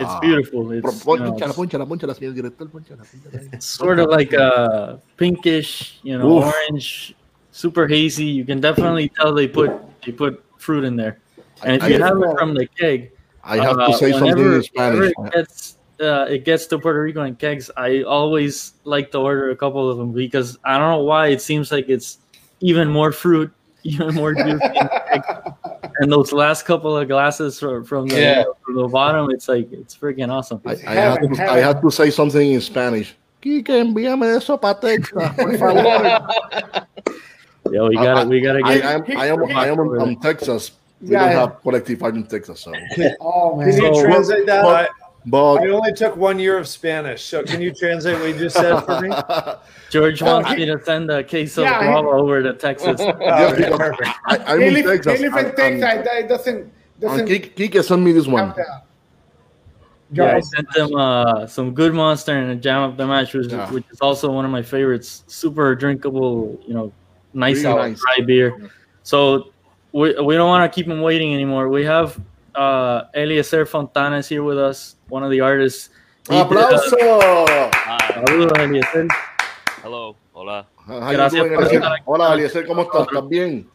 It's 0.00 0.10
Ah. 0.10 0.20
beautiful. 0.20 0.70
It's, 0.72 1.04
pon- 1.04 1.18
you 1.18 1.24
know, 1.24 1.32
Ponchala, 1.32 1.54
ponchala, 1.54 1.86
ponchala, 1.88 2.14
señor 2.18 2.34
director, 2.34 2.66
ponchala, 2.66 3.02
ponchala. 3.06 3.62
sort 3.62 3.98
of 3.98 4.08
like 4.10 4.32
a 4.32 5.00
pinkish, 5.16 5.98
you 6.02 6.18
know, 6.18 6.38
Oof. 6.38 6.44
orange, 6.52 7.14
super 7.52 7.86
hazy. 7.88 8.24
You 8.26 8.44
can 8.44 8.60
definitely 8.60 9.08
tell 9.16 9.32
they 9.34 9.48
put 9.48 9.70
they 10.04 10.12
put 10.12 10.44
fruit 10.58 10.84
in 10.84 10.96
there. 10.96 11.18
And 11.64 11.76
if 11.78 11.82
I- 11.84 11.88
you 11.88 11.96
I- 12.02 12.06
have 12.08 12.18
it 12.18 12.32
from 12.38 12.54
the 12.54 12.66
keg, 12.66 13.10
I 13.42 13.56
have 13.58 13.78
uh, 13.78 13.86
to 13.88 13.92
say 13.94 14.12
something 14.12 14.36
whenever- 14.36 14.56
in 14.56 14.62
Spanish. 14.62 15.12
It 15.16 15.32
gets, 15.32 15.78
uh, 16.00 16.26
it 16.28 16.44
gets 16.44 16.66
to 16.66 16.78
Puerto 16.78 17.00
Rico 17.00 17.22
and 17.22 17.38
kegs. 17.38 17.70
I 17.76 18.02
always 18.02 18.74
like 18.84 19.10
to 19.12 19.18
order 19.18 19.50
a 19.50 19.56
couple 19.56 19.88
of 19.88 19.96
them 19.96 20.12
because 20.12 20.58
I 20.64 20.76
don't 20.78 20.90
know 20.90 21.04
why 21.04 21.28
it 21.28 21.40
seems 21.40 21.72
like 21.72 21.88
it's 21.88 22.18
even 22.60 22.90
more 22.90 23.12
fruit, 23.12 23.50
even 23.84 24.14
more 24.14 24.34
juice. 24.34 24.60
In 26.00 26.08
the 26.10 26.16
keg. 26.16 26.18
and 26.18 26.24
those 26.24 26.32
last 26.32 26.64
couple 26.64 26.96
of 26.96 27.08
glasses 27.08 27.58
from, 27.60 27.84
from 27.84 28.06
the 28.08 28.20
Yeah. 28.20 28.44
from 28.64 28.76
the 28.76 28.88
bottom, 28.88 29.30
it's 29.30 29.48
like 29.48 29.70
it's 29.72 29.96
freaking 29.96 30.30
awesome. 30.30 30.60
I, 30.66 30.72
I, 30.86 30.94
have 30.94 31.20
to, 31.20 31.50
I 31.50 31.58
have 31.58 31.80
to 31.82 31.90
say 31.90 32.10
something 32.10 32.52
in 32.52 32.60
Spanish. 32.60 33.14
Kike, 33.42 33.68
envíame 33.68 34.36
eso 34.36 34.56
para 34.56 34.74
Texas, 34.80 35.12
por 35.36 35.56
favor. 35.58 36.86
Yeah, 37.68 37.82
we 37.88 37.96
got 37.96 38.22
to 38.22 38.28
we 38.28 38.40
got 38.40 38.52
to 38.52 38.62
I, 38.64 38.74
get. 38.76 38.84
I 38.84 38.92
am, 38.92 39.04
I 39.18 39.26
am, 39.26 39.56
I 39.56 39.66
am 39.66 39.76
from 39.76 40.16
Texas. 40.20 40.70
We 41.00 41.10
Yeah, 41.10 41.18
don't 41.20 41.30
yeah. 41.30 41.40
have 41.40 41.62
collective 41.62 42.00
art 42.02 42.14
in 42.14 42.24
Texas, 42.26 42.60
so. 42.60 42.72
Oh 43.20 43.56
man. 43.56 43.70
Can 43.72 43.82
you 43.82 43.94
So- 43.94 44.02
translate 44.04 44.46
that? 44.46 44.62
but- 44.62 44.90
I, 45.26 45.30
But 45.30 45.54
I 45.62 45.68
only 45.70 45.92
took 45.92 46.16
one 46.16 46.38
year 46.38 46.56
of 46.56 46.68
Spanish, 46.68 47.24
so 47.24 47.42
can 47.42 47.60
you 47.60 47.72
translate 47.74 48.18
what 48.20 48.28
you 48.28 48.38
just 48.38 48.56
said 48.56 48.80
for 48.80 49.00
me? 49.00 49.10
George 49.90 50.22
wants 50.22 50.50
me 50.52 50.64
to 50.66 50.80
send 50.84 51.10
a 51.10 51.24
case 51.24 51.58
of 51.58 51.64
Yeah, 51.64 51.80
he- 51.80 51.86
guava 51.88 52.08
over 52.08 52.42
to 52.42 52.52
Texas. 52.54 53.00
Oh, 53.00 53.16
Yes, 53.20 53.56
because 53.56 53.76
perfect. 53.78 54.08
I, 54.26 54.36
I'm 54.46 54.60
He 54.60 54.66
in 54.68 54.74
live, 54.74 54.84
Texas. 55.02 55.20
he 55.20 55.28
live 55.28 55.36
in 55.38 55.46
and- 55.46 55.56
Texas. 55.56 55.82
and- 55.82 56.06
That 56.06 56.28
doesn't 56.28 56.56
and 56.56 56.70
doesn't 57.00 57.26
Kike, 57.28 57.54
Kike 57.56 57.84
sent 57.84 58.02
me 58.02 58.12
this 58.12 58.26
one. 58.26 58.54
Yeah, 60.12 60.36
I 60.36 60.40
sent 60.40 60.72
them 60.72 60.94
uh, 60.94 61.46
some 61.48 61.74
good 61.74 61.92
monster 61.92 62.32
and 62.38 62.52
a 62.52 62.54
Jam 62.54 62.82
Up 62.82 62.96
the 62.96 63.06
Mash, 63.06 63.34
which, 63.34 63.50
Yeah. 63.50 63.68
which 63.72 63.84
is 63.90 64.00
also 64.00 64.30
one 64.30 64.44
of 64.44 64.52
my 64.52 64.62
favorites. 64.62 65.24
Super 65.26 65.74
drinkable, 65.74 66.60
you 66.66 66.74
know, 66.74 66.92
nice 67.34 67.56
Really 67.64 67.66
out 67.66 67.76
nice. 67.78 68.00
dry 68.00 68.24
beer. 68.24 68.70
So 69.02 69.52
we, 69.90 70.14
we 70.20 70.34
don't 70.36 70.48
want 70.48 70.70
to 70.70 70.74
keep 70.74 70.86
them 70.86 71.00
waiting 71.00 71.34
anymore. 71.34 71.68
We 71.68 71.84
have 71.84 72.20
uh, 72.56 73.04
Eliezer 73.14 73.66
Fontanes 73.66 74.28
here 74.28 74.42
with 74.42 74.58
us, 74.58 74.96
one 75.08 75.22
of 75.22 75.30
the 75.30 75.40
artists. 75.40 75.90
He 76.28 76.34
did, 76.34 76.40
uh, 76.40 76.44
¡Aplauso! 76.44 76.96
saludos, 78.14 78.58
Eliezer. 78.58 79.08
Hello, 79.82 80.16
hola, 80.32 80.66
How 80.86 81.10
Gracias 81.12 81.42
doing, 81.42 81.54
por 81.54 81.62
Eliezer? 81.64 81.76
estar 81.82 81.92
aquí. 81.92 82.02
Hola, 82.06 82.34
Eliezer, 82.34 82.66
¿cómo 82.66 82.82
estás? 82.82 83.06
¿Estás 83.08 83.28
bien? 83.28 83.68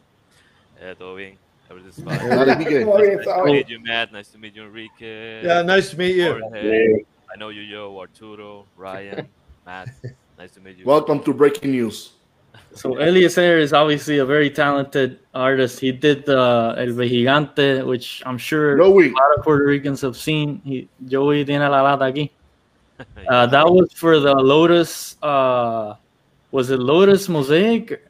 eh, 0.80 0.94
todo 0.98 1.14
bien, 1.14 1.38
everything's 1.70 1.98
Eh, 1.98 2.18
fine. 2.18 2.28
Dale, 2.28 2.58
Kike. 2.58 2.84
Como 2.84 2.98
Nice 2.98 3.24
to 3.24 3.44
meet 3.44 3.68
you, 3.68 3.80
Matt. 3.80 4.12
Nice 4.12 4.32
to 4.32 4.38
meet 4.38 4.54
you, 4.54 4.64
Enrique. 4.64 5.42
Yeah, 5.44 5.62
nice 5.62 5.90
to 5.90 5.96
meet 5.96 6.16
you. 6.16 6.38
Jorge. 6.40 7.04
I 7.34 7.38
know 7.38 7.48
you, 7.50 7.64
Joe, 7.70 7.98
Arturo, 7.98 8.66
Ryan, 8.76 9.28
Matt. 9.64 9.88
Nice 10.38 10.52
to 10.54 10.60
meet 10.60 10.76
you. 10.76 10.84
Welcome 10.84 11.20
to 11.20 11.32
Breaking 11.32 11.70
News. 11.70 12.12
So 12.74 12.96
Elias 12.96 13.36
Eliezer 13.36 13.58
is 13.58 13.72
obviously 13.72 14.18
a 14.18 14.24
very 14.24 14.48
talented 14.50 15.18
artist. 15.34 15.78
He 15.80 15.92
did 15.92 16.24
the 16.24 16.74
El 16.78 16.88
Gigante, 16.96 17.84
which 17.86 18.22
I'm 18.24 18.38
sure 18.38 18.78
Joey. 18.78 19.08
a 19.08 19.12
lot 19.12 19.36
of 19.36 19.44
Puerto 19.44 19.64
Ricans 19.64 20.00
have 20.00 20.16
seen. 20.16 20.60
He, 20.64 20.88
Joey 21.06 21.44
tiene 21.44 21.68
la 21.70 21.82
lata 21.82 22.04
aquí. 22.04 22.30
Uh, 23.28 23.46
that 23.46 23.66
was 23.66 23.92
for 23.94 24.20
the 24.20 24.32
Lotus. 24.34 25.16
Uh, 25.22 25.94
was 26.52 26.70
it 26.70 26.78
Lotus 26.78 27.28
Mosaic 27.28 28.04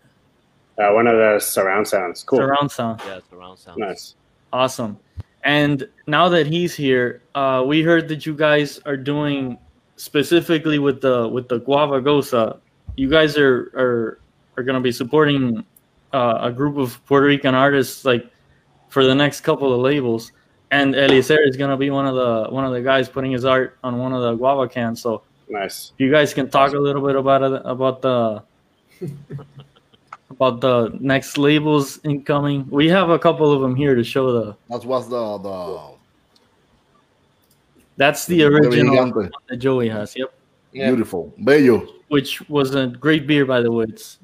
Uh, 0.78 0.90
one 0.92 1.06
of 1.06 1.16
the 1.16 1.38
surround 1.40 1.86
sounds. 1.88 2.22
Cool. 2.24 2.38
surround 2.40 2.70
sound? 2.70 3.00
Yeah, 3.06 3.20
surround 3.30 3.58
sound. 3.58 3.78
Nice. 3.78 4.16
Awesome. 4.52 4.98
And 5.44 5.88
now 6.06 6.28
that 6.28 6.46
he's 6.46 6.74
here, 6.74 7.22
uh, 7.34 7.64
we 7.66 7.82
heard 7.82 8.06
that 8.08 8.26
you 8.26 8.34
guys 8.34 8.80
are 8.84 8.96
doing 8.96 9.56
specifically 9.96 10.78
with 10.78 11.00
the 11.00 11.26
with 11.28 11.48
the 11.48 11.58
guava 11.58 12.00
gose. 12.02 12.58
You 12.96 13.08
guys 13.08 13.38
are 13.38 13.72
are 13.74 14.18
are 14.56 14.62
going 14.62 14.74
to 14.74 14.80
be 14.80 14.92
supporting 14.92 15.64
uh, 16.12 16.38
a 16.42 16.52
group 16.52 16.76
of 16.76 17.04
Puerto 17.06 17.26
Rican 17.26 17.54
artists 17.54 18.04
like 18.04 18.30
for 18.88 19.04
the 19.04 19.14
next 19.14 19.40
couple 19.40 19.72
of 19.72 19.80
labels, 19.80 20.32
and 20.70 20.94
Eliezer 20.94 21.40
is 21.42 21.56
gonna 21.56 21.76
be 21.76 21.90
one 21.90 22.06
of 22.06 22.14
the 22.14 22.52
one 22.52 22.64
of 22.64 22.72
the 22.72 22.82
guys 22.82 23.08
putting 23.08 23.32
his 23.32 23.44
art 23.44 23.78
on 23.82 23.98
one 23.98 24.12
of 24.12 24.22
the 24.22 24.34
guava 24.34 24.68
cans. 24.68 25.00
So 25.00 25.22
nice. 25.48 25.92
If 25.94 26.00
you 26.00 26.10
guys 26.10 26.34
can 26.34 26.50
talk 26.50 26.72
a 26.74 26.78
little 26.78 27.04
bit 27.06 27.16
about 27.16 27.42
it, 27.42 27.62
about 27.64 28.02
the 28.02 28.42
about 30.30 30.60
the 30.60 30.96
next 31.00 31.38
labels 31.38 32.00
incoming. 32.04 32.68
We 32.70 32.88
have 32.88 33.08
a 33.10 33.18
couple 33.18 33.50
of 33.52 33.60
them 33.62 33.74
here 33.74 33.94
to 33.94 34.04
show 34.04 34.32
the. 34.32 34.56
That 34.68 34.84
was 34.84 35.08
the 35.08 35.38
the. 35.38 35.92
That's 37.96 38.26
the 38.26 38.38
The 38.38 38.44
original 38.44 39.30
that 39.48 39.56
Joey 39.56 39.88
has. 39.88 40.16
Yep. 40.16 40.34
Beautiful, 40.72 41.32
bello. 41.38 41.86
Which 42.08 42.46
was 42.48 42.74
a 42.74 42.86
great 42.86 43.26
beer, 43.26 43.44
by 43.44 43.60
the 43.60 43.70
way. 43.70 43.84
It's 43.88 44.18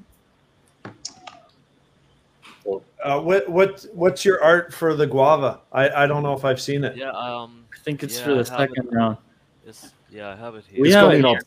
Uh, 3.03 3.19
what 3.21 3.47
what 3.49 3.85
what's 3.93 4.25
your 4.25 4.43
art 4.43 4.73
for 4.73 4.93
the 4.93 5.07
guava? 5.07 5.61
I, 5.71 5.89
I 6.03 6.07
don't 6.07 6.21
know 6.21 6.33
if 6.33 6.43
I've 6.43 6.59
seen 6.59 6.83
it. 6.83 6.97
Yeah, 6.97 7.11
um, 7.11 7.65
I 7.73 7.77
think 7.83 8.03
it's 8.03 8.17
yeah, 8.17 8.25
for 8.25 8.35
the 8.35 8.45
second 8.45 8.87
it. 8.91 8.93
round. 8.93 9.17
It's, 9.65 9.91
yeah, 10.09 10.29
I 10.29 10.35
have 10.35 10.55
it 10.55 10.65
here. 10.69 10.81
We 10.81 10.91
have 10.91 11.11
it 11.11 11.23
here. 11.23 11.39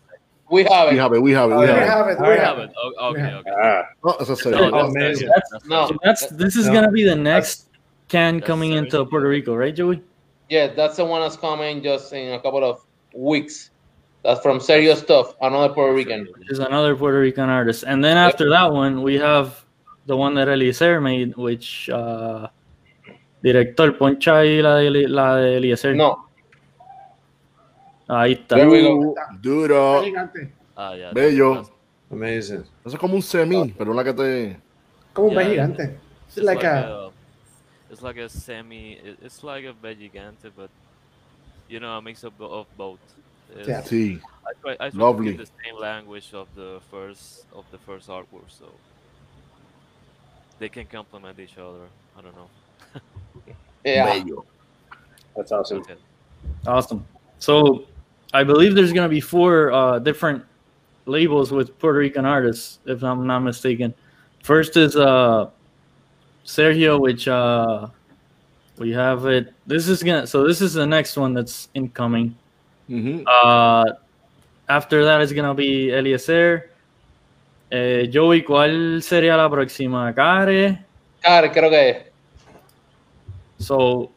We 0.51 0.65
have 0.65 0.89
it. 0.89 0.93
We 0.93 0.97
have 0.99 1.13
it. 1.13 1.21
We 1.21 1.31
have 1.33 1.53
it. 1.53 1.57
We 1.57 1.61
We 1.61 1.67
have 1.69 1.79
it. 1.79 1.89
have 1.89 2.09
it. 2.09 2.19
Oh, 2.19 2.29
We 2.29 2.39
have 2.39 2.47
have 2.47 2.59
it. 2.59 2.71
it. 2.71 2.77
Oh, 2.77 3.11
okay, 3.11 3.35
okay. 3.35 3.51
Ah, 3.63 3.85
Oh, 4.05 4.17
as 4.21 4.31
I 4.31 4.35
said, 4.35 4.53
No, 4.53 4.69
Oh, 4.69 4.71
that's, 4.71 4.95
amazing. 4.95 5.29
that's, 5.35 5.51
that's, 5.51 5.67
No. 5.67 5.89
So 5.89 5.99
that's 6.03 6.27
this 6.29 6.57
is 6.57 6.67
No. 6.67 6.73
gonna 6.75 6.91
be 6.91 7.05
the 7.05 7.17
next 7.17 7.69
can 8.09 8.41
coming 8.41 8.73
into 8.73 8.99
Sergio. 8.99 9.11
Puerto 9.11 9.29
Rico, 9.29 9.55
right, 9.55 9.75
Joey? 9.75 10.03
Yeah, 10.49 10.69
that's 10.69 10.97
the 10.97 11.05
one 11.05 11.23
that's 11.23 11.37
coming 11.37 11.83
just 11.83 12.13
in 12.13 12.35
a 12.35 12.41
couple 12.41 12.65
of 12.65 12.81
weeks. 13.15 13.71
That's 14.25 14.41
from 14.41 14.61
Serious 14.61 15.01
Stuff, 15.01 15.35
another 15.41 15.73
Puerto 15.73 15.95
Rican. 15.95 16.29
Is 16.49 16.61
another 16.61 16.95
Puerto 16.95 17.19
Rican 17.19 17.49
artist, 17.49 17.85
and 17.87 18.05
then 18.05 18.17
after 18.17 18.49
that 18.51 18.73
one, 18.73 19.03
we 19.03 19.19
have 19.19 19.62
the 20.07 20.17
one 20.17 20.35
that 20.35 20.49
Eliezer 20.49 21.01
made, 21.01 21.35
which 21.37 21.89
uh, 21.91 22.49
director 23.43 23.93
poncha 23.99 24.39
ahí 24.39 24.63
la 24.63 24.77
de, 24.77 25.09
la 25.09 25.37
de 25.37 25.57
Eliezer. 25.59 25.95
No, 25.95 26.29
Ahí 28.09 28.33
está. 28.33 28.57
There 28.57 28.69
we 28.69 28.83
go. 28.83 29.15
Duro, 29.41 30.03
Gigante. 30.03 30.53
ah, 30.77 30.95
yeah, 30.95 31.13
bello. 31.13 31.65
Amazing. 32.11 32.65
Eso 32.85 32.97
es 32.97 32.99
como 32.99 33.15
un 33.15 33.23
semi, 33.23 33.73
pero 33.79 33.93
una 33.93 34.05
que 34.05 34.13
te. 34.13 34.57
Como 35.15 35.29
un 35.29 35.35
Yeah, 35.35 35.49
gigante. 35.49 35.83
It's 36.29 36.37
It's 36.39 36.45
like 36.47 36.65
a. 36.65 37.11
it's 37.91 38.03
like 38.03 38.19
a 38.19 38.29
semi. 38.29 38.99
It's 39.23 39.43
like 39.43 39.65
a 39.67 39.73
vejigante, 39.73 40.51
but 40.55 40.69
you 41.69 41.79
know, 41.81 41.97
a 41.97 42.03
mix 42.03 42.23
of, 42.25 42.33
of 42.41 42.67
both. 42.77 42.99
It's- 43.55 43.67
Yeah. 43.69 43.83
Sí. 43.83 44.21
I 44.47 44.53
try, 44.61 44.73
I 44.75 44.77
try 44.77 44.91
to 44.91 44.99
Lovely. 44.99 45.31
keep 45.31 45.39
the 45.39 45.47
same 45.65 45.79
language 45.81 46.35
of 46.35 46.49
the 46.55 46.81
first 46.91 47.47
of 47.55 47.65
the 47.71 47.79
first 47.79 48.09
artwork, 48.11 48.49
so 48.51 48.67
they 50.63 50.69
can 50.69 50.87
complement 50.87 51.41
each 51.41 51.59
other. 51.59 51.91
I 52.17 52.23
don't 52.23 52.37
know. 52.37 52.49
yeah. 53.85 54.23
Bello. 54.23 54.45
That's 55.37 55.51
awesome. 55.51 55.79
Okay. 55.79 55.97
Awesome. 56.69 57.05
So 57.41 57.87
I 58.33 58.45
believe 58.45 58.77
there's 58.77 58.93
gonna 58.93 59.09
be 59.09 59.21
four 59.21 59.73
uh, 59.73 59.99
different 59.99 60.45
labels 61.07 61.51
with 61.51 61.77
Puerto 61.81 61.99
Rican 61.99 62.25
artists, 62.25 62.79
if 62.87 63.03
I'm 63.03 63.27
not 63.27 63.41
mistaken. 63.41 63.93
First 64.45 64.77
is 64.77 64.95
uh, 64.95 65.51
Sergio, 66.47 67.01
which 67.01 67.27
uh, 67.27 67.89
we 68.79 68.93
have 68.93 69.27
it. 69.27 69.53
This 69.67 69.89
is 69.89 70.01
gonna. 70.01 70.29
So 70.29 70.47
this 70.47 70.61
is 70.61 70.75
the 70.75 70.87
next 70.87 71.17
one 71.17 71.35
that's 71.35 71.71
incoming. 71.75 72.37
Ujú. 72.89 73.25
Uh, 73.27 73.95
after 74.69 75.05
that 75.07 75.23
is 75.23 75.33
gonna 75.33 75.55
be 75.55 75.91
Eliezer. 75.91 76.71
Eh, 77.75 78.11
Joey, 78.13 78.43
¿cuál 78.43 79.03
sería 79.03 79.35
la 79.35 79.49
próxima? 79.49 80.15
Care. 80.15 80.85
Care, 81.23 81.51
creo 81.51 81.71
que 81.71 81.89
es. 81.91 81.97
So 83.59 84.11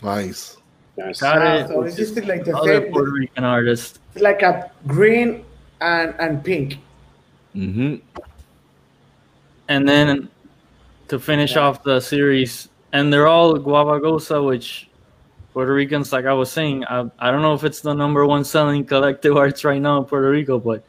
Nice. 0.00 0.56
Nice. 0.96 1.18
Care, 1.20 1.64
Ah, 1.64 1.66
so 1.66 1.82
it's 1.82 1.96
just 1.96 2.14
like 2.24 2.44
the 2.44 2.56
other 2.56 2.80
same- 2.82 2.92
Puerto 2.92 3.10
Rican 3.10 3.42
artist. 3.44 3.98
It's 4.14 4.22
like 4.22 4.42
a 4.44 4.70
green 4.86 5.42
and 5.80 6.14
and 6.20 6.42
pink. 6.44 6.78
Ujú. 7.56 8.00
and 9.68 9.88
then 9.88 10.28
to 11.08 11.18
finish 11.18 11.56
off 11.56 11.82
the 11.82 11.98
series, 12.00 12.68
and 12.92 13.12
they're 13.12 13.26
all 13.26 13.54
Guava 13.58 13.98
Gose, 14.00 14.30
which 14.46 14.88
Puerto 15.52 15.72
Ricans, 15.74 16.12
like 16.12 16.24
I 16.26 16.32
was 16.32 16.50
saying, 16.52 16.84
I, 16.84 17.10
I 17.18 17.30
don't 17.32 17.42
know 17.42 17.54
if 17.54 17.64
it's 17.64 17.80
the 17.80 17.92
number 17.92 18.24
one 18.24 18.44
selling 18.44 18.84
collective 18.84 19.36
arts 19.42 19.64
right 19.64 19.80
now 19.82 19.98
in 19.98 20.04
Puerto 20.04 20.30
Rico, 20.30 20.58
but 20.60 20.84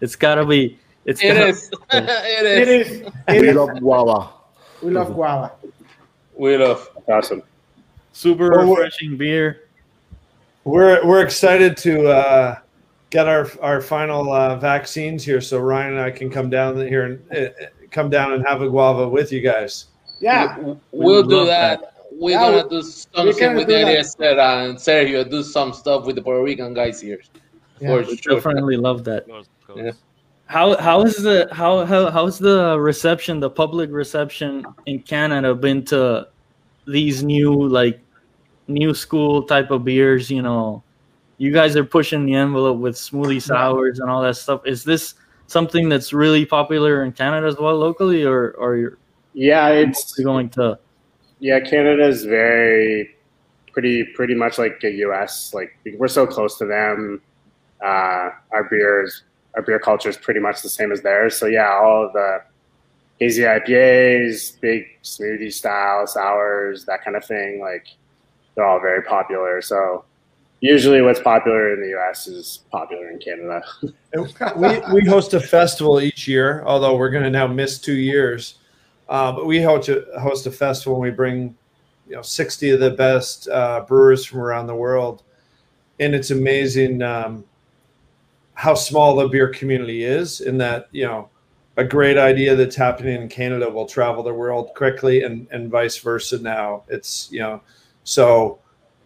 it's 0.00 0.16
gotta 0.16 0.46
be. 0.46 0.78
It's 1.06 1.22
It 1.22 1.34
gotta, 1.34 1.46
is. 1.48 1.70
it 1.92 2.04
It 2.44 2.68
is. 2.68 2.90
is. 2.90 3.00
It 3.28 3.40
We 3.40 3.48
is. 3.48 3.56
love 3.56 3.78
guava. 3.80 4.28
We 4.82 4.90
love 4.90 5.14
guava. 5.14 5.52
We 6.36 6.56
love. 6.56 6.88
Awesome. 7.08 7.42
super 8.12 8.50
Well, 8.50 8.66
we're- 8.66 8.76
refreshing 8.84 9.16
beer. 9.16 9.60
We're 10.64 11.04
we're 11.06 11.20
excited 11.22 11.76
to 11.78 12.08
uh, 12.08 12.58
get 13.10 13.28
our 13.28 13.50
our 13.60 13.82
final 13.82 14.32
uh, 14.32 14.56
vaccines 14.56 15.22
here, 15.22 15.42
so 15.42 15.58
Ryan 15.60 15.92
and 15.92 16.00
I 16.00 16.10
can 16.10 16.30
come 16.30 16.48
down 16.48 16.78
here 16.78 17.04
and 17.04 17.36
uh, 17.36 17.50
come 17.90 18.08
down 18.08 18.32
and 18.32 18.46
have 18.46 18.62
a 18.62 18.68
guava 18.70 19.06
with 19.06 19.30
you 19.30 19.42
guys. 19.42 19.86
Yeah. 20.20 20.56
We'll 20.90 21.22
do 21.22 21.36
love 21.36 21.46
that. 21.48 21.90
We're 22.12 22.30
Yeah, 22.30 22.50
gonna 22.62 22.68
do 22.70 22.80
something 22.80 23.34
can 23.36 23.56
with 23.56 23.66
do 23.66 23.74
that. 23.74 23.88
Eliezer 23.88 24.24
and 24.40 24.78
Sergio. 24.78 25.28
Do 25.28 25.42
some 25.42 25.74
stuff 25.74 26.06
with 26.06 26.16
the 26.16 26.22
Puerto 26.22 26.42
Rican 26.42 26.72
guys 26.72 26.98
here. 26.98 27.20
Yeah. 27.80 28.02
For 28.02 28.16
sure. 28.16 28.36
Definitely 28.36 28.76
love 28.78 29.04
that. 29.04 29.28
Of 29.28 29.46
course. 29.66 29.76
Yeah. 29.76 29.90
How 30.46 30.76
how 30.76 31.02
is 31.02 31.16
the 31.16 31.48
how, 31.52 31.84
how 31.86 32.10
how's 32.10 32.38
the 32.38 32.78
reception, 32.78 33.40
the 33.40 33.50
public 33.50 33.90
reception 33.90 34.64
in 34.86 35.00
Canada 35.00 35.54
been 35.54 35.84
to 35.86 36.28
these 36.86 37.22
new 37.24 37.66
like 37.66 38.00
new 38.68 38.92
school 38.94 39.42
type 39.42 39.70
of 39.70 39.84
beers? 39.84 40.30
You 40.30 40.42
know, 40.42 40.82
you 41.38 41.50
guys 41.50 41.76
are 41.76 41.84
pushing 41.84 42.26
the 42.26 42.34
envelope 42.34 42.78
with 42.78 42.94
smoothie 42.94 43.40
sours 43.42 43.98
and 44.00 44.10
all 44.10 44.22
that 44.22 44.36
stuff. 44.36 44.60
Is 44.66 44.84
this 44.84 45.14
something 45.46 45.88
that's 45.88 46.12
really 46.12 46.44
popular 46.44 47.04
in 47.04 47.12
Canada 47.12 47.46
as 47.46 47.56
well 47.56 47.76
locally, 47.76 48.24
or 48.24 48.50
or 48.52 48.98
Yeah, 49.32 49.68
it's 49.70 50.14
going 50.20 50.50
to? 50.50 50.78
yeah. 51.40 51.58
Canada's 51.60 52.24
very 52.24 53.16
pretty 53.72 54.04
pretty 54.14 54.34
much 54.34 54.58
like 54.58 54.78
the 54.80 54.90
U.S. 55.08 55.52
Like 55.54 55.76
we're 55.96 56.06
so 56.08 56.26
close 56.26 56.58
to 56.58 56.66
them. 56.66 57.22
Uh, 57.82 58.30
our 58.52 58.64
beers, 58.70 59.24
our 59.56 59.62
beer 59.62 59.78
culture 59.78 60.08
is 60.08 60.16
pretty 60.16 60.40
much 60.40 60.62
the 60.62 60.68
same 60.68 60.92
as 60.92 61.02
theirs. 61.02 61.36
So 61.36 61.46
yeah, 61.46 61.72
all 61.72 62.06
of 62.06 62.12
the 62.12 62.42
hazy 63.20 63.42
IPAs, 63.42 64.60
big 64.60 64.84
smoothie 65.02 65.52
style 65.52 66.06
sours, 66.06 66.84
that 66.86 67.04
kind 67.04 67.16
of 67.16 67.24
thing. 67.24 67.60
Like 67.60 67.86
they're 68.54 68.64
all 68.64 68.80
very 68.80 69.02
popular. 69.02 69.62
So 69.62 70.04
usually, 70.60 71.02
what's 71.02 71.20
popular 71.20 71.74
in 71.74 71.80
the 71.80 71.88
U.S. 71.90 72.26
is 72.26 72.60
popular 72.70 73.10
in 73.10 73.18
Canada. 73.18 73.62
we, 74.56 74.80
we 74.92 75.06
host 75.06 75.34
a 75.34 75.40
festival 75.40 76.00
each 76.00 76.26
year, 76.26 76.62
although 76.64 76.96
we're 76.96 77.10
going 77.10 77.24
to 77.24 77.30
now 77.30 77.46
miss 77.46 77.78
two 77.78 77.96
years. 77.96 78.58
Uh, 79.08 79.30
but 79.32 79.46
we 79.46 79.60
host 79.60 79.88
a, 79.88 80.06
host 80.18 80.46
a 80.46 80.50
festival 80.50 80.94
and 80.94 81.02
we 81.02 81.10
bring 81.10 81.54
you 82.08 82.16
know 82.16 82.22
60 82.22 82.70
of 82.70 82.80
the 82.80 82.90
best 82.90 83.48
uh, 83.48 83.84
brewers 83.86 84.24
from 84.24 84.40
around 84.40 84.66
the 84.66 84.74
world. 84.74 85.22
And 86.00 86.14
it's 86.14 86.30
amazing 86.30 87.02
um, 87.02 87.44
how 88.54 88.74
small 88.74 89.16
the 89.16 89.28
beer 89.28 89.48
community 89.48 90.04
is, 90.04 90.40
in 90.40 90.58
that, 90.58 90.88
you 90.92 91.04
know, 91.04 91.28
a 91.76 91.84
great 91.84 92.16
idea 92.16 92.54
that's 92.54 92.76
happening 92.76 93.20
in 93.20 93.28
Canada 93.28 93.68
will 93.68 93.86
travel 93.86 94.22
the 94.22 94.32
world 94.32 94.74
quickly 94.74 95.24
and, 95.24 95.46
and 95.50 95.70
vice 95.70 95.98
versa 95.98 96.40
now. 96.40 96.84
It's, 96.88 97.28
you 97.32 97.40
know, 97.40 97.60
so 98.04 98.60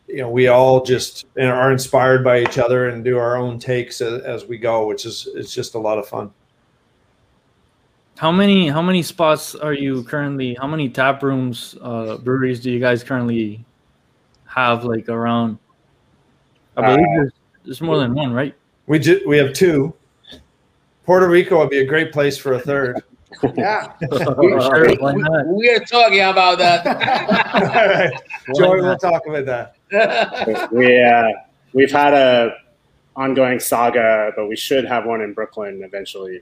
you 0.08 0.18
know 0.18 0.30
we 0.30 0.48
all 0.48 0.82
just 0.82 1.26
are 1.38 1.70
inspired 1.70 2.24
by 2.24 2.40
each 2.40 2.56
other 2.56 2.88
and 2.88 3.04
do 3.04 3.18
our 3.18 3.36
own 3.36 3.58
takes 3.58 4.00
as, 4.00 4.22
as 4.22 4.46
we 4.46 4.56
go 4.56 4.86
which 4.86 5.04
is 5.04 5.28
it's 5.34 5.52
just 5.52 5.74
a 5.74 5.78
lot 5.78 5.98
of 5.98 6.08
fun 6.08 6.32
How 8.18 8.32
many 8.32 8.68
how 8.68 8.82
many 8.82 9.02
spots 9.02 9.54
are 9.54 9.72
you 9.72 10.02
currently? 10.02 10.54
How 10.54 10.66
many 10.66 10.88
tap 10.88 11.22
rooms, 11.22 11.76
uh, 11.80 12.18
breweries 12.18 12.58
do 12.58 12.68
you 12.68 12.80
guys 12.80 13.04
currently 13.04 13.64
have 14.44 14.82
like 14.82 15.08
around? 15.08 15.58
I 16.76 16.82
believe 16.82 17.06
Uh, 17.06 17.14
there's, 17.14 17.32
there's 17.64 17.80
more 17.80 17.98
than 17.98 18.14
one, 18.14 18.32
right? 18.32 18.56
We 18.88 18.98
ju- 18.98 19.22
we 19.26 19.38
have 19.38 19.52
two 19.52 19.94
puerto 21.04 21.28
rico 21.28 21.58
would 21.58 21.70
be 21.70 21.78
a 21.78 21.84
great 21.86 22.12
place 22.12 22.36
for 22.36 22.54
a 22.54 22.58
third 22.60 23.00
Yeah. 23.56 23.92
Sure, 24.00 24.94
why? 24.98 25.42
We 25.46 25.70
are 25.70 25.80
talking 25.80 26.20
about 26.20 26.58
that. 26.58 26.86
all 27.54 27.88
right 27.88 28.20
joey 28.56 28.80
we'll 28.80 28.96
talk 28.98 29.22
about 29.26 29.46
that 29.46 30.68
we 30.72 31.02
uh, 31.02 31.28
we've 31.72 31.92
had 31.92 32.14
a 32.14 32.54
ongoing 33.16 33.58
saga, 33.58 34.32
but 34.36 34.46
we 34.48 34.54
should 34.54 34.84
have 34.84 35.04
one 35.04 35.20
in 35.22 35.32
Brooklyn 35.32 35.82
eventually. 35.82 36.40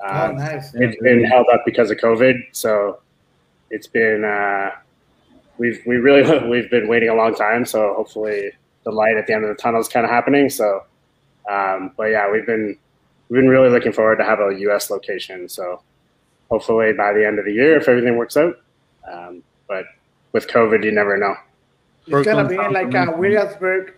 Oh, 0.00 0.26
Um, 0.30 0.36
nice. 0.36 0.72
It's 0.74 0.96
been 1.02 1.22
held 1.24 1.46
up 1.52 1.60
because 1.66 1.90
of 1.90 1.98
COVID, 1.98 2.36
so 2.52 3.00
it's 3.70 3.86
been 3.86 4.24
uh, 4.24 4.70
we've 5.58 5.82
we 5.86 5.96
really 5.96 6.22
we've 6.48 6.70
been 6.70 6.88
waiting 6.88 7.08
a 7.10 7.14
long 7.14 7.34
time. 7.34 7.66
So 7.66 7.92
hopefully 7.94 8.50
the 8.84 8.92
light 8.92 9.16
at 9.18 9.26
the 9.26 9.34
end 9.34 9.44
of 9.44 9.48
the 9.54 9.60
tunnel 9.60 9.80
is 9.80 9.88
kind 9.88 10.04
of 10.06 10.10
happening. 10.10 10.48
So, 10.48 10.84
um, 11.50 11.92
but 11.96 12.04
yeah, 12.04 12.30
we've 12.30 12.46
been 12.46 12.76
we've 13.28 13.40
been 13.40 13.48
really 13.48 13.68
looking 13.68 13.92
forward 13.92 14.16
to 14.16 14.24
have 14.24 14.40
a 14.40 14.54
U.S. 14.60 14.90
location. 14.90 15.48
So 15.48 15.82
hopefully 16.50 16.92
by 16.92 17.12
the 17.12 17.26
end 17.26 17.38
of 17.38 17.44
the 17.44 17.52
year 17.52 17.76
if 17.76 17.88
everything 17.88 18.16
works 18.16 18.36
out. 18.36 18.56
Um, 19.10 19.42
but 19.68 19.84
with 20.32 20.48
COVID, 20.48 20.84
you 20.84 20.92
never 20.92 21.16
know. 21.16 21.34
It's 22.06 22.26
gonna 22.26 22.48
be 22.48 22.54
in 22.54 22.72
like 22.72 22.94
uh, 22.94 23.12
Williamsburg. 23.16 23.94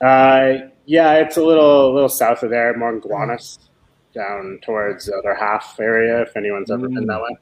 Uh, 0.00 0.68
yeah, 0.86 1.14
it's 1.14 1.36
a 1.36 1.42
little 1.42 1.90
a 1.90 1.92
little 1.92 2.08
south 2.08 2.42
of 2.42 2.50
there, 2.50 2.74
more 2.76 2.90
in 2.94 3.00
Gowanus, 3.00 3.58
down 4.14 4.58
towards 4.62 5.06
the 5.06 5.16
other 5.16 5.34
half 5.34 5.78
area. 5.80 6.22
If 6.22 6.36
anyone's 6.36 6.70
ever 6.70 6.88
been 6.88 7.06
that 7.06 7.20
way, 7.20 7.36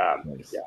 um, 0.00 0.38
yeah. 0.52 0.60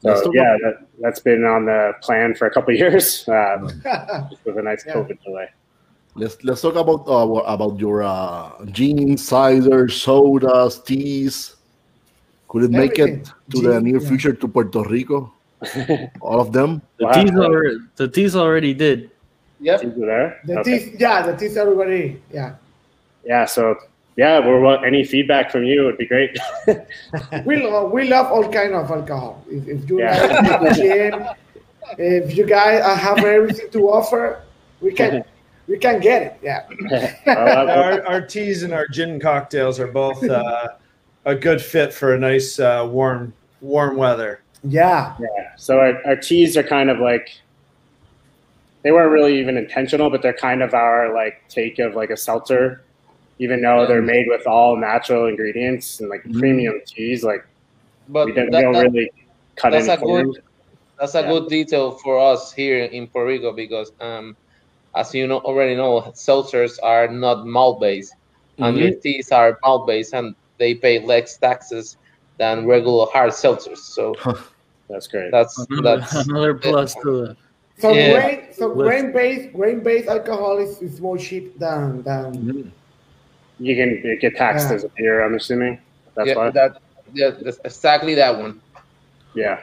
So 0.00 0.24
talk 0.24 0.34
yeah, 0.34 0.56
that, 0.62 0.86
that's 1.00 1.20
been 1.20 1.44
on 1.44 1.66
the 1.66 1.92
plan 2.02 2.34
for 2.34 2.46
a 2.46 2.50
couple 2.50 2.72
of 2.72 2.78
years 2.80 3.28
um, 3.28 3.64
with 4.44 4.58
a 4.58 4.62
nice 4.62 4.84
Yeah. 4.86 4.94
COVID 4.94 5.22
delay. 5.22 5.48
Let's 6.16 6.42
let's 6.42 6.60
talk 6.60 6.74
about 6.74 7.06
uh, 7.06 7.26
about 7.46 7.78
your 7.78 8.02
uh, 8.02 8.50
gins, 8.72 9.22
ciders, 9.28 9.92
sodas, 9.92 10.82
teas. 10.82 11.56
Could 12.48 12.64
it 12.64 12.70
make 12.72 12.98
Everything. 12.98 13.22
it 13.22 13.30
to 13.54 13.62
the 13.62 13.80
near 13.80 14.00
yeah. 14.02 14.08
future 14.08 14.32
to 14.32 14.48
Puerto 14.48 14.82
Rico? 14.82 15.32
All 16.20 16.40
of 16.40 16.52
them. 16.52 16.82
The 16.98 17.06
Wow. 17.06 17.12
teas 17.14 17.30
already, 17.38 17.78
the 17.96 18.08
teas 18.08 18.34
already 18.34 18.74
did. 18.74 19.10
Yep. 19.60 19.84
Is 19.84 19.92
it 19.92 20.00
there? 20.00 20.40
The 20.46 20.58
Okay. 20.58 20.78
teeth, 20.78 21.00
yeah, 21.00 21.22
the 21.22 21.36
teas 21.36 21.56
everybody, 21.56 22.20
yeah. 22.32 22.56
Yeah. 23.24 23.44
So 23.44 23.76
yeah, 24.16 24.40
we're 24.44 24.58
well, 24.60 24.82
any 24.84 25.04
feedback 25.04 25.50
from 25.52 25.64
you 25.64 25.84
would 25.84 25.96
be 25.98 26.06
great. 26.06 26.36
We 27.44 27.62
love, 27.62 27.92
we 27.92 28.08
love 28.08 28.32
all 28.32 28.50
kind 28.50 28.74
of 28.74 28.90
alcohol. 28.90 29.44
If, 29.48 29.68
if 29.68 29.88
you 29.88 30.00
Yeah. 30.00 30.26
guys 30.26 30.48
have 30.48 30.76
gin, 30.76 31.26
if 31.98 32.36
you 32.36 32.44
guys 32.46 32.82
uh, 32.82 32.96
have 32.96 33.22
everything 33.24 33.70
to 33.70 33.80
offer, 33.90 34.42
we 34.80 34.92
can 34.92 35.22
we 35.66 35.78
can 35.78 36.00
get 36.00 36.22
it. 36.22 36.38
Yeah. 36.42 37.14
our, 37.26 38.06
our 38.06 38.20
teas 38.26 38.62
and 38.62 38.72
our 38.72 38.88
gin 38.88 39.20
cocktails 39.20 39.78
are 39.78 39.86
both 39.86 40.22
uh, 40.28 40.68
a 41.24 41.34
good 41.34 41.60
fit 41.62 41.92
for 41.94 42.14
a 42.14 42.18
nice 42.18 42.58
uh, 42.58 42.86
warm 42.90 43.32
warm 43.60 43.96
weather. 43.96 44.40
Yeah. 44.64 45.16
Yeah. 45.20 45.52
So 45.56 45.78
our, 45.78 46.04
our 46.06 46.16
teas 46.16 46.56
are 46.56 46.62
kind 46.62 46.90
of 46.90 46.98
like 46.98 47.30
they 48.82 48.92
weren't 48.92 49.12
really 49.12 49.38
even 49.38 49.56
intentional, 49.56 50.10
but 50.10 50.22
they're 50.22 50.32
kind 50.32 50.62
of 50.62 50.74
our 50.74 51.14
like 51.14 51.42
take 51.48 51.78
of 51.78 51.94
like 51.94 52.10
a 52.10 52.16
seltzer, 52.16 52.82
even 53.38 53.60
though 53.62 53.86
they're 53.86 54.02
made 54.02 54.26
with 54.28 54.46
all 54.46 54.76
natural 54.76 55.26
ingredients 55.26 56.00
and 56.00 56.08
like 56.08 56.22
premium 56.32 56.80
teas. 56.86 57.22
Like 57.22 57.46
But 58.08 58.26
we 58.26 58.32
don't, 58.32 58.46
we 58.46 58.50
that- 58.52 58.62
don't 58.62 58.72
that- 58.72 58.82
really 58.90 59.10
cut 59.56 59.70
that's 59.70 59.88
any 59.88 59.94
a 59.94 59.98
corners. 59.98 60.34
good 60.36 60.44
that's 60.98 61.14
a 61.14 61.20
Yeah. 61.22 61.28
good 61.28 61.48
detail 61.48 61.92
for 61.92 62.18
us 62.18 62.52
here 62.52 62.84
in 62.84 63.06
Puerto 63.06 63.26
Rico 63.28 63.52
because 63.52 63.90
um, 64.00 64.36
as 64.94 65.14
you 65.14 65.26
know 65.26 65.38
already 65.38 65.76
know 65.76 66.00
seltzers 66.14 66.78
are 66.82 67.08
not 67.08 67.46
malt 67.46 67.80
based 67.80 68.14
and 68.58 68.76
mm-hmm. 68.76 68.86
your 68.88 68.94
teas 69.00 69.30
are 69.32 69.58
malt 69.62 69.86
based 69.86 70.12
and 70.12 70.34
they 70.58 70.74
pay 70.74 71.04
less 71.04 71.36
taxes 71.36 71.96
than 72.38 72.66
regular 72.66 73.06
hard 73.12 73.30
seltzers 73.30 73.78
so 73.78 74.14
that's 74.88 75.06
great 75.06 75.30
that's 75.30 75.58
Another, 75.70 76.00
that's 76.00 76.14
another 76.26 76.54
plus 76.54 76.94
to 76.94 77.10
the. 77.26 77.36
So 77.80 77.92
Yeah. 77.92 78.12
grain, 78.12 78.52
so 78.52 78.74
grain 78.74 79.12
based, 79.12 79.54
grain 79.54 79.80
based 79.80 80.08
alcohol 80.08 80.58
is, 80.58 80.82
is 80.82 81.00
more 81.00 81.16
cheap 81.16 81.58
than 81.58 82.02
than 82.02 82.34
mm-hmm. 82.34 82.68
You 83.58 83.76
can 83.76 84.18
get 84.20 84.36
taxed 84.36 84.68
Yeah. 84.68 84.76
as 84.76 84.84
a 84.84 84.88
beer, 84.96 85.24
I'm 85.24 85.34
assuming. 85.34 85.80
That's 86.14 86.28
yeah, 86.28 86.36
why. 86.36 86.50
that 86.50 86.78
yeah 87.12 87.30
that's 87.30 87.58
exactly 87.64 88.14
that 88.14 88.38
one 88.38 88.60
Yeah. 89.34 89.60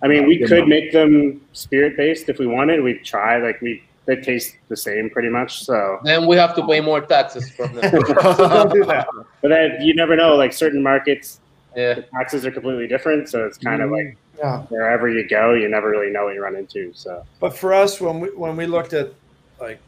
I 0.00 0.06
mean, 0.06 0.28
we 0.28 0.38
could 0.38 0.52
enough. 0.52 0.68
make 0.68 0.92
them 0.92 1.40
spirit 1.52 1.96
based 1.96 2.28
if 2.28 2.38
we 2.38 2.46
wanted. 2.46 2.80
We'd 2.82 3.04
try. 3.04 3.38
Like 3.38 3.60
we, 3.60 3.82
they 4.08 4.16
taste 4.16 4.56
the 4.68 4.76
same 4.76 5.10
pretty 5.10 5.28
much. 5.28 5.62
So, 5.64 6.00
then 6.02 6.26
we 6.26 6.34
have 6.36 6.54
to 6.56 6.66
pay 6.66 6.80
more 6.80 7.02
taxes 7.02 7.50
from 7.50 7.74
them 7.74 7.90
don't 7.92 8.72
do 8.72 8.82
that. 8.86 9.06
but 9.42 9.48
then 9.48 9.82
you 9.82 9.94
never 9.94 10.16
know. 10.16 10.34
Like 10.34 10.54
certain 10.54 10.82
markets, 10.82 11.40
yeah 11.76 11.92
the 11.94 12.02
taxes 12.02 12.46
are 12.46 12.50
completely 12.50 12.88
different. 12.88 13.28
So 13.28 13.44
it's 13.46 13.58
kind 13.58 13.82
of 13.82 13.90
mm-hmm. 13.90 14.08
like 14.08 14.16
Yeah. 14.38 14.62
wherever 14.70 15.10
you 15.10 15.28
go, 15.28 15.52
you 15.52 15.68
never 15.68 15.90
really 15.90 16.10
know 16.10 16.24
what 16.24 16.34
you 16.34 16.42
run 16.42 16.56
into. 16.56 16.90
So 16.94 17.22
But 17.38 17.56
for 17.56 17.74
us, 17.74 18.00
when 18.00 18.20
we 18.20 18.28
when 18.28 18.56
we 18.56 18.66
looked 18.66 18.94
at 18.94 19.12
like 19.60 19.78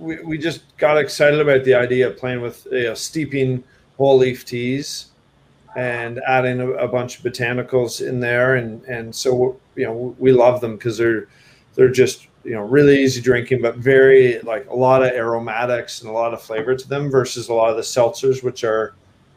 we, 0.00 0.20
we 0.22 0.38
just 0.38 0.76
got 0.76 0.98
excited 0.98 1.40
about 1.40 1.62
the 1.62 1.74
idea 1.74 2.08
of 2.08 2.16
playing 2.18 2.40
with 2.40 2.66
you 2.72 2.88
know, 2.88 2.94
steeping 2.94 3.62
whole 3.96 4.18
leaf 4.18 4.44
teas 4.44 5.10
and 5.76 6.20
adding 6.26 6.60
a, 6.60 6.70
a 6.72 6.88
bunch 6.88 7.18
of 7.18 7.24
botanicals 7.24 8.06
in 8.06 8.18
there 8.18 8.56
and 8.56 8.82
and 8.84 9.14
so 9.14 9.56
you 9.76 9.84
know 9.84 10.16
we 10.18 10.32
love 10.32 10.60
them 10.60 10.74
because 10.76 10.98
they're 10.98 11.28
they're 11.76 11.96
just 12.02 12.26
you 12.46 12.52
know 12.52 12.62
really 12.62 13.02
easy 13.02 13.20
drinking 13.20 13.60
but 13.60 13.76
very 13.76 14.38
like 14.42 14.68
a 14.70 14.74
lot 14.74 15.02
of 15.02 15.10
aromatics 15.12 16.00
and 16.00 16.08
a 16.08 16.12
lot 16.12 16.32
of 16.32 16.40
flavor 16.40 16.76
to 16.76 16.88
them 16.88 17.10
versus 17.10 17.48
a 17.48 17.52
lot 17.52 17.70
of 17.70 17.76
the 17.76 17.82
seltzers 17.82 18.42
which 18.42 18.62
are 18.62 18.94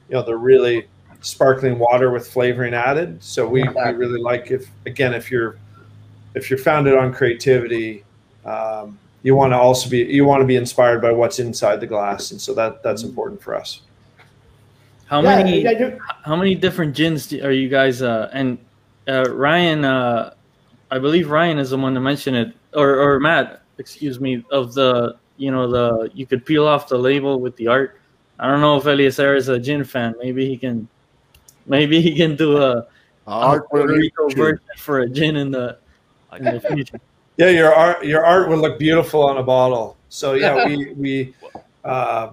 you 0.10 0.16
know 0.16 0.22
they're 0.22 0.38
really 0.38 0.88
sparkling 1.22 1.80
water 1.80 2.12
with 2.12 2.28
flavoring 2.28 2.74
added 2.74 3.22
so 3.22 3.47
we, 3.47 3.64
we 3.64 3.91
really 3.93 4.22
like 4.22 4.51
if 4.51 4.70
again 4.86 5.14
if 5.14 5.32
you're 5.32 5.57
if 6.36 6.49
you're 6.49 6.60
founded 6.60 6.95
on 6.95 7.12
creativity 7.12 8.03
um, 8.45 8.97
you 9.24 9.36
want 9.36 9.51
to 9.51 9.57
also 9.57 9.89
be 9.89 9.97
you 10.03 10.24
want 10.24 10.39
to 10.41 10.45
be 10.47 10.55
inspired 10.55 11.01
by 11.01 11.12
what's 11.12 11.39
inside 11.39 11.80
the 11.82 11.88
glass 11.88 12.32
and 12.32 12.39
so 12.39 12.53
that 12.53 12.84
that's 12.84 13.03
important 13.03 13.41
for 13.41 13.55
us 13.55 13.82
How 15.07 15.22
Yeah, 15.22 15.38
many? 15.38 15.64
yeah, 15.64 15.97
How 16.24 16.36
many 16.36 16.53
different 16.53 16.95
gins 16.95 17.26
do, 17.28 17.43
are 17.43 17.51
you 17.51 17.68
guys? 17.68 18.03
Uh, 18.03 18.30
and 18.32 18.60
uh, 19.07 19.24
Ryan, 19.32 19.84
uh, 19.84 20.34
I 20.91 20.99
believe 20.99 21.32
Ryan 21.32 21.57
is 21.57 21.72
the 21.72 21.78
one 21.78 21.95
to 21.95 21.99
mention 21.99 22.36
it, 22.36 22.53
or 22.74 22.99
or 22.99 23.20
Matt, 23.20 23.61
excuse 23.78 24.20
me, 24.20 24.43
of 24.51 24.74
the 24.74 25.17
you 25.38 25.51
know 25.51 25.70
the 25.70 26.11
you 26.13 26.26
could 26.26 26.45
peel 26.45 26.67
off 26.67 26.88
the 26.88 26.97
label 26.97 27.39
with 27.39 27.55
the 27.55 27.67
art. 27.67 27.99
I 28.39 28.47
don't 28.47 28.61
know 28.61 28.78
if 28.78 28.86
Eliezer 28.86 29.36
is 29.36 29.49
a 29.49 29.59
gin 29.59 29.84
fan. 29.84 30.15
Maybe 30.20 30.47
he 30.47 30.57
can, 30.57 30.88
maybe 31.65 32.01
he 32.01 32.15
can 32.15 32.36
do 32.36 32.57
a, 32.57 32.78
a 32.80 32.86
Art 33.28 33.70
Puerto 33.70 33.93
Rico 33.93 34.30
version 34.30 34.63
for 34.78 34.99
a 34.99 35.09
gin 35.09 35.36
in 35.36 35.51
the 35.51 35.78
in 36.38 36.45
the 36.45 36.61
future. 36.74 36.99
Yeah, 37.38 37.49
your 37.49 37.74
art 37.74 38.05
your 38.05 38.26
art 38.26 38.49
would 38.49 38.59
look 38.59 38.80
beautiful 38.80 39.24
on 39.24 39.38
a 39.38 39.43
bottle. 39.43 39.97
So 40.09 40.34
yeah, 40.34 40.65
we 40.65 40.93
we 40.93 41.34
uh, 41.84 42.32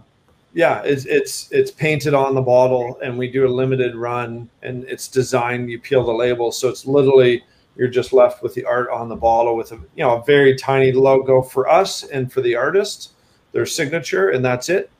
yeah, 0.56 0.82
it's 0.82 1.04
it's 1.04 1.52
it's 1.52 1.70
painted 1.70 2.14
on 2.14 2.34
the 2.34 2.40
bottle, 2.40 2.98
and 3.02 3.18
we 3.18 3.30
do 3.30 3.46
a 3.46 3.48
limited 3.48 3.94
run, 3.94 4.48
and 4.62 4.84
it's 4.84 5.06
designed. 5.06 5.70
You 5.70 5.78
peel 5.78 6.02
the 6.04 6.12
label, 6.12 6.50
so 6.50 6.68
it's 6.68 6.86
literally 6.86 7.44
you're 7.76 7.88
just 7.88 8.12
left 8.12 8.42
with 8.42 8.54
the 8.54 8.64
art 8.64 8.88
on 8.90 9.08
the 9.08 9.16
bottle 9.16 9.56
with 9.56 9.72
a 9.72 9.76
you 9.94 10.04
know 10.04 10.16
a 10.16 10.24
very 10.24 10.56
tiny 10.56 10.92
logo 10.92 11.42
for 11.42 11.68
us 11.68 12.04
and 12.04 12.32
for 12.32 12.40
the 12.40 12.56
artist, 12.56 13.12
their 13.52 13.66
signature, 13.66 14.30
and 14.30 14.44
that's 14.44 14.68
it. 14.68 14.90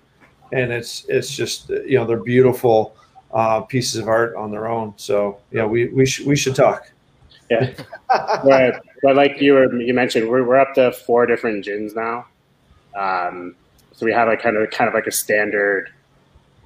And 0.53 0.72
it's 0.72 1.07
it's 1.09 1.35
just 1.35 1.68
you 1.68 1.99
know 1.99 2.07
they're 2.07 2.22
beautiful 2.22 2.97
uh, 3.33 3.61
pieces 3.62 4.01
of 4.01 4.09
art 4.09 4.35
on 4.37 4.51
their 4.51 4.68
own. 4.68 4.95
So 4.97 5.39
yeah, 5.51 5.64
we 5.64 5.89
we 5.89 6.07
should 6.07 6.27
we 6.27 6.37
should 6.37 6.55
talk. 6.55 6.91
yeah. 7.51 7.72
but, 8.09 8.83
but 9.03 9.16
like 9.16 9.41
you 9.41 9.55
were 9.55 9.81
you 9.81 9.95
mentioned, 9.95 10.29
we're 10.29 10.45
we're 10.45 10.59
up 10.59 10.74
to 10.74 10.93
four 10.93 11.27
different 11.27 11.64
gins 11.64 11.95
now. 11.95 12.27
Um, 12.97 13.55
so 13.93 14.05
we 14.05 14.12
have 14.12 14.29
like 14.29 14.43
kind 14.43 14.57
of 14.57 14.70
kind 14.70 14.89
of 14.89 14.95
like 14.95 15.07
a 15.07 15.12
standard. 15.12 15.91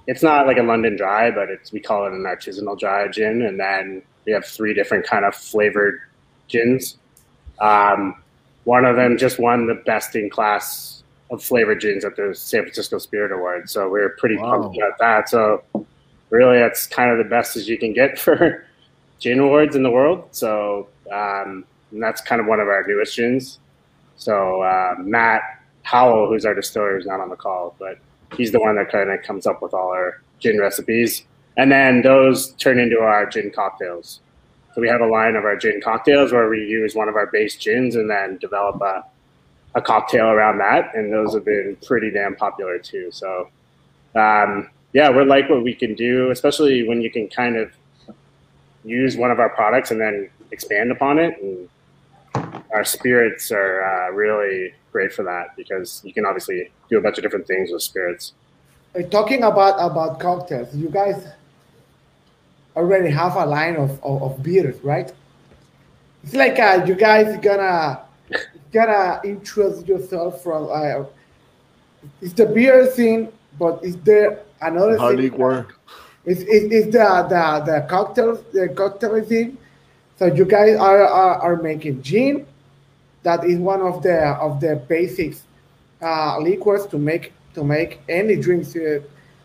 It's 0.06 0.22
not 0.22 0.46
like 0.46 0.58
a 0.58 0.62
London 0.62 0.96
dry, 0.96 1.30
but 1.30 1.50
it's 1.50 1.72
we 1.72 1.80
call 1.80 2.06
it 2.06 2.12
an 2.12 2.24
artisanal 2.24 2.78
dry 2.78 3.06
gin, 3.08 3.42
and 3.42 3.60
then 3.60 4.02
we 4.26 4.32
have 4.32 4.44
three 4.44 4.74
different 4.74 5.06
kind 5.06 5.24
of 5.24 5.34
flavored 5.34 6.00
gins. 6.48 6.98
Um, 7.60 8.22
one 8.64 8.84
of 8.84 8.96
them 8.96 9.16
just 9.18 9.38
won 9.38 9.66
the 9.66 9.74
best 9.86 10.14
in 10.16 10.30
class 10.30 11.02
of 11.30 11.42
flavored 11.42 11.80
gins 11.80 12.04
at 12.04 12.16
the 12.16 12.34
San 12.34 12.62
Francisco 12.62 12.98
Spirit 12.98 13.32
Awards, 13.32 13.72
so 13.72 13.88
we 13.88 14.00
are 14.00 14.10
pretty 14.18 14.36
Wow. 14.36 14.60
pumped 14.62 14.76
about 14.76 14.98
that. 14.98 15.28
So 15.28 15.62
really, 16.30 16.58
that's 16.58 16.86
kind 16.86 17.10
of 17.10 17.18
the 17.18 17.24
best 17.24 17.56
as 17.56 17.68
you 17.68 17.78
can 17.78 17.92
get 17.92 18.18
for 18.24 18.64
gin 19.18 19.38
awards 19.38 19.76
in 19.76 19.82
the 19.82 19.90
world. 19.90 20.28
So 20.32 20.88
um, 21.12 21.64
and 21.92 22.02
that's 22.02 22.20
kind 22.20 22.40
of 22.40 22.46
one 22.46 22.60
of 22.60 22.68
our 22.68 22.84
newest 22.86 23.16
gins. 23.16 23.58
So 24.16 24.62
uh, 24.62 24.94
Matt 24.98 25.42
Howell, 25.82 26.28
who's 26.28 26.44
our 26.44 26.54
distiller, 26.54 26.96
is 26.98 27.06
not 27.06 27.20
on 27.20 27.28
the 27.30 27.36
call, 27.36 27.74
but 27.78 27.98
he's 28.36 28.52
the 28.52 28.60
one 28.60 28.76
that 28.76 28.90
kind 28.90 29.10
of 29.10 29.22
comes 29.22 29.46
up 29.46 29.62
with 29.62 29.72
all 29.74 29.88
our 29.88 30.22
gin 30.38 30.58
recipes, 30.58 31.24
and 31.56 31.70
then 31.70 32.02
those 32.02 32.52
turn 32.52 32.78
into 32.78 32.98
our 32.98 33.26
gin 33.26 33.50
cocktails. 33.50 34.20
So 34.74 34.80
we 34.80 34.88
have 34.88 35.00
a 35.00 35.06
line 35.06 35.36
of 35.36 35.44
our 35.44 35.56
gin 35.56 35.80
cocktails 35.80 36.32
where 36.32 36.48
we 36.48 36.58
use 36.58 36.94
one 36.94 37.08
of 37.08 37.16
our 37.16 37.26
base 37.26 37.56
gins 37.56 37.96
and 37.96 38.08
then 38.08 38.38
develop 38.38 38.80
a, 38.80 39.04
a 39.74 39.82
cocktail 39.82 40.26
around 40.26 40.58
that, 40.58 40.94
and 40.94 41.12
those 41.12 41.34
have 41.34 41.44
been 41.44 41.76
pretty 41.84 42.10
damn 42.10 42.36
popular 42.36 42.78
too. 42.78 43.10
So 43.10 43.48
um, 44.14 44.70
yeah, 44.92 45.08
we're 45.10 45.24
like 45.24 45.48
what 45.48 45.62
we 45.62 45.74
can 45.74 45.94
do, 45.94 46.30
especially 46.30 46.86
when 46.86 47.00
you 47.00 47.10
can 47.10 47.28
kind 47.28 47.56
of 47.56 47.72
use 48.84 49.16
one 49.16 49.30
of 49.30 49.38
our 49.38 49.50
products 49.50 49.90
and 49.90 50.00
then 50.00 50.30
expand 50.50 50.90
upon 50.90 51.18
it. 51.18 51.40
And 51.40 51.68
our 52.72 52.84
spirits 52.84 53.52
are 53.52 53.82
uh, 53.82 54.12
really 54.12 54.74
great 54.92 55.12
for 55.12 55.22
that 55.24 55.56
because 55.56 56.00
you 56.04 56.12
can 56.12 56.26
obviously 56.26 56.70
do 56.88 56.98
a 56.98 57.00
bunch 57.00 57.18
of 57.18 57.22
different 57.22 57.46
things 57.46 57.70
with 57.70 57.82
spirits. 57.82 58.32
Talking 59.10 59.44
about 59.44 59.76
about 59.78 60.18
cocktails, 60.18 60.74
you 60.74 60.88
guys 60.88 61.24
already 62.76 63.10
have 63.10 63.36
a 63.36 63.46
line 63.46 63.76
of, 63.76 64.02
of, 64.02 64.22
of 64.22 64.42
beers, 64.42 64.76
right? 64.82 65.12
It's 66.22 66.34
like 66.34 66.58
uh, 66.58 66.84
you 66.86 66.94
guys 66.94 67.38
gonna 67.40 68.00
gonna 68.72 69.20
introduce 69.24 69.86
yourself 69.86 70.42
from. 70.42 70.68
Uh, 70.70 71.04
it's 72.22 72.32
the 72.32 72.46
beer 72.46 72.90
scene, 72.92 73.28
but 73.58 73.82
is 73.84 73.96
there 73.98 74.42
another 74.60 74.96
Hard 74.98 75.16
thing? 75.16 75.30
liquor. 75.30 75.66
It's, 76.24 76.42
it's, 76.42 76.72
it's 76.72 76.86
the, 76.92 77.26
the 77.28 77.72
the 77.72 77.86
cocktail 77.88 78.44
the 78.52 78.68
cocktail 78.68 79.22
thing. 79.22 79.56
So 80.18 80.26
you 80.26 80.44
guys 80.44 80.76
are, 80.76 81.02
are, 81.02 81.40
are 81.40 81.56
making 81.62 82.02
gin. 82.02 82.46
That 83.22 83.44
is 83.44 83.58
one 83.58 83.80
of 83.80 84.02
the 84.02 84.28
of 84.36 84.60
the 84.60 84.76
basics 84.76 85.44
uh, 86.02 86.38
liquids 86.38 86.86
to 86.86 86.98
make 86.98 87.32
to 87.54 87.64
make 87.64 88.00
any 88.08 88.36
drinks, 88.36 88.76
uh, 88.76 89.00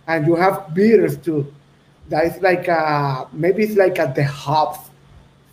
and 0.08 0.28
you 0.28 0.36
have 0.36 0.74
beers 0.74 1.18
too. 1.18 1.54
That 2.10 2.26
is 2.26 2.42
like 2.42 2.70
uh, 2.70 3.26
maybe 3.34 3.64
it's 3.64 3.76
like 3.76 3.98
at 4.00 4.14
the 4.16 4.24
hops 4.24 4.90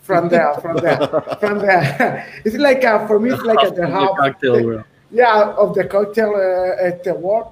from 0.01 0.29
the 0.29 0.57
from 0.61 0.75
the 0.77 1.37
from 1.39 1.59
the. 1.59 2.23
It's 2.45 2.55
like 2.57 2.83
uh, 2.83 3.07
for 3.07 3.19
me 3.19 3.31
it's 3.31 3.43
like 3.43 3.59
at 3.59 3.75
the 3.75 3.83
Of 3.83 3.89
the 3.89 3.95
hops. 3.97 4.19
cocktail 4.19 4.63
world. 4.65 4.83
Yeah, 5.11 5.53
of 5.57 5.73
the 5.75 5.85
cocktail 5.85 6.33
uh, 6.35 6.85
at 6.87 7.03
the 7.03 7.13
work. 7.13 7.47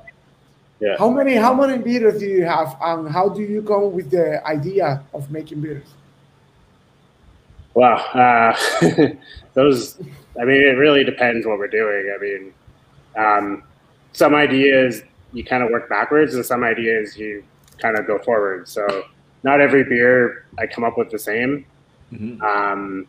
Yeah. 0.79 0.95
How 0.97 1.09
many 1.09 1.35
how 1.35 1.53
many 1.53 1.77
beers 1.81 2.19
do 2.19 2.25
you 2.25 2.43
have, 2.45 2.75
and 2.81 3.07
how 3.09 3.29
do 3.29 3.41
you 3.41 3.61
come 3.61 3.91
with 3.93 4.09
the 4.11 4.45
idea 4.47 5.03
of 5.13 5.29
making 5.31 5.61
beers? 5.61 5.87
Wow. 7.73 7.95
Uh, 7.97 8.57
those, 9.53 9.97
I 10.39 10.43
mean, 10.45 10.61
it 10.61 10.77
really 10.77 11.03
depends 11.03 11.45
what 11.45 11.57
we're 11.57 11.67
doing. 11.67 12.13
I 12.13 12.21
mean, 12.21 12.53
um, 13.15 13.63
some 14.13 14.35
ideas 14.35 15.03
you 15.33 15.43
kind 15.43 15.63
of 15.63 15.69
work 15.69 15.87
backwards, 15.87 16.35
and 16.35 16.45
some 16.45 16.63
ideas 16.63 17.15
you 17.17 17.43
kind 17.81 17.97
of 17.97 18.07
go 18.07 18.19
forward. 18.19 18.67
So, 18.67 19.05
not 19.43 19.59
every 19.59 19.83
beer 19.83 20.45
I 20.59 20.67
come 20.67 20.83
up 20.83 20.97
with 20.97 21.09
the 21.09 21.19
same. 21.19 21.65
Mm-hmm. 22.13 22.41
Um, 22.41 23.07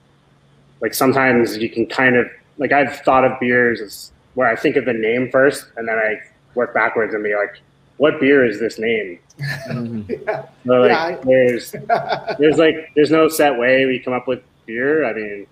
like 0.81 0.95
sometimes 0.95 1.57
you 1.59 1.71
can 1.71 1.87
kind 1.87 2.17
of 2.17 2.27
like 2.59 2.73
I've 2.73 3.01
thought 3.01 3.25
of 3.25 3.39
beers 3.41 3.81
as 3.81 4.13
where 4.35 4.49
I 4.49 4.57
think 4.57 4.77
of 4.77 4.85
the 4.85 4.93
name 4.93 5.31
first, 5.31 5.67
and 5.77 5.89
then 5.89 5.97
I 5.97 6.21
work 6.55 6.75
backwards 6.75 7.15
and 7.15 7.23
be 7.23 7.35
like, 7.35 7.61
what 7.97 8.21
beer 8.21 8.45
is 8.45 8.59
this 8.59 8.79
name? 8.79 9.19
Mm-hmm. 9.39 10.13
yeah. 10.27 10.47
So 10.67 10.73
like, 10.73 10.91
Yeah, 10.91 11.05
I- 11.05 11.25
there's 11.25 11.73
there's 12.39 12.59
like 12.59 12.91
there's 12.95 13.11
no 13.11 13.29
set 13.29 13.59
way 13.59 13.87
we 13.87 13.99
come 13.99 14.13
up 14.13 14.27
with 14.27 14.43
beer. 14.67 15.05
I 15.05 15.13
mean, 15.13 15.47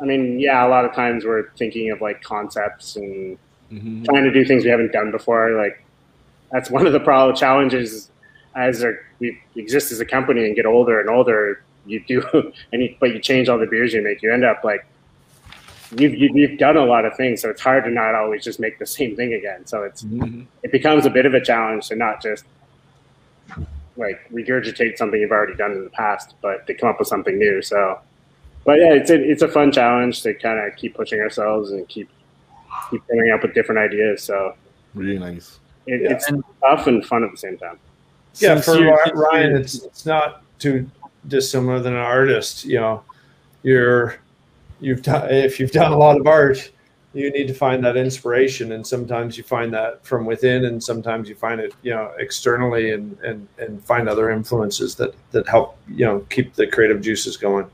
I 0.00 0.04
mean, 0.04 0.40
yeah, 0.40 0.66
a 0.66 0.68
lot 0.68 0.84
of 0.84 0.94
times 0.94 1.24
we're 1.24 1.50
thinking 1.52 1.90
of 1.90 2.00
like 2.00 2.22
concepts 2.22 2.96
and 2.96 3.38
mm-hmm. 3.70 4.04
trying 4.04 4.24
to 4.24 4.32
do 4.32 4.44
things 4.44 4.64
we 4.64 4.70
haven't 4.70 4.92
done 4.92 5.10
before. 5.10 5.52
Like 5.52 5.84
that's 6.50 6.70
one 6.70 6.86
of 6.86 6.92
the 6.92 7.00
problem 7.00 7.36
challenges 7.36 8.10
as 8.54 8.82
our, 8.82 8.98
we 9.18 9.38
exist 9.56 9.92
as 9.92 10.00
a 10.00 10.04
company 10.04 10.44
and 10.46 10.56
get 10.56 10.66
older 10.66 11.00
and 11.00 11.08
older. 11.08 11.62
You 11.86 12.04
do, 12.06 12.22
and 12.72 12.82
you, 12.82 12.96
but 13.00 13.12
you 13.12 13.18
change 13.18 13.48
all 13.48 13.58
the 13.58 13.66
beers 13.66 13.92
you 13.92 14.02
make. 14.02 14.22
You 14.22 14.32
end 14.32 14.44
up 14.44 14.62
like 14.64 14.86
you've, 15.96 16.14
you've 16.14 16.36
you've 16.36 16.58
done 16.58 16.76
a 16.76 16.84
lot 16.84 17.04
of 17.04 17.16
things, 17.16 17.42
so 17.42 17.50
it's 17.50 17.60
hard 17.60 17.84
to 17.84 17.90
not 17.90 18.14
always 18.14 18.44
just 18.44 18.60
make 18.60 18.78
the 18.78 18.86
same 18.86 19.16
thing 19.16 19.34
again. 19.34 19.66
So 19.66 19.82
it's 19.82 20.02
mm-hmm. 20.02 20.42
it 20.62 20.72
becomes 20.72 21.06
a 21.06 21.10
bit 21.10 21.26
of 21.26 21.34
a 21.34 21.40
challenge 21.40 21.88
to 21.88 21.96
not 21.96 22.22
just 22.22 22.44
like 23.96 24.20
regurgitate 24.32 24.96
something 24.96 25.20
you've 25.20 25.32
already 25.32 25.54
done 25.54 25.72
in 25.72 25.84
the 25.84 25.90
past, 25.90 26.34
but 26.40 26.66
to 26.66 26.74
come 26.74 26.88
up 26.88 26.98
with 26.98 27.08
something 27.08 27.38
new. 27.38 27.60
So, 27.60 27.98
but 28.64 28.78
yeah, 28.78 28.94
it's 28.94 29.10
a, 29.10 29.30
it's 29.30 29.42
a 29.42 29.48
fun 29.48 29.70
challenge 29.70 30.22
to 30.22 30.34
kind 30.34 30.58
of 30.58 30.76
keep 30.76 30.94
pushing 30.94 31.20
ourselves 31.20 31.72
and 31.72 31.86
keep 31.88 32.08
keep 32.90 33.06
coming 33.08 33.30
up 33.30 33.42
with 33.42 33.54
different 33.54 33.78
ideas. 33.78 34.22
So 34.22 34.54
Really 34.94 35.18
nice. 35.18 35.58
it, 35.86 36.02
Yeah. 36.02 36.12
it's 36.12 36.30
tough 36.60 36.86
and 36.86 37.04
fun 37.04 37.24
at 37.24 37.30
the 37.30 37.36
same 37.36 37.58
time. 37.58 37.78
Yeah, 38.40 38.60
for 38.60 38.74
you're- 38.76 38.90
Ry- 38.90 39.04
since 39.04 39.16
Ryan, 39.18 39.50
you're- 39.50 39.60
it's 39.60 39.82
it's 39.84 40.06
not 40.06 40.42
too 40.58 40.88
dissimilar 41.28 41.80
than 41.80 41.92
an 41.94 41.98
artist. 42.00 42.64
You 42.64 42.80
know, 42.80 43.02
you're 43.62 44.16
you've 44.80 45.02
done 45.02 45.30
if 45.30 45.58
you've 45.60 45.70
done 45.72 45.92
a 45.92 45.96
lot 45.98 46.18
of 46.20 46.26
art, 46.26 46.70
you 47.14 47.30
need 47.30 47.46
to 47.46 47.54
find 47.54 47.84
that 47.84 47.96
inspiration, 47.96 48.72
and 48.72 48.86
sometimes 48.86 49.36
you 49.36 49.44
find 49.44 49.72
that 49.74 50.04
from 50.04 50.24
within, 50.24 50.64
and 50.64 50.82
sometimes 50.82 51.28
you 51.28 51.34
find 51.34 51.60
it 51.60 51.74
you 51.82 51.90
know 51.92 52.10
externally, 52.18 52.92
and 52.92 53.18
and 53.20 53.46
and 53.58 53.84
find 53.84 54.08
other 54.08 54.30
influences 54.30 54.94
that 54.96 55.14
that 55.32 55.46
help 55.48 55.76
you 55.88 56.04
know 56.06 56.20
keep 56.30 56.54
the 56.54 56.66
creative 56.66 57.00
juices 57.02 57.36
going. 57.36 57.66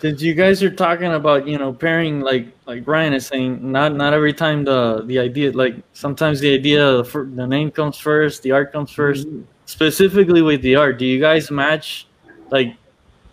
Since 0.00 0.20
you 0.20 0.34
guys 0.34 0.62
are 0.62 0.70
talking 0.70 1.12
about, 1.12 1.48
you 1.48 1.58
know, 1.58 1.72
pairing 1.72 2.20
like 2.20 2.46
like 2.66 2.84
Brian 2.84 3.12
is 3.14 3.26
saying, 3.26 3.60
not 3.72 3.94
not 3.94 4.12
every 4.12 4.32
time 4.32 4.64
the 4.64 5.02
the 5.06 5.18
idea 5.18 5.52
like 5.52 5.76
sometimes 5.92 6.40
the 6.40 6.52
idea 6.52 7.02
the, 7.02 7.30
the 7.34 7.46
name 7.46 7.70
comes 7.70 7.98
first, 7.98 8.42
the 8.42 8.52
art 8.52 8.72
comes 8.72 8.90
1st 8.90 9.44
Specifically 9.66 10.42
with 10.42 10.62
the 10.62 10.76
art, 10.76 10.96
do 10.96 11.04
you 11.04 11.18
guys 11.18 11.50
match? 11.50 12.06
Like, 12.50 12.76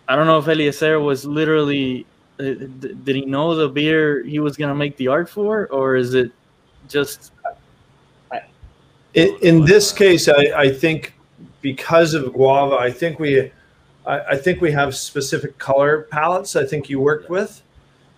I 0.08 0.16
don't 0.16 0.26
know 0.26 0.38
if 0.38 0.48
Eliezer 0.48 0.98
was 0.98 1.24
literally 1.24 2.06
uh, 2.40 2.66
did 3.04 3.14
he 3.14 3.24
know 3.24 3.54
the 3.54 3.68
beer 3.68 4.24
he 4.24 4.40
was 4.40 4.56
gonna 4.56 4.74
make 4.74 4.96
the 4.96 5.06
art 5.06 5.28
for, 5.28 5.68
or 5.68 5.94
is 5.94 6.14
it 6.14 6.32
just 6.88 7.30
In, 9.14 9.36
in 9.42 9.64
this 9.64 9.92
case, 9.92 10.28
I, 10.28 10.52
I 10.56 10.68
think 10.72 11.14
because 11.62 12.14
of 12.14 12.32
guava, 12.32 12.76
I 12.76 12.90
think 12.90 13.20
we, 13.20 13.52
I, 14.06 14.20
I 14.20 14.36
think 14.36 14.60
we 14.60 14.70
have 14.72 14.94
specific 14.94 15.58
color 15.58 16.02
palettes. 16.10 16.56
I 16.56 16.64
think 16.64 16.88
you 16.88 17.00
worked 17.00 17.30
with. 17.30 17.62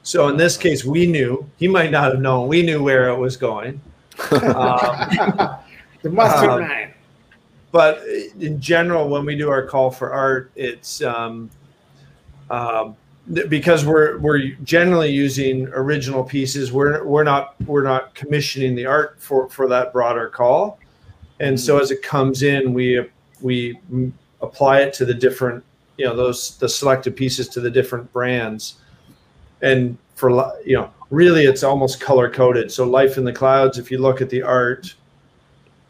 So 0.02 0.28
in 0.28 0.36
this 0.36 0.56
case, 0.56 0.84
we 0.84 1.06
knew 1.06 1.48
he 1.56 1.66
might 1.68 1.90
not 1.90 2.12
have 2.12 2.20
known. 2.20 2.48
We 2.48 2.62
knew 2.62 2.82
where 2.82 3.08
it 3.08 3.16
was 3.18 3.36
going. 3.36 3.80
Um, 4.32 5.58
The 6.02 6.10
mustard 6.10 6.50
Um, 6.50 6.60
man. 6.60 6.94
but 7.72 8.02
in 8.40 8.60
general, 8.60 9.08
when 9.08 9.24
we 9.24 9.36
do 9.36 9.50
our 9.50 9.66
call 9.66 9.90
for 9.90 10.12
art, 10.12 10.52
it's 10.54 11.02
um, 11.02 11.50
um, 12.48 12.94
th- 13.34 13.48
because 13.48 13.84
we're 13.84 14.18
we're 14.18 14.50
generally 14.62 15.10
using 15.10 15.66
original 15.68 16.22
pieces. 16.22 16.70
We're 16.72 17.02
we're 17.04 17.24
not 17.24 17.56
we're 17.66 17.82
not 17.82 18.14
commissioning 18.14 18.76
the 18.76 18.86
art 18.86 19.16
for 19.18 19.48
for 19.50 19.66
that 19.68 19.92
broader 19.92 20.28
call, 20.28 20.78
and 21.40 21.58
so 21.58 21.78
as 21.80 21.90
it 21.90 22.02
comes 22.02 22.42
in, 22.44 22.72
we 22.72 23.04
we 23.40 23.76
apply 24.42 24.80
it 24.82 24.94
to 24.94 25.04
the 25.04 25.14
different 25.14 25.64
you 25.96 26.04
know 26.06 26.14
those 26.16 26.56
the 26.58 26.68
selected 26.68 27.16
pieces 27.16 27.48
to 27.48 27.60
the 27.60 27.70
different 27.70 28.12
brands, 28.12 28.76
and 29.62 29.96
for 30.14 30.30
you 30.64 30.76
know 30.76 30.90
really 31.10 31.44
it's 31.44 31.62
almost 31.62 32.00
color 32.00 32.30
coded. 32.30 32.70
So 32.70 32.84
life 32.88 33.16
in 33.18 33.24
the 33.24 33.32
clouds. 33.32 33.78
If 33.78 33.90
you 33.90 33.98
look 33.98 34.20
at 34.20 34.30
the 34.30 34.42
art. 34.42 34.94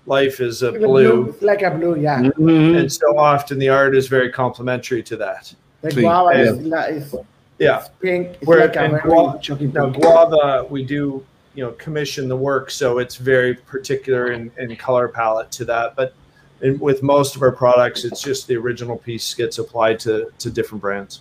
Life 0.09 0.39
is 0.41 0.63
a 0.63 0.71
The 0.71 0.79
blue, 0.79 1.35
like 1.41 1.63
a 1.63 1.71
blue, 1.73 1.97
yeah. 2.01 2.21
Mm-hmm. 2.23 2.77
and 2.79 2.93
so 2.93 3.19
often 3.19 3.59
the 3.59 3.69
art 3.71 3.97
is 3.97 4.07
very 4.07 4.31
complementary 4.31 5.03
to 5.03 5.17
that. 5.17 5.53
The 5.83 5.91
guava 6.01 6.31
is, 6.41 6.49
And- 6.59 6.71
la- 6.71 6.83
is 6.85 7.13
yeah, 7.59 7.81
it's 7.81 7.89
pink. 8.01 8.29
It's 8.35 8.47
Where 8.47 8.61
like 8.61 8.77
a 8.77 8.85
in 8.85 8.99
guava, 8.99 9.41
now 9.73 9.89
guava, 9.91 10.65
we 10.71 10.85
do 10.85 11.27
you 11.57 11.65
know 11.65 11.73
commission 11.73 12.29
the 12.29 12.37
work, 12.37 12.71
so 12.71 12.99
it's 12.99 13.17
very 13.17 13.55
particular 13.55 14.31
in, 14.31 14.53
in 14.59 14.77
color 14.77 15.09
palette 15.09 15.51
to 15.53 15.65
that. 15.65 15.97
But 15.97 16.15
in, 16.63 16.79
with 16.79 17.03
most 17.03 17.37
of 17.37 17.43
our 17.43 17.53
products, 17.53 18.05
it's 18.05 18.23
just 18.23 18.47
the 18.49 18.57
original 18.57 18.97
piece 18.97 19.35
gets 19.35 19.59
applied 19.59 19.99
to 20.01 20.31
to 20.39 20.51
different 20.51 20.83
brands. 20.83 21.21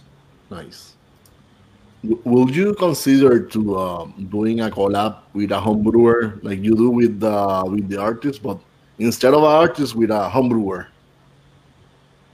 Nice. 0.49 0.93
W- 2.03 2.21
Would 2.25 2.55
you 2.55 2.73
consider 2.75 3.39
to 3.39 3.77
um, 3.79 4.27
doing 4.31 4.61
a 4.61 4.69
collab 4.69 5.17
with 5.33 5.51
a 5.51 5.59
home 5.59 5.83
brewer 5.83 6.39
like 6.43 6.59
you 6.63 6.75
do 6.75 6.89
with 6.89 7.19
the 7.19 7.63
with 7.67 7.89
the 7.89 7.99
artist, 7.99 8.41
but 8.43 8.59
instead 8.99 9.33
of 9.33 9.41
an 9.43 9.49
artist 9.49 9.95
with 9.95 10.11
a 10.11 10.29
home 10.29 10.49
brewer? 10.49 10.87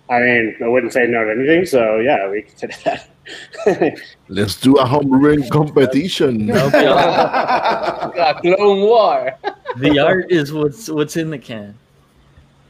I 0.10 0.20
mean, 0.20 0.56
I 0.62 0.68
wouldn't 0.68 0.92
say 0.92 1.08
no 1.08 1.24
to 1.24 1.32
anything. 1.32 1.66
So 1.66 2.00
yeah, 2.00 2.30
we 2.30 2.42
consider 2.42 2.74
that. 2.84 3.08
Let's 4.28 4.60
do 4.60 4.76
a 4.76 4.86
home 4.86 5.08
brewing 5.10 5.48
competition. 5.50 6.50
A 6.52 8.36
clone 8.42 8.82
war. 8.82 9.32
the 9.78 10.00
art 10.00 10.30
is 10.32 10.52
what's 10.52 10.90
what's 10.90 11.16
in 11.16 11.30
the 11.30 11.38
can? 11.40 11.78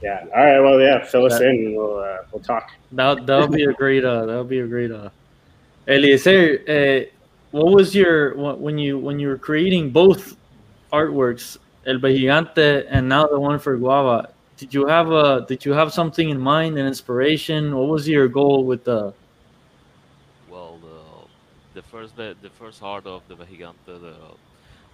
Yeah. 0.02 0.26
All 0.36 0.44
right. 0.46 0.60
Well, 0.60 0.80
yeah. 0.80 1.04
Fill 1.06 1.26
us 1.26 1.40
That- 1.40 1.48
in. 1.50 1.66
and 1.66 1.76
We'll 1.76 2.00
uh, 2.00 2.18
we'll 2.32 2.42
talk. 2.44 2.72
That 2.94 3.26
that'll 3.26 3.48
be 3.48 3.64
a 3.66 3.74
great 3.74 4.04
uh 4.04 4.26
that'll 4.26 4.44
be 4.44 4.60
a 4.60 4.68
great 4.68 4.92
uh 4.92 5.10
Eliezer, 5.88 6.62
uh, 6.70 7.10
what 7.52 7.74
was 7.74 7.96
your 7.96 8.36
when 8.56 8.78
you 8.78 8.98
when 9.00 9.20
you 9.20 9.28
were 9.28 9.38
creating 9.38 9.90
both 9.90 10.38
artworks, 10.94 11.58
El 11.86 11.98
Gigante 12.00 12.86
and 12.90 13.10
now 13.10 13.26
the 13.28 13.40
one 13.40 13.60
for 13.60 13.76
Guava? 13.78 14.30
Did 14.58 14.74
you 14.74 14.86
have 14.86 15.12
a 15.12 15.46
did 15.48 15.66
you 15.66 15.74
have 15.74 15.92
something 15.92 16.30
in 16.30 16.40
mind, 16.40 16.78
an 16.78 16.86
inspiration? 16.86 17.76
What 17.76 17.88
was 17.90 18.08
your 18.08 18.28
goal 18.28 18.64
with 18.64 18.84
the 18.84 19.12
Well, 20.50 20.78
the 20.82 21.82
the 21.82 21.88
first 21.88 22.16
the, 22.16 22.36
the 22.42 22.50
first 22.52 22.84
art 22.84 23.08
of 23.08 23.24
the 23.28 23.36
Vejigante, 23.36 23.76
the 23.86 24.14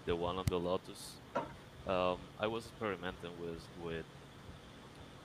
the 0.05 0.15
one 0.15 0.37
on 0.37 0.45
the 0.47 0.57
Lotus, 0.57 1.15
um, 1.87 2.17
I 2.39 2.47
was 2.47 2.65
experimenting 2.65 3.31
with 3.41 3.61
with 3.83 4.05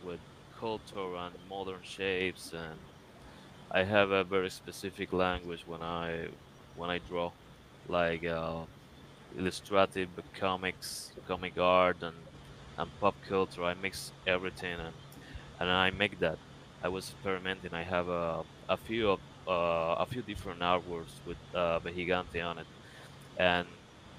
with 0.03 0.23
culture 0.51 1.15
and 1.17 1.37
modern 1.49 1.83
shapes, 1.85 2.53
and 2.53 2.89
I 3.71 3.85
have 3.85 4.11
a 4.11 4.25
very 4.25 4.51
specific 4.51 5.13
language 5.13 5.67
when 5.67 5.83
I 5.83 6.29
when 6.75 6.91
I 6.91 6.99
draw, 6.99 7.33
like 7.85 8.25
uh, 8.25 8.67
illustrative 9.33 10.19
comics, 10.35 11.13
comic 11.27 11.59
art, 11.59 12.03
and 12.03 12.29
and 12.79 12.99
pop 13.01 13.21
culture. 13.23 13.65
I 13.65 13.75
mix 13.75 14.13
everything, 14.27 14.81
and 14.81 14.97
and 15.61 15.71
I 15.71 15.91
make 15.91 16.19
that. 16.21 16.41
I 16.83 16.89
was 16.89 17.11
experimenting. 17.11 17.75
I 17.75 17.85
have 17.85 18.09
a 18.09 18.45
a 18.69 18.79
few 18.79 19.11
of 19.11 19.21
uh, 19.49 19.97
a 20.05 20.07
few 20.07 20.23
different 20.23 20.61
artworks 20.63 21.21
with 21.25 21.39
uh, 21.55 21.81
Vejigante 21.81 22.41
on 22.45 22.59
it, 22.59 22.69
and 23.37 23.69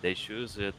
they 0.02 0.16
choose 0.16 0.58
it. 0.58 0.76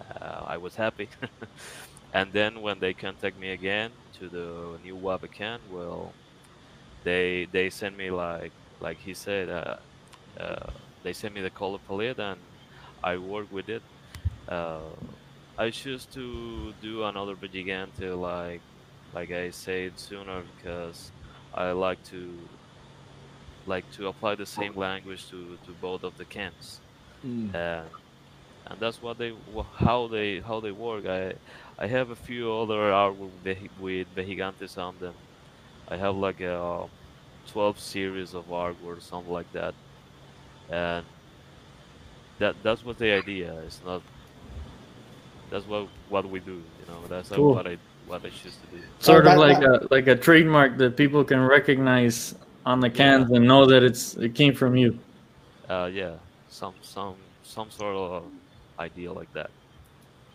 Uh, 0.00 0.44
I 0.46 0.56
was 0.58 0.76
happy, 0.76 1.10
and 2.12 2.32
then 2.32 2.60
when 2.62 2.80
they 2.80 2.94
contact 2.94 3.36
me 3.36 3.50
again 3.50 3.99
to 4.20 4.28
the 4.28 4.78
new 4.84 4.96
guava 4.96 5.28
can, 5.28 5.60
well, 5.70 6.12
they 7.04 7.48
they 7.52 7.70
send 7.70 7.96
me 7.96 8.10
like 8.10 8.52
like 8.80 8.98
he 8.98 9.14
said, 9.14 9.48
uh, 9.48 9.76
uh, 10.38 10.70
they 11.02 11.12
send 11.12 11.34
me 11.34 11.40
the 11.40 11.50
color 11.50 11.78
palette 11.86 12.18
and 12.18 12.40
I 13.02 13.16
work 13.16 13.50
with 13.52 13.68
it. 13.68 13.82
Uh, 14.48 14.80
I 15.58 15.70
choose 15.70 16.06
to 16.06 16.72
do 16.80 17.04
another 17.04 17.34
Gigante 17.34 18.18
like 18.18 18.60
like 19.12 19.30
I 19.30 19.50
said 19.50 19.98
sooner 19.98 20.42
because 20.56 21.10
I 21.54 21.72
like 21.72 22.02
to 22.04 22.38
like 23.66 23.90
to 23.92 24.08
apply 24.08 24.36
the 24.36 24.46
same 24.46 24.74
language 24.76 25.28
to, 25.30 25.58
to 25.66 25.72
both 25.80 26.02
of 26.02 26.16
the 26.16 26.24
camps. 26.24 26.80
Mm. 27.24 27.54
and 27.54 27.88
and 28.66 28.80
that's 28.80 29.02
what 29.02 29.18
they 29.18 29.34
how 29.74 30.06
they 30.06 30.40
how 30.40 30.60
they 30.60 30.70
work. 30.70 31.06
I 31.06 31.34
I 31.80 31.86
have 31.86 32.10
a 32.10 32.16
few 32.16 32.52
other 32.52 32.90
artwork 32.92 33.30
with 33.42 33.58
with 33.80 34.06
Vejigantes 34.14 34.76
on 34.76 34.94
them. 35.00 35.14
I 35.88 35.96
have 35.96 36.14
like 36.14 36.40
a 36.40 36.86
12 37.48 37.78
series 37.80 38.34
of 38.34 38.48
artwork, 38.48 39.00
something 39.02 39.32
like 39.32 39.50
that, 39.52 39.74
and 40.68 41.04
that 42.38 42.54
that's 42.62 42.84
what 42.84 42.98
the 42.98 43.10
idea 43.12 43.54
is. 43.66 43.80
Not 43.84 44.02
that's 45.50 45.66
what 45.66 45.88
what 46.10 46.28
we 46.28 46.40
do. 46.40 46.62
You 46.80 46.86
know, 46.88 47.00
that's 47.08 47.30
Cool. 47.30 47.54
what 47.54 47.66
I 47.66 47.78
what 48.06 48.24
I 48.24 48.28
choose 48.28 48.56
to 48.56 48.76
do. 48.76 48.82
Sort 48.98 49.26
of 49.26 49.38
like 49.38 49.62
a 49.62 49.86
like 49.90 50.06
a 50.06 50.16
trademark 50.16 50.76
that 50.78 50.96
people 50.96 51.24
can 51.24 51.40
recognize 51.40 52.34
on 52.66 52.80
the 52.80 52.90
cans 52.90 53.30
and 53.30 53.46
know 53.46 53.64
that 53.66 53.82
it's 53.82 54.16
it 54.16 54.34
came 54.34 54.54
from 54.54 54.76
you. 54.76 54.98
Uh, 55.68 55.88
yeah, 55.92 56.14
some 56.48 56.74
some 56.82 57.14
some 57.42 57.70
sort 57.70 57.96
of 57.96 58.24
idea 58.78 59.12
like 59.12 59.32
that. 59.32 59.50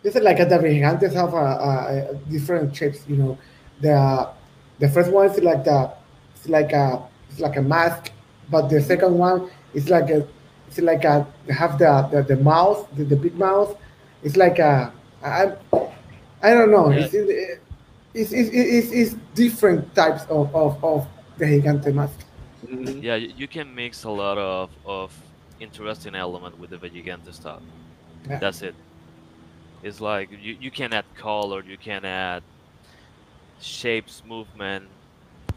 This 0.06 0.14
is 0.14 0.22
like 0.22 0.38
the 0.38 0.44
Gigantes 0.44 1.14
have 1.14 1.34
a, 1.34 1.36
a, 1.36 2.10
a 2.12 2.14
different 2.30 2.76
shapes. 2.76 3.02
You 3.08 3.16
know, 3.16 3.38
the 3.80 4.30
the 4.78 4.88
first 4.88 5.10
one 5.10 5.26
is 5.26 5.36
like 5.42 5.64
the 5.64 5.90
it's 6.36 6.48
like 6.48 6.70
a 6.70 7.02
it's 7.28 7.40
like 7.40 7.56
a 7.56 7.62
mask, 7.62 8.12
but 8.48 8.68
the 8.68 8.80
second 8.80 9.18
one 9.18 9.50
is 9.74 9.90
like 9.90 10.08
a 10.10 10.24
it's 10.68 10.78
like 10.78 11.02
a 11.02 11.26
they 11.46 11.54
have 11.54 11.76
the 11.80 12.08
the, 12.12 12.22
the 12.22 12.36
mouth 12.36 12.86
the, 12.94 13.02
the 13.02 13.16
big 13.16 13.34
mouth. 13.36 13.76
It's 14.22 14.36
like 14.36 14.60
a 14.60 14.92
I 15.24 15.56
I 16.40 16.54
don't 16.54 16.70
know. 16.70 16.92
It's, 16.92 17.12
it's, 17.12 18.30
it's, 18.30 18.32
it's, 18.32 18.90
it's 18.92 19.16
different 19.34 19.92
types 19.96 20.22
of 20.30 20.54
of, 20.54 20.84
of 20.84 21.08
the 21.36 21.46
Gigante 21.46 21.92
mask. 21.92 22.20
Mm-hmm. 22.64 23.02
Yeah, 23.02 23.16
you, 23.16 23.32
you 23.36 23.48
can 23.48 23.74
mix 23.74 24.04
a 24.04 24.10
lot 24.10 24.38
of 24.38 24.70
of 24.86 25.12
interesting 25.58 26.14
element 26.14 26.56
with 26.60 26.70
the 26.70 26.76
Vejigante 26.76 27.34
stuff. 27.34 27.60
Yeah. 28.30 28.38
That's 28.38 28.62
it. 28.62 28.76
It's 29.86 30.00
like 30.00 30.32
you, 30.32 30.56
you 30.60 30.72
can 30.72 30.92
add 30.92 31.04
color, 31.16 31.62
you 31.62 31.78
can 31.78 32.04
add 32.04 32.42
shapes, 33.60 34.20
movement, 34.26 34.88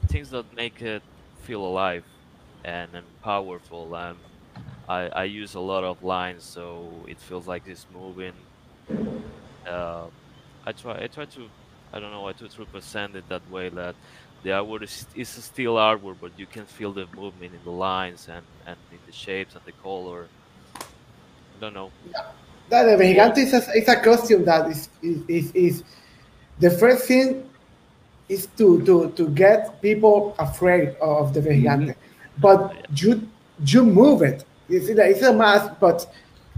things 0.05 0.29
that 0.29 0.53
make 0.55 0.83
it 0.83 1.01
feel 1.41 1.65
alive 1.65 2.03
and, 2.63 2.93
and 2.93 3.07
powerful. 3.23 3.95
And 3.95 4.19
I, 4.87 5.07
I 5.07 5.23
use 5.23 5.55
a 5.55 5.59
lot 5.59 5.83
of 5.83 6.03
lines 6.03 6.43
so 6.43 6.91
it 7.07 7.19
feels 7.19 7.47
like 7.47 7.63
it's 7.65 7.87
moving. 7.91 8.33
Uh, 9.67 10.05
I 10.63 10.73
try 10.73 11.05
I 11.05 11.07
try 11.07 11.25
to 11.25 11.49
I 11.91 11.99
don't 11.99 12.11
know 12.11 12.27
I 12.27 12.33
try 12.33 12.49
to 12.49 12.59
represent 12.59 13.15
it 13.15 13.27
that 13.29 13.49
way 13.49 13.69
that 13.69 13.95
the 14.43 14.51
artwork 14.51 14.83
is, 14.83 15.07
is 15.15 15.29
still 15.29 15.73
artwork 15.73 16.17
but 16.21 16.37
you 16.37 16.45
can 16.45 16.65
feel 16.65 16.93
the 16.93 17.07
movement 17.15 17.55
in 17.55 17.63
the 17.63 17.71
lines 17.71 18.27
and, 18.29 18.45
and 18.67 18.77
in 18.91 18.99
the 19.07 19.11
shapes 19.11 19.55
and 19.55 19.65
the 19.65 19.71
color. 19.71 20.27
I 20.75 21.59
don't 21.59 21.73
know. 21.73 21.91
That 22.69 22.83
the 22.97 23.03
Gigante 23.03 23.37
is 23.39 23.53
a, 23.53 23.71
is 23.73 23.87
a 23.87 23.95
costume 23.99 24.45
that 24.45 24.69
is, 24.69 24.89
is, 25.01 25.21
is, 25.27 25.51
is 25.53 25.83
the 26.59 26.69
first 26.69 27.07
thing 27.07 27.49
is 28.27 28.45
to, 28.57 28.83
to, 28.85 29.09
to 29.11 29.27
get 29.29 29.81
people 29.81 30.35
afraid 30.37 30.95
of 31.01 31.33
the 31.33 31.41
mm-hmm. 31.41 31.65
Gigante. 31.65 31.95
But 32.37 32.85
you 33.01 33.27
you 33.65 33.83
move 33.83 34.21
it. 34.21 34.45
You 34.69 34.81
see 34.81 34.93
that 34.93 35.09
it's 35.09 35.21
a 35.23 35.33
mask, 35.33 35.73
but 35.79 36.05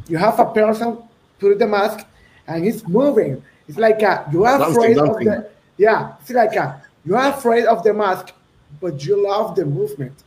you 0.08 0.18
have 0.18 0.40
a 0.40 0.46
person 0.46 0.98
put 1.40 1.58
the 1.58 1.68
mask 1.68 2.06
and 2.48 2.66
it's 2.66 2.88
moving. 2.88 3.42
It's 3.68 3.78
like 3.78 4.02
a, 4.02 4.28
you 4.32 4.44
are 4.46 4.60
Dancing, 4.60 4.78
afraid 4.78 4.96
dancing. 4.98 5.28
of 5.28 5.44
the 5.44 5.50
yeah. 5.78 6.14
It's 6.20 6.30
like 6.30 6.56
a, 6.56 6.82
you 7.06 7.16
are 7.16 7.30
afraid 7.34 7.66
of 7.66 7.84
the 7.84 7.94
mask, 7.94 8.34
but 8.80 9.04
you 9.06 9.24
love 9.28 9.56
the 9.56 9.66
movement. 9.66 10.24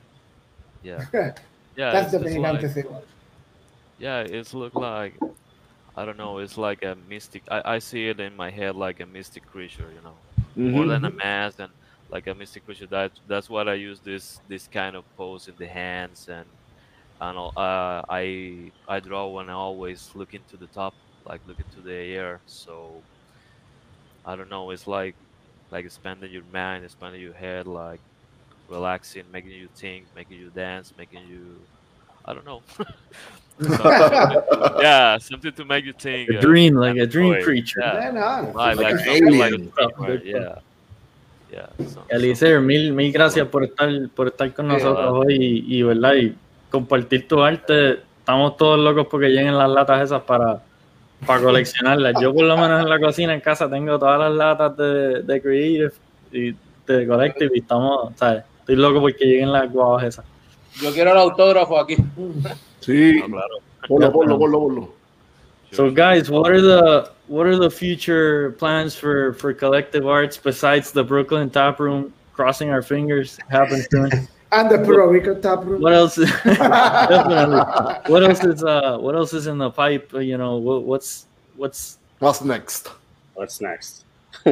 Yeah. 0.83 1.05
That's 1.13 1.41
Yeah, 1.77 1.91
the 1.93 2.05
it's, 2.05 2.15
it's 2.15 2.35
Gigante 2.37 2.63
like, 2.63 2.75
thing. 2.75 2.87
yeah, 3.99 4.21
it's 4.21 4.55
look 4.55 4.75
like 4.75 5.15
I 5.97 6.05
don't 6.05 6.17
know, 6.17 6.39
it's 6.39 6.57
like 6.59 6.83
a 6.83 6.95
mystic 6.95 7.45
I, 7.51 7.63
I 7.77 7.79
see 7.79 8.09
it 8.09 8.21
in 8.21 8.35
my 8.37 8.51
head 8.51 8.75
like 8.77 9.01
a 9.01 9.07
mystic 9.07 9.47
creature, 9.47 9.93
you 9.93 10.01
know. 10.01 10.25
More 10.67 10.87
than 10.87 11.05
a 11.05 11.11
Mhm. 11.11 11.23
mask 11.23 11.59
and 11.61 11.75
like 12.09 12.27
a 12.27 12.35
mystic 12.35 12.65
creature. 12.65 12.87
That 12.89 13.13
that's 13.27 13.51
what 13.51 13.69
I 13.69 13.75
use 13.75 14.01
this 14.03 14.41
this 14.47 14.67
kind 14.69 14.97
of 14.97 15.05
pose 15.17 15.47
in 15.49 15.57
the 15.59 15.69
hands 15.69 16.27
and 16.29 16.59
and 17.21 17.39
uh, 17.39 18.03
I 18.11 18.73
I 18.89 19.01
draw 19.01 19.29
when 19.31 19.51
I 19.51 19.55
always 19.55 20.11
look 20.15 20.35
into 20.35 20.57
the 20.59 20.69
top, 20.69 20.97
like 21.25 21.43
look 21.47 21.61
into 21.61 21.83
the 21.83 21.95
air. 21.95 22.45
So 22.47 23.07
I 24.25 24.37
don't 24.37 24.49
know, 24.49 24.71
it's 24.71 24.87
like 24.87 25.17
like 25.71 25.85
expanding 25.85 26.31
your 26.33 26.45
mind, 26.45 26.85
expanding 26.85 27.21
your 27.21 27.35
head, 27.35 27.67
like 27.67 28.03
relaxing, 28.69 29.31
making 29.31 29.53
you 29.53 29.69
think, 29.69 30.11
making 30.15 30.39
you 30.39 30.51
dance, 30.51 30.95
making 30.97 31.23
you 31.25 31.71
I 32.27 32.35
don't 32.35 32.47
know. 32.47 32.65
Something- 33.61 34.81
yeah, 34.81 35.19
something 35.19 35.53
to 35.53 35.65
make 35.65 35.85
you 35.85 35.93
think. 35.93 36.31
A 36.31 36.39
uh, 36.39 36.41
dream, 36.41 36.75
like 36.75 36.97
a 36.97 37.07
dream 37.07 37.43
creature. 37.43 37.81
Yeah, 37.81 38.11
Yeah, 38.11 38.11
no, 38.11 38.53
like 38.55 38.81
a? 40.35 40.63
Yeah, 41.53 42.61
mil, 42.61 42.93
mil 42.93 43.13
gracias 43.13 43.47
por 43.49 43.65
estar, 43.65 43.89
por 44.15 44.29
estar 44.29 44.53
con 44.53 44.67
nosotros 44.69 45.07
hoy 45.09 45.37
y, 45.69 45.79
y, 45.79 45.83
¿verdad? 45.83 46.15
y 46.15 46.35
compartir 46.71 47.29
tu 47.29 47.43
arte. 47.43 48.01
Estamos 48.19 48.57
todos 48.57 48.79
locos 48.79 49.07
porque 49.09 49.29
lleguen 49.29 49.57
las 49.57 49.71
latas 49.71 50.03
esas 50.03 50.23
para, 50.23 50.61
para 51.25 51.43
coleccionarlas. 51.43 52.15
Yo 52.21 52.35
por 52.35 52.45
lo 52.45 52.57
menos 52.57 52.83
en 52.83 52.89
la 52.89 52.99
cocina 52.99 53.35
en 53.35 53.41
casa 53.41 53.71
tengo 53.71 53.99
todas 53.99 54.19
las 54.19 54.33
latas 54.33 54.77
de, 54.77 55.23
de 55.23 55.43
Creative 55.43 55.93
y 56.33 56.57
de 56.87 57.07
Collective 57.07 57.51
y 57.55 57.61
estamos, 57.61 58.13
¿sabes? 58.17 58.43
Estoy 58.61 58.77
loco 58.77 59.01
porque 59.01 59.25
lleguen 59.25 59.53
las 59.53 59.71
guavas 59.71 60.05
esas. 60.05 60.25
Yo 60.81 60.93
quiero 60.93 61.13
el 61.13 61.19
autógrafo 61.19 61.79
aquí. 61.79 61.97
Sí. 62.85 63.21
No, 63.21 63.29
claro. 63.29 63.49
Ponlo, 63.89 64.13
ponlo, 64.13 64.39
ponlo, 64.39 64.69
ponlo. 64.69 64.89
So 65.73 65.91
guys, 65.91 66.31
what 66.31 66.51
are 66.53 66.61
the 66.61 67.11
what 67.27 67.47
are 67.47 67.57
the 67.57 67.71
future 67.71 68.53
plans 68.53 68.95
for 68.95 69.33
for 69.35 69.53
Collective 69.53 70.07
Arts 70.07 70.37
besides 70.37 70.93
the 70.93 71.03
Brooklyn 71.03 71.51
Tap 71.51 71.81
Room? 71.81 72.13
Crossing 72.33 72.71
our 72.71 72.83
fingers 72.83 73.39
happens 73.49 73.87
soon. 73.91 74.11
And 74.53 74.71
the 74.71 74.79
Puerto 74.79 75.09
Rico 75.09 75.35
tap 75.35 75.65
room. 75.65 75.83
What 75.83 75.93
else? 75.95 76.15
Definitely. 76.45 77.59
What 78.07 78.23
else 78.23 78.45
is 78.45 78.63
uh 78.63 78.99
What 78.99 79.17
else 79.17 79.33
is 79.33 79.49
in 79.49 79.59
the 79.59 79.69
pipe? 79.69 80.15
Uh, 80.15 80.21
You 80.21 80.39
know, 80.39 80.59
what, 80.59 80.85
what's 80.85 81.27
what's 81.57 81.99
What's 82.21 82.41
next? 82.43 82.91
What's 83.35 83.61
next? 83.61 84.05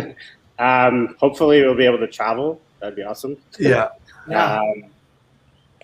um, 0.58 1.14
hopefully, 1.20 1.62
we'll 1.62 1.76
be 1.76 1.86
able 1.86 1.98
to 1.98 2.08
travel. 2.08 2.60
That'd 2.80 2.96
be 2.96 3.02
awesome. 3.02 3.36
Yeah. 3.58 3.90
Yeah. 4.28 4.60
Um, 4.60 4.84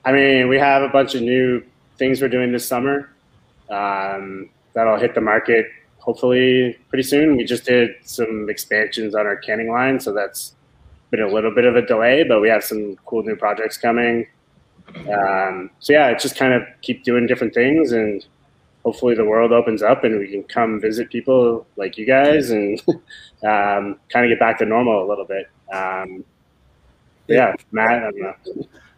I 0.04 0.12
mean, 0.12 0.48
we 0.48 0.58
have 0.58 0.82
a 0.82 0.88
bunch 0.88 1.14
of 1.14 1.22
new 1.22 1.62
things 1.98 2.20
we're 2.22 2.28
doing 2.28 2.52
this 2.52 2.66
summer 2.66 3.10
um, 3.70 4.48
that'll 4.74 4.98
hit 4.98 5.14
the 5.14 5.20
market 5.20 5.66
hopefully 6.08 6.78
pretty 6.88 7.02
soon. 7.02 7.36
We 7.36 7.44
just 7.44 7.66
did 7.66 7.90
some 8.02 8.48
expansions 8.48 9.14
on 9.14 9.26
our 9.26 9.36
canning 9.36 9.70
line, 9.70 10.00
so 10.00 10.12
that's 10.14 10.54
been 11.10 11.20
a 11.20 11.28
little 11.28 11.54
bit 11.54 11.66
of 11.66 11.76
a 11.76 11.82
delay, 11.82 12.24
but 12.24 12.40
we 12.40 12.48
have 12.48 12.64
some 12.64 12.96
cool 13.04 13.22
new 13.22 13.36
projects 13.36 13.76
coming. 13.76 14.26
Um, 15.12 15.70
so 15.80 15.92
yeah, 15.92 16.08
it's 16.08 16.22
just 16.22 16.36
kind 16.36 16.54
of 16.54 16.62
keep 16.80 17.04
doing 17.04 17.26
different 17.26 17.52
things, 17.52 17.92
and 17.92 18.24
hopefully 18.84 19.14
the 19.14 19.24
world 19.24 19.52
opens 19.52 19.82
up 19.82 20.04
and 20.04 20.18
we 20.18 20.28
can 20.28 20.42
come 20.44 20.80
visit 20.80 21.10
people 21.10 21.66
like 21.76 21.98
you 21.98 22.06
guys 22.06 22.50
and 22.50 22.80
um, 23.46 23.98
kind 24.08 24.24
of 24.24 24.30
get 24.30 24.38
back 24.38 24.58
to 24.58 24.64
normal 24.64 25.04
a 25.04 25.06
little 25.06 25.26
bit. 25.26 25.46
Um, 25.70 26.24
yeah, 27.26 27.54
Matt, 27.70 28.04
I 28.04 28.10
don't 28.10 28.20
know. 28.22 28.34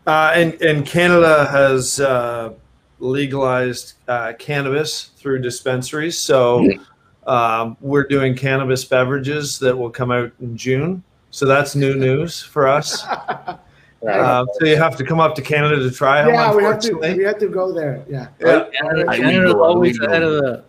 Uh, 0.06 0.32
and, 0.34 0.62
and 0.62 0.86
Canada 0.86 1.48
has 1.50 1.98
uh, 1.98 2.52
legalized 3.00 3.94
uh, 4.08 4.32
cannabis 4.38 5.10
through 5.16 5.40
dispensaries. 5.40 6.18
So 6.18 6.66
um, 7.26 7.76
we're 7.80 8.06
doing 8.06 8.36
cannabis 8.36 8.84
beverages 8.84 9.58
that 9.58 9.76
will 9.76 9.90
come 9.90 10.10
out 10.10 10.32
in 10.40 10.56
June. 10.56 11.02
So 11.30 11.46
that's 11.46 11.74
new 11.74 11.94
news 11.94 12.42
for 12.42 12.68
us. 12.68 13.04
Uh, 14.08 14.46
so 14.54 14.64
you 14.64 14.76
have 14.76 14.96
to 14.96 15.04
come 15.04 15.20
up 15.20 15.34
to 15.34 15.42
Canada 15.42 15.76
to 15.76 15.90
try 15.90 16.22
them. 16.22 16.32
yeah, 16.32 16.54
we 16.54 16.62
have 16.62 16.80
to 16.80 16.94
we 16.94 17.22
have 17.22 17.38
to 17.38 17.48
go 17.48 17.70
there. 17.70 18.02
Yeah. 18.08 18.28
Yeah. 18.40 18.64
Canada, 18.72 19.16
Canada's 19.16 19.54
always 19.54 20.00
ahead 20.00 20.22
of 20.22 20.32
the. 20.32 20.64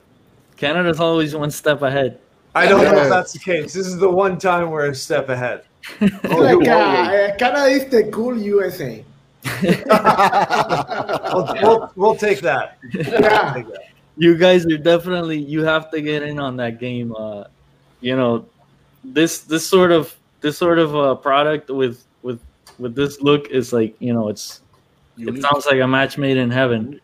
Canada's 0.57 0.99
always 0.99 1.33
one 1.33 1.49
step 1.49 1.81
ahead. 1.81 2.19
I 2.53 2.67
don't 2.67 2.83
know 2.83 3.01
if 3.01 3.09
that's 3.09 3.31
the 3.31 3.39
case. 3.39 3.73
This 3.73 3.87
is 3.87 3.97
the 3.97 4.09
one 4.09 4.37
time 4.37 4.69
we're 4.69 4.87
a 4.87 4.95
step 4.95 5.29
ahead. 5.29 5.63
Oh, 6.01 6.05
like 6.35 6.65
you 6.65 6.71
uh, 6.71 7.35
Canada 7.37 7.65
is 7.67 7.85
the 7.85 8.11
cool 8.11 8.37
USA. 8.37 9.03
We'll, 11.33 11.47
we'll, 11.61 11.91
we'll 11.95 12.15
take 12.15 12.41
that. 12.41 12.77
Yeah. 12.93 13.53
Take 13.53 13.67
that. 13.67 13.85
You 14.17 14.37
guys 14.37 14.65
are 14.65 14.77
definitely. 14.77 15.39
You 15.39 15.63
have 15.63 15.89
to 15.91 16.01
get 16.01 16.21
in 16.23 16.39
on 16.39 16.57
that 16.57 16.79
game. 16.79 17.15
Uh, 17.15 17.45
you 18.01 18.15
know, 18.15 18.45
this 19.03 19.39
this 19.39 19.65
sort 19.65 19.91
of 19.91 20.15
this 20.41 20.57
sort 20.57 20.79
of 20.79 20.95
uh, 20.95 21.15
product 21.15 21.69
with 21.69 22.03
with 22.21 22.39
with 22.77 22.93
this 22.93 23.21
look 23.21 23.49
is 23.49 23.71
like 23.73 23.95
you 23.99 24.13
know 24.13 24.27
it's 24.27 24.61
it 25.17 25.41
sounds 25.41 25.65
like 25.65 25.79
a 25.79 25.87
match 25.87 26.17
made 26.17 26.37
in 26.37 26.51
heaven. 26.51 26.99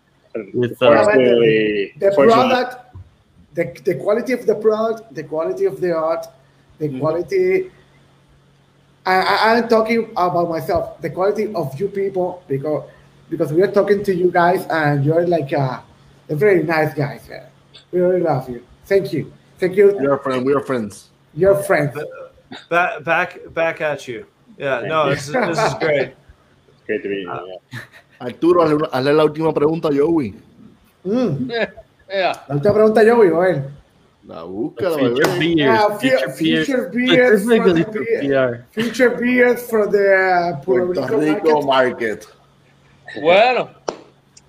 With 0.53 0.79
uh, 0.83 1.05
the, 1.05 1.91
the 1.97 2.11
product, 2.11 2.95
the, 3.55 3.63
the 3.85 3.95
quality 3.95 4.33
of 4.33 4.45
the 4.45 4.55
product, 4.55 5.15
the 5.15 5.23
quality 5.23 5.65
of 5.65 5.81
the 5.81 5.95
art, 5.95 6.27
the 6.77 6.87
Mm-hmm. 6.87 6.99
quality. 6.99 7.71
I, 9.07 9.15
I, 9.21 9.55
I'm 9.55 9.67
talking 9.69 10.11
about 10.17 10.49
myself. 10.49 10.99
The 10.99 11.09
quality 11.09 11.53
of 11.55 11.79
you 11.79 11.87
people, 11.87 12.43
because 12.47 12.83
because 13.29 13.53
we 13.53 13.61
are 13.63 13.71
talking 13.71 14.03
to 14.03 14.13
you 14.13 14.29
guys, 14.31 14.67
and 14.69 15.05
you're 15.05 15.25
like 15.25 15.51
uh, 15.53 15.79
a 16.29 16.35
very 16.35 16.63
nice 16.63 16.93
guys. 16.93 17.27
Man. 17.29 17.47
We 17.91 18.01
really 18.01 18.19
love 18.19 18.49
you. 18.49 18.65
Thank 18.85 19.13
you. 19.13 19.31
Thank 19.59 19.75
you. 19.75 19.97
We 19.97 20.07
are 20.07 20.17
friends. 20.19 20.43
We 20.43 20.53
are 20.53 20.59
friends. 20.59 21.09
You're 21.33 21.55
friends. 21.63 21.95
Back, 22.69 23.03
back, 23.03 23.39
back 23.53 23.81
at 23.81 24.07
you. 24.07 24.25
Yeah, 24.57 24.81
no, 24.85 25.09
this 25.09 25.27
is, 25.27 25.33
this 25.33 25.59
is 25.59 25.73
great. 25.75 26.13
Great 26.87 27.03
to 27.03 27.09
meet 27.09 27.27
you. 27.27 27.59
yeah. 27.71 27.79
Arturo, 28.19 28.63
hazle, 28.63 28.87
hazle 28.91 29.13
la 29.13 29.23
última 29.23 29.53
pregunta 29.53 29.89
a 29.89 29.91
Joey. 29.91 30.35
Mm. 31.05 31.51
Yeah. 32.09 32.33
La 32.47 32.55
última 32.55 32.73
pregunta, 32.73 33.03
Joey, 33.03 33.29
Joel. 33.29 33.76
La 34.27 34.43
busca, 34.43 34.89
la 34.89 34.97
future 34.97 35.23
bebé. 35.23 35.55
beers, 35.55 35.79
Ah, 35.79 35.87
fu- 35.89 35.99
future 35.99 36.27
beers, 36.37 36.65
future 36.65 36.89
beers 36.93 37.43
for 37.43 37.49
specifically 37.55 37.83
the 37.83 37.91
for 37.91 38.03
beer- 38.03 38.21
PR. 38.67 38.81
Future 38.81 39.09
beers 39.11 39.69
for 39.69 39.87
the 39.87 40.15
uh, 40.15 40.55
Puerto, 40.65 40.93
Puerto 40.93 41.17
Rico, 41.17 41.35
Rico 41.35 41.61
market. 41.61 42.27
market. 42.27 43.21
Bueno, 43.21 43.69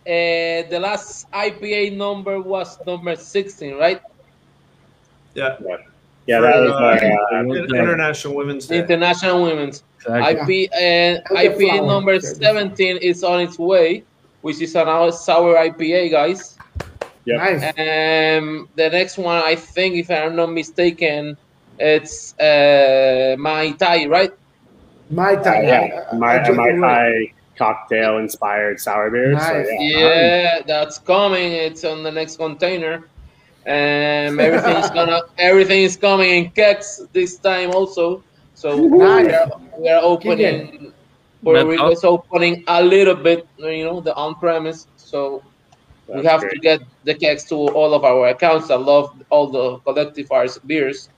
eh, 0.04 0.64
the 0.68 0.80
last 0.80 1.30
IPA 1.32 1.96
number 1.96 2.40
was 2.40 2.76
number 2.86 3.14
16, 3.14 3.76
right? 3.78 4.00
Yeah. 5.34 5.56
Yeah, 6.26 6.40
For, 6.40 6.42
that 6.42 6.60
was 6.60 6.70
uh, 6.72 6.74
our, 6.74 7.38
uh, 7.38 7.82
International 7.84 8.34
Women's 8.34 8.66
Day. 8.66 8.78
International 8.80 9.42
Women's. 9.44 9.84
Exactly. 10.00 10.64
IP 10.64 10.70
and 10.74 11.22
Okay, 11.30 11.48
IPA 11.48 11.86
number 11.86 12.18
17 12.20 12.96
is 12.98 13.22
on 13.24 13.40
its 13.40 13.58
way, 13.58 14.02
which 14.42 14.60
is 14.60 14.74
an 14.74 14.86
sour 15.12 15.54
IPA, 15.54 16.10
guys. 16.10 16.56
Nice. 17.36 17.62
Um, 17.64 18.68
the 18.74 18.88
next 18.90 19.18
one, 19.18 19.42
I 19.44 19.54
think, 19.56 19.96
if 19.96 20.10
I'm 20.10 20.36
not 20.36 20.50
mistaken, 20.52 21.36
it's 21.78 22.38
uh, 22.38 23.36
Mai 23.38 23.72
Tai, 23.72 24.06
right? 24.06 24.30
My 25.10 25.36
time. 25.36 25.64
yeah, 25.64 25.80
I- 25.82 26.14
I- 26.14 26.18
my 26.18 26.34
I 26.34 26.38
just 26.38 26.58
my 26.78 27.26
cocktail 27.56 28.18
inspired 28.18 28.80
sour 28.80 29.10
beers. 29.10 29.46
So, 29.46 29.54
Nice. 29.54 29.68
yeah. 29.78 30.20
Yeah, 30.20 30.58
that's 30.66 30.98
coming. 30.98 31.52
It's 31.52 31.84
on 31.84 32.02
the 32.02 32.10
next 32.10 32.36
container. 32.36 33.08
Um, 33.66 34.40
everything's 34.40 34.90
gonna 34.90 35.20
everything 35.38 35.82
is 35.82 35.96
coming 35.96 36.30
in 36.30 36.50
kegs 36.50 37.00
this 37.12 37.38
time 37.38 37.70
also. 37.72 38.24
So 38.54 38.90
we 39.22 39.30
are, 39.32 39.46
we 39.78 39.88
are 39.88 40.02
opening 40.02 40.92
Puerto 41.44 41.64
But 41.64 41.66
Rico 41.66 41.90
is 41.90 42.04
opening 42.04 42.64
a 42.68 42.82
little 42.82 43.14
bit, 43.16 43.46
you 43.58 43.84
know, 43.84 44.00
the 44.00 44.14
on 44.14 44.34
premise. 44.36 44.86
So 44.96 45.42
we 46.08 46.24
have 46.24 46.40
great. 46.40 46.52
to 46.52 46.58
get 46.58 46.80
the 47.04 47.14
kegs 47.14 47.44
to 47.44 47.54
all 47.54 47.92
of 47.92 48.04
our 48.04 48.28
accounts. 48.28 48.70
I 48.70 48.76
love 48.76 49.14
all 49.30 49.48
the 49.48 49.78
collective 49.78 50.32
arts 50.32 50.58
beers. 50.58 51.10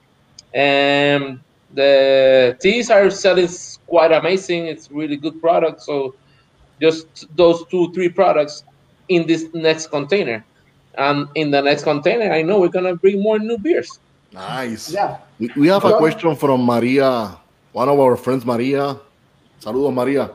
And 0.53 1.41
the 1.75 2.57
teas 2.61 2.91
are 2.91 3.09
selling 3.11 3.49
quite 3.87 4.11
amazing. 4.13 4.67
It's 4.67 4.91
really 4.91 5.17
good 5.17 5.41
product. 5.41 5.83
So 5.83 6.15
just 6.81 7.35
those 7.37 7.65
two, 7.67 7.93
three 7.93 8.09
products 8.09 8.65
in 9.09 9.27
this 9.27 9.47
next 9.55 9.89
container. 9.89 10.45
And 10.99 11.29
in 11.37 11.51
the 11.51 11.63
next 11.63 11.85
container, 11.85 12.33
I 12.33 12.43
know 12.43 12.59
we're 12.59 12.69
gonna 12.69 12.97
bring 12.97 13.23
more 13.23 13.39
new 13.39 13.59
beers. 13.59 14.01
Nice. 14.33 14.93
Yeah. 14.93 15.19
We, 15.39 15.51
we 15.57 15.67
have 15.69 15.85
a 15.85 15.97
question 15.99 16.35
from 16.35 16.65
Maria, 16.65 17.39
one 17.73 17.89
of 17.89 17.99
our 17.99 18.17
friends, 18.17 18.45
Maria. 18.45 18.99
Saludos, 19.61 19.95
Maria. 19.95 20.31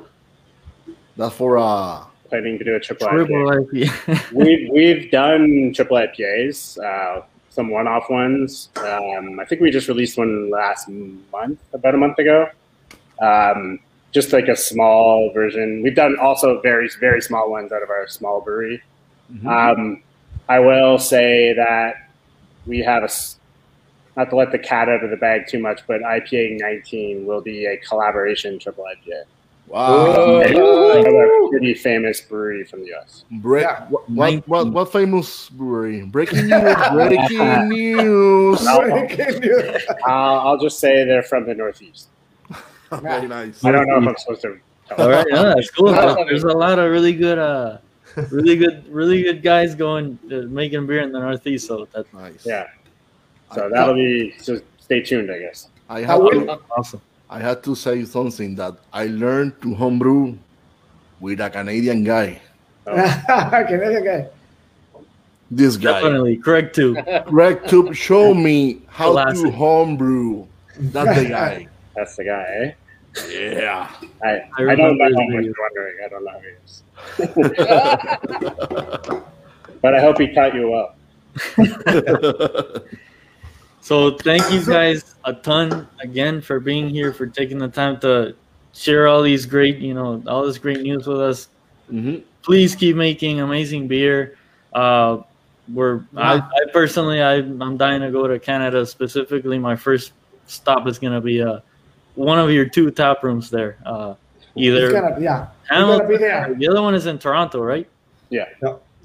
That's 1.18 1.36
for 1.36 1.58
uh 1.58 2.06
planning 2.30 2.57
to 2.57 2.63
do 2.63 2.76
a 2.76 2.80
triple, 2.80 3.07
Triple 3.07 3.36
IPA. 3.36 4.32
We've 4.34 4.69
we've 4.71 5.11
done 5.11 5.73
triple 5.76 5.97
IPAs, 5.97 6.78
uh, 6.84 7.23
some 7.49 7.69
one-off 7.69 8.09
ones. 8.09 8.69
Um, 8.78 9.39
I 9.39 9.45
think 9.45 9.61
we 9.61 9.71
just 9.71 9.88
released 9.88 10.17
one 10.17 10.49
last 10.49 10.89
month, 10.89 11.59
about 11.73 11.95
a 11.95 11.97
month 11.97 12.19
ago. 12.19 12.49
Um, 13.21 13.80
just 14.11 14.32
like 14.32 14.47
a 14.47 14.55
small 14.55 15.32
version. 15.34 15.82
We've 15.84 15.95
done 15.95 16.17
also 16.19 16.61
very 16.61 16.89
very 16.99 17.21
small 17.21 17.51
ones 17.51 17.71
out 17.71 17.84
of 17.84 17.89
our 17.89 18.07
small 18.07 18.41
brewery. 18.41 18.82
Um, 19.47 20.03
I 20.47 20.59
will 20.59 20.97
say 20.99 21.53
that 21.53 21.95
we 22.65 22.80
have 22.80 23.03
a 23.03 23.09
not 24.15 24.30
to 24.30 24.36
let 24.36 24.51
the 24.51 24.59
cat 24.59 24.88
out 24.88 25.03
of 25.03 25.09
the 25.09 25.17
bag 25.17 25.47
too 25.47 25.59
much, 25.59 25.82
but 25.88 26.01
IPA 26.01 26.59
19 26.59 27.26
will 27.26 27.41
be 27.41 27.65
a 27.65 27.78
collaboration 27.78 28.57
triple 28.59 28.86
IPA. 28.86 29.23
Wow. 29.68 30.39
Another 30.41 31.30
pretty 31.49 31.74
famous 31.74 32.22
brewery 32.22 32.63
from 32.66 32.82
the 32.82 32.93
US. 32.95 33.26
Break, 33.32 33.63
Yeah. 33.63 33.86
what, 33.88 34.09
what, 34.09 34.47
what, 34.47 34.68
what 34.72 34.91
famous 34.91 35.49
brewery? 35.49 36.03
Breaking 36.03 36.47
news! 36.47 36.76
Breaking 36.91 37.70
news! 37.70 38.68
Uh, 38.68 40.11
I'll 40.11 40.57
just 40.59 40.80
say 40.80 41.03
they're 41.05 41.24
from 41.24 41.45
the 41.45 41.53
Northeast. 41.55 42.07
Very 43.01 43.28
nice. 43.28 43.63
I 43.63 43.72
don't 43.72 43.88
know 43.88 43.97
if 44.01 44.07
I'm 44.07 44.16
supposed 44.18 44.41
to. 44.43 44.59
Tell 44.88 45.01
All 45.01 45.09
right, 45.09 45.26
yeah, 45.32 45.41
that's 45.55 45.72
cool. 45.72 45.91
There's 45.93 46.43
a 46.43 46.49
lot 46.49 46.78
of 46.78 46.91
really 46.91 47.13
good, 47.13 47.39
uh, 47.39 47.80
really 48.30 48.55
good, 48.55 48.88
really 48.88 49.24
good 49.24 49.41
guys 49.41 49.74
going 49.74 50.20
uh, 50.32 50.41
making 50.47 50.86
beer 50.86 51.01
in 51.01 51.11
the 51.11 51.20
Northeast. 51.20 51.68
So 51.68 51.88
that's 51.93 52.11
Nice. 52.13 52.45
Yeah. 52.45 52.68
So 53.55 53.70
that'll 53.70 53.95
be. 53.95 54.36
So 54.38 54.59
stay 54.80 55.01
tuned, 55.01 55.32
I 55.32 55.39
guess. 55.39 55.70
I 55.89 55.97
I 55.99 56.01
had 56.03 56.16
will- 56.18 56.30
to, 56.45 56.59
awesome. 56.78 57.01
I 57.36 57.39
had 57.39 57.61
to 57.63 57.75
say 57.75 58.05
something 58.05 58.55
that 58.55 58.75
I 58.93 59.07
learned 59.07 59.61
to 59.61 59.75
homebrew 59.75 60.38
with 61.19 61.41
a 61.41 61.49
Canadian 61.49 62.05
guy. 62.05 62.39
Canadian 62.86 64.05
guy. 64.05 64.29
This 65.51 65.75
guy, 65.75 65.99
Definitely, 65.99 66.38
CraigTube. 66.38 67.25
Greg 67.25 67.67
Tube, 67.67 67.93
show 67.93 68.33
me 68.33 68.83
how 68.88 69.21
to 69.33 69.51
homebrew. 69.51 70.45
That's 70.79 71.19
the 71.19 71.25
guy. 71.27 71.67
That's 71.97 72.15
the 72.15 72.23
guy, 72.23 72.45
eh? 72.47 72.71
Yeah. 73.27 73.91
I, 74.23 74.29
I 74.29 74.31
I, 74.31 74.39
don't 74.75 74.88
remember 74.95 74.95
know 74.95 75.05
his 75.05 75.11
if 75.11 75.17
video. 75.27 75.41
you're 75.41 75.55
wondering. 75.59 75.97
I 76.05 76.07
don't 76.07 76.23
know 76.23 76.39
who 76.39 76.51
but 79.81 79.93
I 79.93 79.99
hope 79.99 80.19
he 80.19 80.33
taught 80.33 80.55
you 80.55 80.69
well. 80.71 80.95
So 83.86 84.17
thank 84.17 84.51
you 84.51 84.65
guys 84.65 85.13
a 85.25 85.33
ton 85.33 85.88
again 85.99 86.41
for 86.41 86.59
being 86.59 86.89
here, 86.89 87.13
for 87.13 87.27
taking 87.27 87.59
the 87.59 87.67
time 87.67 87.99
to 87.99 88.33
share 88.73 89.07
all 89.07 89.21
these 89.21 89.45
great, 89.45 89.77
you 89.77 89.93
know, 89.93 90.23
all 90.25 90.43
this 90.43 90.57
great 90.57 90.81
news 90.81 91.05
with 91.05 91.21
us. 91.21 91.49
Mhm. 91.91 92.23
Please 92.41 92.73
keep 92.73 92.95
making 92.95 93.41
amazing 93.41 93.88
beer. 93.88 94.39
Uh, 94.73 95.19
we're 95.71 96.01
I, 96.17 96.38
I 96.38 96.71
personally 96.73 97.21
I, 97.21 97.36
I'm 97.36 97.77
dying 97.77 98.01
to 98.01 98.09
go 98.09 98.25
to 98.27 98.39
Canada 98.39 98.88
specifically. 98.88 99.59
My 99.59 99.75
first 99.75 100.13
stop 100.47 100.88
is 100.88 100.97
gonna 100.97 101.21
be 101.21 101.43
uh 101.43 101.59
one 102.15 102.39
of 102.39 102.49
your 102.49 102.65
two 102.65 102.89
tap 102.89 103.21
rooms 103.21 103.51
there. 103.51 103.77
Uh, 103.86 104.15
either 104.55 104.93
gonna, 104.93 105.21
yeah. 105.21 105.49
Hamilton, 105.69 106.07
be 106.07 106.17
there. 106.17 106.55
the 106.57 106.67
other 106.67 106.81
one 106.81 106.95
is 106.95 107.05
in 107.05 107.19
Toronto, 107.19 107.61
right? 107.61 107.88
Yeah. 108.31 108.45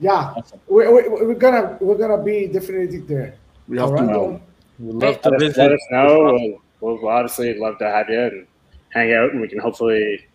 Yeah. 0.01 0.35
We, 0.69 0.89
we, 0.89 1.07
we're 1.07 1.35
gonna 1.35 1.77
we're 1.83 1.99
gonna 1.99 2.25
be 2.25 2.47
definitely 2.47 3.01
there. 3.01 3.35
We 3.69 3.77
have 3.77 3.91
to 3.91 3.97
Toronto. 3.97 4.41
Go. 4.81 4.87
We'd 4.87 4.95
love 5.05 5.21
to 5.23 5.31
Let 5.31 5.41
visit. 5.41 5.59
let 5.59 5.73
us 5.73 5.81
know. 5.91 6.59
We'll, 6.81 6.97
we'll 7.03 7.09
obviously 7.09 7.59
love 7.59 7.79
to 7.79 7.85
have 7.87 8.09
you 8.09 8.21
and 8.21 8.47
hang 8.91 9.13
out, 9.13 9.31
and 9.33 9.41
we 9.41 9.49
can 9.49 9.59
hopefully 9.59 10.27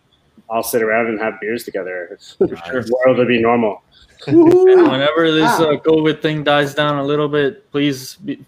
all 0.49 0.63
sit 0.63 0.81
around 0.83 1.07
and 1.07 1.19
have 1.19 1.39
beers 1.41 1.63
together. 1.63 2.17
the 2.39 2.99
world 3.05 3.17
will 3.17 3.25
be 3.25 3.41
normal. 3.41 3.81
Whenever 4.27 5.31
this 5.31 5.43
Ah. 5.49 5.63
uh, 5.63 5.77
COVID 5.77 6.21
thing 6.21 6.43
dies 6.43 6.73
down 6.75 6.97
a 6.97 7.03
little 7.03 7.27
bit, 7.27 7.69
please, 7.71 8.15
be, 8.15 8.39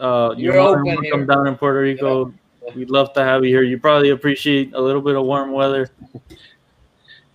uh, 0.00 0.34
you're, 0.36 0.54
You're 0.54 0.62
more 0.62 0.70
than 0.76 0.80
open 0.80 0.86
welcome 1.02 1.18
here. 1.20 1.26
down 1.26 1.46
in 1.46 1.54
Puerto 1.56 1.80
Rico. 1.80 2.32
We'd 2.74 2.90
love 2.90 3.12
to 3.14 3.24
have 3.24 3.44
you 3.44 3.50
here. 3.50 3.62
You 3.62 3.78
probably 3.78 4.10
appreciate 4.10 4.74
a 4.74 4.80
little 4.80 5.00
bit 5.00 5.16
of 5.16 5.24
warm 5.24 5.52
weather. 5.52 5.90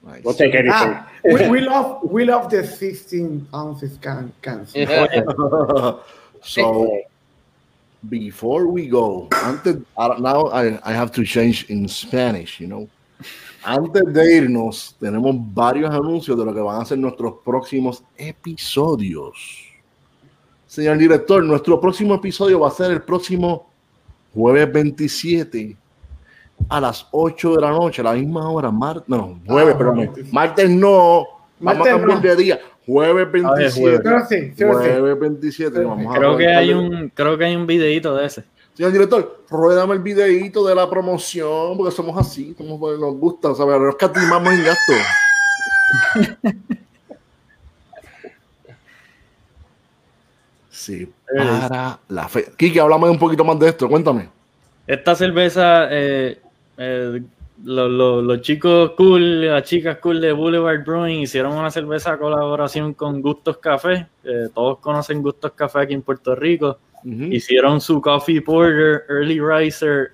Nice. 0.05 0.23
We'll 0.23 0.33
take 0.33 0.53
anything. 0.53 0.71
Ah, 0.73 1.09
we, 1.23 1.47
we 1.49 1.61
love 1.61 2.03
we 2.03 2.25
love 2.25 2.49
the 2.51 2.65
16 2.67 3.47
ounces 3.55 3.97
can 4.01 4.33
cans. 4.41 4.75
Yeah. 4.75 5.07
so 6.43 7.01
before 8.09 8.65
we 8.67 8.87
go, 8.87 9.27
antes, 9.43 9.77
now 10.19 10.47
I, 10.51 10.79
I 10.83 10.93
have 10.93 11.11
to 11.13 11.23
change 11.23 11.65
in 11.69 11.87
Spanish, 11.87 12.59
you 12.59 12.67
know. 12.67 12.87
Antes 13.65 14.03
de 14.13 14.35
irnos, 14.37 14.95
tenemos 14.99 15.35
varios 15.53 15.89
anuncios 15.89 16.37
de 16.37 16.43
lo 16.43 16.53
que 16.53 16.59
van 16.59 16.81
a 16.81 16.85
ser 16.85 16.97
nuestros 16.97 17.35
próximos 17.45 18.03
episodios. 18.17 19.35
Señor 20.67 20.97
director, 20.97 21.43
nuestro 21.43 21.79
próximo 21.79 22.15
episodio 22.15 22.59
va 22.59 22.67
a 22.67 22.71
ser 22.71 22.91
el 22.91 23.01
próximo 23.03 23.69
jueves 24.33 24.71
27 24.73 25.77
a 26.67 26.81
las 26.81 27.07
8 27.11 27.55
de 27.55 27.61
la 27.61 27.69
noche, 27.71 28.01
a 28.01 28.05
la 28.05 28.13
misma 28.13 28.49
hora, 28.49 28.71
martes, 28.71 29.07
no, 29.07 29.39
jueves, 29.45 29.75
Ah, 29.75 29.77
perdón, 29.77 29.97
martes. 29.97 30.33
martes 30.33 30.69
no, 30.69 31.23
vamos 31.59 31.77
Martes 31.77 31.87
a 31.87 31.97
cambiar 31.97 32.17
no. 32.17 32.21
de 32.21 32.35
día, 32.35 32.59
jueves 32.85 33.31
27, 33.31 33.99
Thursday, 33.99 34.51
Thursday. 34.51 34.99
jueves 34.99 35.19
27, 35.19 35.79
vamos 35.79 36.15
a 36.15 36.19
Creo 36.19 36.37
que 36.37 36.47
hay 36.47 36.73
un, 36.73 37.09
creo 37.09 37.37
que 37.37 37.45
hay 37.45 37.55
un 37.55 37.67
videito 37.67 38.15
de 38.15 38.25
ese. 38.25 38.43
Señor 38.73 38.91
director, 38.91 39.43
ruédame 39.49 39.93
el 39.93 39.99
videíto 39.99 40.65
de 40.65 40.73
la 40.73 40.89
promoción, 40.89 41.77
porque 41.77 41.95
somos 41.95 42.17
así, 42.17 42.55
somos, 42.57 42.99
nos 42.99 43.15
gusta, 43.15 43.53
¿sabes? 43.53 43.79
Nos 43.79 43.95
catimamos 43.95 44.53
en 44.53 44.63
gasto. 44.63 44.93
Sí, 50.83 51.09
para 51.33 51.97
la 52.09 52.27
fe. 52.27 52.51
Kiki, 52.57 52.77
háblame 52.77 53.09
un 53.09 53.17
poquito 53.17 53.45
más 53.45 53.57
de 53.57 53.69
esto, 53.69 53.87
cuéntame. 53.87 54.27
Esta 54.85 55.15
cerveza, 55.15 55.87
eh, 55.89 56.41
eh, 56.77 57.21
lo- 57.63 57.87
lo- 57.87 58.21
los 58.21 58.41
chicos 58.41 58.91
cool, 58.97 59.45
las 59.45 59.63
chicas 59.63 59.97
cool 59.97 60.19
de 60.21 60.31
Boulevard 60.33 60.83
Brewing 60.85 61.21
hicieron 61.21 61.53
una 61.53 61.71
cerveza 61.71 62.17
colaboración 62.17 62.93
con 62.93 63.21
Gustos 63.21 63.57
Café. 63.57 64.07
eh, 64.23 64.47
todos 64.53 64.79
conocen 64.79 65.21
Gustos 65.21 65.51
Café 65.53 65.79
aquí 65.79 65.93
en 65.93 66.01
Puerto 66.01 66.35
Rico. 66.35 66.77
Hicieron 67.33 67.81
su 67.81 67.99
Coffee 68.01 68.41
Porter, 68.41 69.03
Early 69.09 69.39
Riser, 69.41 70.11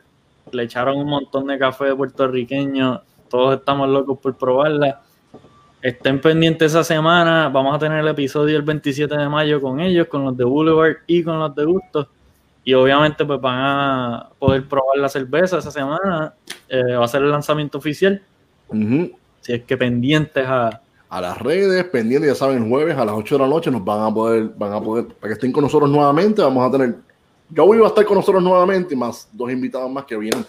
le 0.51 0.63
echaron 0.63 0.97
un 0.97 1.07
montón 1.07 1.45
de 1.47 1.57
café 1.59 1.93
puertorriqueño. 1.95 3.01
Todos 3.29 3.59
estamos 3.59 3.87
locos 3.89 4.17
por 4.19 4.35
probarla. 4.35 5.01
Estén 5.81 6.19
pendientes 6.19 6.71
esa 6.71 6.83
semana. 6.83 7.49
Vamos 7.49 7.75
a 7.75 7.79
tener 7.79 7.99
el 7.99 8.07
episodio 8.07 8.57
el 8.57 8.63
27 8.63 9.15
de 9.15 9.29
mayo 9.29 9.61
con 9.61 9.79
ellos, 9.79 10.07
con 10.07 10.25
los 10.25 10.35
de 10.35 10.43
Boulevard 10.43 10.97
y 11.07 11.21
con 11.23 11.39
los 11.39 11.53
de 11.55 11.65
Gustos. 11.65 12.07
Y 12.69 12.73
obviamente 12.75 13.25
pues 13.25 13.41
van 13.41 13.57
a 13.57 14.29
poder 14.37 14.63
probar 14.67 14.99
la 14.99 15.09
cerveza 15.09 15.57
esa 15.57 15.71
semana. 15.71 16.35
Eh, 16.67 16.93
va 16.93 17.03
a 17.03 17.07
ser 17.07 17.23
el 17.23 17.31
lanzamiento 17.31 17.79
oficial. 17.79 18.21
Si 19.41 19.53
es 19.53 19.63
que 19.63 19.75
pendientes 19.75 20.45
a... 20.45 20.79
A 21.09 21.19
las 21.19 21.39
redes, 21.39 21.83
pendientes, 21.85 22.29
ya 22.29 22.35
saben, 22.35 22.69
jueves 22.69 22.95
a 22.95 23.03
las 23.05 23.15
8 23.15 23.35
de 23.39 23.41
la 23.41 23.47
noche 23.47 23.71
nos 23.71 23.83
van 23.83 24.03
a 24.03 24.13
poder, 24.13 24.51
van 24.55 24.73
a 24.73 24.79
poder, 24.79 25.07
para 25.07 25.29
que 25.29 25.33
estén 25.33 25.51
con 25.51 25.63
nosotros 25.63 25.89
nuevamente, 25.89 26.43
vamos 26.43 26.63
a 26.67 26.71
tener, 26.77 26.97
Joey 27.55 27.79
va 27.79 27.87
a 27.87 27.89
estar 27.89 28.05
con 28.05 28.17
nosotros 28.17 28.43
nuevamente, 28.43 28.95
más 28.95 29.27
dos 29.33 29.51
invitados 29.51 29.89
más 29.91 30.05
que 30.05 30.15
vienen 30.15 30.45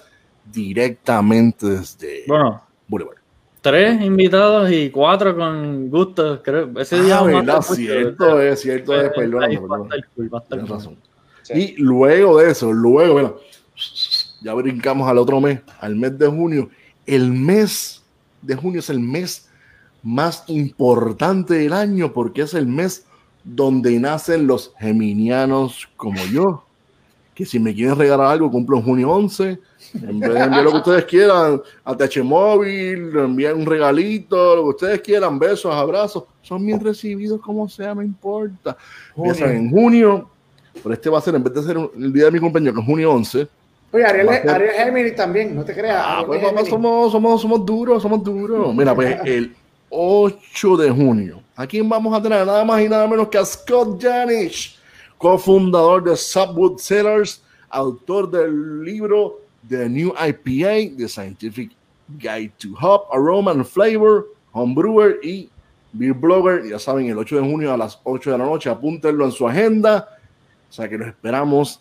directamente 0.53 1.67
desde 1.67 2.25
Bueno, 2.29 2.61
Boulevard. 2.87 3.17
tres 3.63 4.03
invitados 4.03 4.71
y 4.71 4.91
cuatro 4.91 5.35
con 5.35 5.89
gustos. 5.89 6.41
Creo. 6.45 6.69
Ese 6.79 7.03
día 7.03 7.17
Ah, 7.17 7.23
vamos 7.23 7.35
a 7.37 7.41
verdad, 7.41 7.63
cierto 7.63 8.41
es, 8.43 8.61
cierto 8.61 8.95
es, 9.01 9.07
Eh, 9.07 9.13
perdóname, 9.17 9.59
razón. 11.51 11.63
Y 11.63 11.75
luego 11.77 12.39
de 12.39 12.51
eso, 12.51 12.73
luego, 12.73 13.17
mira, 13.17 13.35
ya 14.41 14.55
brincamos 14.55 15.09
al 15.09 15.19
otro 15.19 15.41
mes, 15.41 15.61
al 15.81 15.97
mes 15.97 16.19
de 16.19 16.27
junio. 16.27 16.71
El 17.07 17.33
mes 17.33 18.03
de 18.43 18.55
junio 18.55 18.81
es 18.81 18.91
el 18.91 19.01
mes 19.01 19.49
más 20.03 20.45
importante 20.49 21.55
del 21.55 21.73
año 21.73 22.13
porque 22.13 22.43
es 22.43 22.55
el 22.55 22.67
mes 22.67 23.05
donde 23.45 23.99
nacen 23.99 24.47
los 24.47 24.73
geminianos 24.79 25.89
como 25.97 26.25
yo. 26.27 26.65
Que 27.35 27.47
si 27.47 27.59
me 27.59 27.75
quieren 27.75 27.97
regalar 27.97 28.33
algo, 28.33 28.51
cumplo 28.51 28.77
en 28.79 28.83
junio 28.83 29.11
11. 29.13 29.59
En 29.95 30.21
vez 30.21 30.35
de 30.35 30.41
enviar 30.41 30.63
lo 30.63 30.73
que 30.73 30.77
ustedes 30.77 31.05
quieran, 31.07 31.63
a 31.85 31.97
TH 31.97 32.23
Móvil, 32.23 33.17
enviar 33.17 33.55
un 33.55 33.65
regalito, 33.65 34.57
lo 34.57 34.63
que 34.65 34.69
ustedes 34.69 35.01
quieran, 35.01 35.39
besos, 35.39 35.75
abrazos, 35.75 36.25
son 36.43 36.67
bien 36.67 36.81
recibidos 36.81 37.41
como 37.41 37.67
sea, 37.69 37.95
me 37.95 38.05
importa. 38.05 38.77
Saben, 39.35 39.57
en 39.57 39.71
junio, 39.71 40.29
pero 40.83 40.93
este 40.95 41.09
va 41.11 41.19
a 41.19 41.21
ser, 41.21 41.35
en 41.35 41.43
vez 41.45 41.55
de 41.55 41.63
ser 41.63 41.79
un- 41.79 41.91
el 41.97 42.13
día 42.13 42.25
de 42.27 42.31
mi 42.31 42.39
cumpleaños, 42.41 42.75
que 42.75 42.81
es 42.81 42.87
junio 42.87 43.13
11, 43.13 43.47
Oye, 43.93 44.05
Ariel, 44.05 44.29
ser- 44.29 44.51
Ariel 44.51 44.71
Gemini 44.73 45.13
también, 45.17 45.55
no 45.57 45.65
te 45.65 45.75
creas. 45.75 46.03
Ah, 46.07 46.23
pues 46.27 46.41
papá, 46.43 46.65
somos, 46.65 47.11
somos, 47.13 47.43
somos 47.43 47.67
duros, 47.67 48.01
somos 48.03 48.23
duros. 48.23 48.73
Mira, 48.75 48.95
pues 48.95 49.19
el 49.25 49.55
8 49.91 50.77
de 50.77 50.91
junio, 50.91 51.43
¿a 51.57 51.67
quién 51.67 51.89
vamos 51.89 52.17
a 52.17 52.23
tener? 52.23 52.47
Nada 52.47 52.65
más 52.65 52.81
y 52.83 52.89
nada 52.89 53.07
menos 53.09 53.29
que 53.29 53.39
a 53.39 53.45
Scott 53.45 54.01
Janish, 54.01 54.79
cofundador 55.19 56.05
de 56.05 56.17
Subwood 56.17 56.79
Cellars, 56.79 57.43
autor 57.69 58.31
del 58.31 58.83
libro 58.85 59.41
The 59.69 59.89
New 59.89 60.13
IPA, 60.15 60.97
The 60.97 61.09
Scientific 61.09 61.71
Guide 62.19 62.53
to 62.59 62.69
Hop, 62.81 63.09
Aroma 63.13 63.51
and 63.53 63.65
Flavor, 63.65 64.27
Homebrewer 64.53 65.19
y 65.23 65.49
Beer 65.93 66.15
Blogger. 66.15 66.65
Ya 66.69 66.79
saben, 66.79 67.07
el 67.09 67.19
8 67.19 67.37
de 67.37 67.43
junio 67.43 67.73
a 67.73 67.77
las 67.77 68.01
8 68.05 68.33
de 68.33 68.39
la 68.39 68.45
noche, 68.45 68.71
apúntenlo 68.71 69.25
en 69.25 69.33
su 69.33 69.47
agenda. 69.47 70.09
O 70.71 70.73
sea 70.73 70.89
que 70.89 70.97
los 70.97 71.09
esperamos 71.09 71.81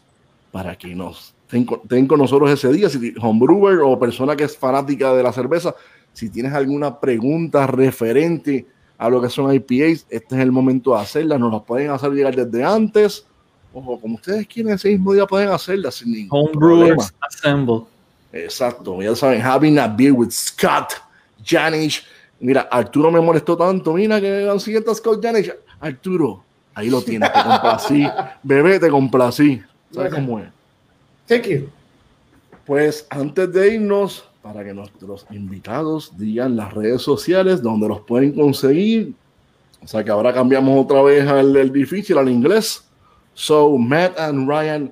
para 0.52 0.76
que 0.76 0.94
nos 0.94 1.34
estén 1.52 2.08
con, 2.08 2.20
nosotros 2.20 2.50
ese 2.50 2.72
día. 2.74 2.90
Si 2.90 3.14
homebrewer 3.22 3.80
o 3.80 3.98
persona 3.98 4.36
que 4.36 4.44
es 4.44 4.58
fanática 4.58 5.14
de 5.14 5.24
la 5.24 5.32
cerveza, 5.32 5.76
si 6.12 6.30
tienes 6.30 6.54
alguna 6.54 7.00
pregunta 7.00 7.66
referente 7.68 8.66
a 8.98 9.10
lo 9.10 9.22
que 9.22 9.30
son 9.30 9.54
IPAs, 9.54 10.06
este 10.10 10.36
es 10.36 10.42
el 10.42 10.52
momento 10.52 10.94
de 10.94 11.02
hacerla. 11.02 11.38
Nos 11.38 11.54
las 11.54 11.62
pueden 11.62 11.92
hacer 11.92 12.12
llegar 12.12 12.36
desde 12.36 12.64
antes 12.64 13.26
o 13.74 14.00
como 14.00 14.16
ustedes 14.16 14.48
quieren, 14.48 14.74
ese 14.74 14.90
mismo 14.90 15.14
día 15.14 15.26
pueden 15.26 15.50
hacerla 15.50 15.92
sin 15.92 16.12
ningún 16.12 16.52
problema. 16.52 16.96
Homebrewers 16.96 17.14
Assemble. 17.22 17.82
Exacto, 18.32 19.02
ya 19.02 19.16
saben, 19.16 19.42
having 19.42 19.78
a 19.80 19.88
beer 19.88 20.12
with 20.12 20.32
Scott 20.32 20.94
Janish. 21.44 22.04
Mira, 22.40 22.68
Arturo 22.72 23.12
me 23.12 23.20
molestó 23.20 23.58
tanto. 23.58 23.94
Mira 23.94 24.22
que 24.22 24.46
van 24.46 24.60
siguiente 24.60 24.92
a 24.92 24.96
Scott 24.96 25.22
Janish. 25.22 25.52
Arturo, 25.80 26.44
ahí 26.74 26.90
lo 26.90 27.02
tienes, 27.02 27.32
te 27.32 27.40
complací. 27.44 28.08
Bebé, 28.44 28.80
te 28.80 28.90
complací. 28.90 29.62
¿Sabes 29.92 30.12
Bueno. 30.12 30.28
cómo 30.28 30.40
es? 30.40 30.48
Thank 31.28 31.44
you. 31.48 31.70
Pues 32.66 33.06
antes 33.10 33.52
de 33.52 33.76
irnos, 33.76 34.26
para 34.42 34.64
que 34.64 34.74
nuestros 34.74 35.26
invitados 35.32 36.18
digan 36.18 36.56
las 36.56 36.74
redes 36.74 37.02
sociales 37.02 37.62
donde 37.62 37.88
los 37.88 38.02
pueden 38.02 38.34
conseguir. 38.34 39.14
O 39.84 39.88
sea 39.88 40.04
que 40.04 40.12
ahora 40.12 40.34
cambiamos 40.34 40.84
otra 40.86 41.02
vez 41.02 41.28
al, 41.28 41.56
al 41.56 41.72
difícil, 41.72 42.18
al 42.18 42.30
inglés. 42.30 42.84
So, 43.34 43.78
Matt 43.78 44.20
and 44.20 44.48
Ryan, 44.50 44.92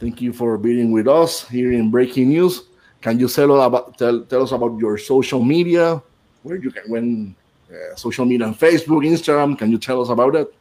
thank 0.00 0.16
you 0.20 0.32
for 0.32 0.58
being 0.58 0.92
with 0.92 1.06
us 1.06 1.46
here 1.50 1.72
in 1.72 1.90
Breaking 1.90 2.30
News. 2.30 2.64
Can 3.00 3.18
you 3.18 3.28
tell 3.28 3.52
us 3.52 3.66
about, 3.66 3.96
tell, 3.98 4.24
tell 4.24 4.42
us 4.42 4.52
about 4.52 4.78
your 4.80 4.98
social 4.98 5.42
media? 5.44 6.02
Where 6.42 6.56
you 6.56 6.70
can, 6.70 6.82
when 6.88 7.34
uh, 7.70 7.94
social 7.96 8.24
media 8.24 8.46
Facebook, 8.48 9.06
Instagram, 9.06 9.56
can 9.58 9.70
you 9.70 9.78
tell 9.78 10.00
us 10.00 10.08
about 10.08 10.34
it? 10.34 10.52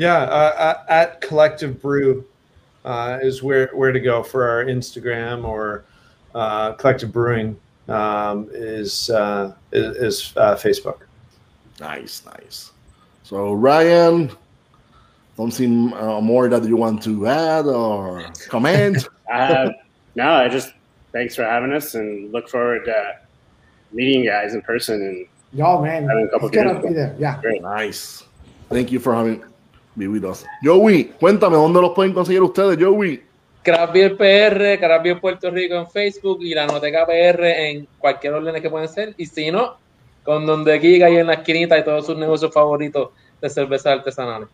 Yeah, 0.00 0.22
uh, 0.22 0.54
uh, 0.56 0.84
at 0.88 1.20
Collective 1.20 1.82
Brew 1.82 2.24
uh, 2.86 3.18
is 3.20 3.42
where 3.42 3.68
where 3.74 3.92
to 3.92 4.00
go 4.00 4.22
for 4.22 4.48
our 4.48 4.64
Instagram 4.64 5.44
or 5.44 5.84
uh, 6.34 6.72
Collective 6.72 7.12
Brewing 7.12 7.54
um, 7.86 8.48
is 8.50 9.10
uh, 9.10 9.52
is, 9.72 9.96
is 9.96 10.32
uh, 10.38 10.54
Facebook. 10.54 11.00
Nice, 11.80 12.24
nice. 12.24 12.72
So, 13.24 13.52
Ryan, 13.52 14.30
something 15.36 15.92
uh, 15.92 16.22
more 16.22 16.48
that 16.48 16.64
you 16.64 16.78
want 16.78 17.02
to 17.02 17.26
add 17.26 17.66
or 17.66 18.24
comment? 18.48 19.06
Uh, 19.30 19.70
no, 20.16 20.28
I 20.32 20.48
just 20.48 20.72
thanks 21.12 21.36
for 21.36 21.44
having 21.44 21.72
us 21.72 21.94
and 21.94 22.32
look 22.32 22.48
forward 22.48 22.84
to 22.86 23.20
meeting 23.92 24.24
you 24.24 24.30
guys 24.30 24.54
in 24.54 24.62
person 24.62 25.02
and. 25.02 25.26
Y'all, 25.52 25.80
man, 25.80 26.08
having 26.08 26.24
a 26.24 26.28
couple 26.30 26.48
it's 26.48 26.56
gonna 26.56 26.82
be 26.82 26.94
there. 26.94 27.14
Yeah. 27.16 27.40
Great. 27.40 27.62
Nice. 27.62 28.24
Thank 28.70 28.90
you 28.90 28.98
for 28.98 29.14
having 29.14 29.44
us. 30.24 30.46
Joey, 30.62 31.12
cuéntame 31.18 31.56
dónde 31.56 31.80
los 31.80 31.90
pueden 31.92 32.12
conseguir 32.12 32.42
ustedes, 32.42 32.78
Joey. 32.80 33.22
Craft 33.62 33.92
Beer 33.92 34.16
PR, 34.16 34.78
Craft 34.78 35.04
Beer 35.04 35.20
Puerto 35.20 35.50
Rico 35.50 35.74
en 35.74 35.86
Facebook 35.90 36.38
y 36.42 36.54
la 36.54 36.66
Noteca 36.66 37.04
PR 37.06 37.70
en 37.70 37.86
cualquier 37.98 38.32
orden 38.34 38.62
que 38.62 38.70
pueden 38.70 38.88
ser. 38.88 39.14
Y 39.18 39.26
si 39.26 39.50
no, 39.50 39.76
con 40.24 40.46
donde 40.46 40.78
Giga 40.80 41.06
ahí 41.06 41.16
en 41.16 41.26
la 41.26 41.34
esquinita 41.34 41.78
y 41.78 41.84
todos 41.84 42.06
sus 42.06 42.16
negocios 42.16 42.52
favoritos 42.54 43.10
de 43.40 43.50
cervezas 43.50 43.98
artesanales. 43.98 44.48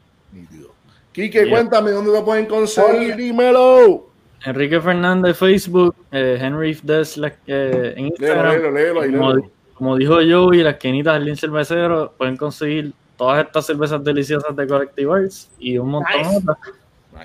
Quique, 1.13 1.45
Yeah. 1.45 1.51
cuéntame 1.51 1.91
dónde 1.93 2.13
lo 2.13 2.25
pueden 2.25 2.47
conseguir, 2.47 3.17
dímelo. 3.17 4.07
Enrique 4.45 4.81
Fernández 4.81 5.37
Facebook, 5.37 5.95
eh, 6.13 6.39
Henry 6.41 6.79
Des 6.83 7.17
la- 7.17 7.33
eh, 7.47 7.95
en 7.97 8.07
Instagram. 8.07 8.53
léelo, 8.53 8.71
léelo, 8.71 9.01
ahí, 9.01 9.13
como, 9.13 9.33
léelo. 9.35 9.51
como 9.75 9.97
dijo 9.97 10.15
Joey, 10.17 10.63
la 10.63 10.71
esquinita 10.71 11.15
del 11.15 11.25
Lin 11.25 11.37
Cervecero, 11.37 12.13
pueden 12.19 12.37
conseguir 12.37 12.93
todas 13.17 13.45
estas 13.45 13.67
cervezas 13.67 14.03
deliciosas 14.03 14.55
de 14.55 14.67
Collective 14.67 15.13
Arts 15.13 15.51
y 15.59 15.79
un 15.79 15.91
montón 15.91 16.23
Nice. 16.23 16.37
otras. 16.39 16.59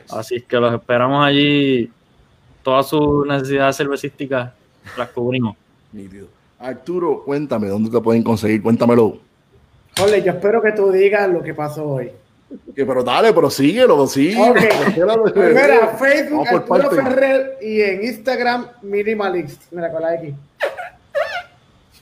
Así 0.10 0.36
es 0.36 0.44
que 0.44 0.58
los 0.58 0.74
esperamos 0.74 1.26
allí. 1.26 1.92
Todas 2.64 2.88
sus 2.88 3.26
necesidades 3.28 3.76
cervecísticas 3.76 4.52
las 4.98 5.10
cubrimos. 5.10 5.56
Arturo, 6.60 7.24
cuéntame 7.24 7.68
dónde 7.68 7.90
te 7.90 8.00
pueden 8.00 8.24
conseguir, 8.24 8.62
cuéntamelo. 8.62 9.18
Ole, 10.02 10.24
yo 10.24 10.32
espero 10.32 10.62
que 10.62 10.72
tú 10.72 10.92
digas 10.92 11.30
lo 11.30 11.42
que 11.42 11.54
pasó 11.54 11.86
hoy. 11.86 12.12
Que, 12.76 12.86
pero 12.86 13.04
dale, 13.04 13.34
pero 13.34 13.50
síguelo, 13.50 14.06
sí. 14.08 14.36
Ok. 14.38 14.58
Espéralo. 14.58 15.24
Pues 15.24 15.50
mira, 15.50 15.88
Facebook, 15.98 16.48
Arturo 16.48 16.66
parte. 16.66 16.96
Ferrer 16.96 17.58
y 17.62 17.82
en 17.82 18.04
Instagram, 18.06 18.68
Minimalist. 18.82 19.64
Mira, 19.72 19.92
con 19.92 20.02
la 20.02 20.16
X. 20.16 20.34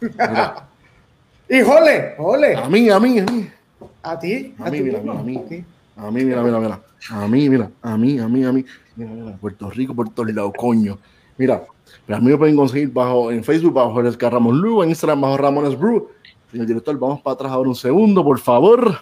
y 1.49 1.61
jole, 1.61 2.15
jole. 2.17 2.55
A 2.55 2.69
mí, 2.69 2.89
a 2.89 2.99
mí, 2.99 3.19
a 3.19 3.25
mí. 3.25 3.49
A 4.03 4.19
ti. 4.19 4.53
A 4.59 4.69
mí, 4.69 4.81
mira, 4.81 4.99
mira, 4.99 5.19
a 5.19 5.23
mí. 5.23 5.43
A 5.97 6.11
mí, 6.11 6.25
mira, 6.25 6.43
mira, 6.43 6.59
mira. 6.59 6.81
A 7.11 7.27
mí, 7.27 7.49
mira, 7.49 7.69
a 7.81 7.97
mí, 7.97 8.19
a 8.19 8.27
mí, 8.27 8.43
a 8.43 8.51
mí. 8.51 8.65
Mira, 8.95 9.11
mira, 9.11 9.37
Puerto 9.37 9.69
Rico, 9.69 9.93
todos 10.13 10.33
lados, 10.33 10.53
coño. 10.57 10.97
Mira, 11.37 11.63
pero 12.05 12.17
a 12.17 12.21
mí 12.21 12.31
me 12.31 12.37
pueden 12.37 12.55
conseguir 12.55 12.91
bajo, 12.91 13.31
en 13.31 13.43
Facebook 13.43 13.73
bajo 13.73 13.95
Jerez 13.95 14.17
Ramos 14.17 14.55
Lu, 14.55 14.83
en 14.83 14.89
Instagram 14.89 15.21
bajo 15.21 15.37
Ramones 15.37 15.77
Brew. 15.77 16.09
Señor 16.51 16.67
director, 16.67 16.97
vamos 16.97 17.21
para 17.21 17.35
atrás 17.35 17.51
ahora 17.51 17.69
un 17.69 17.75
segundo, 17.75 18.23
por 18.23 18.39
favor. 18.39 18.99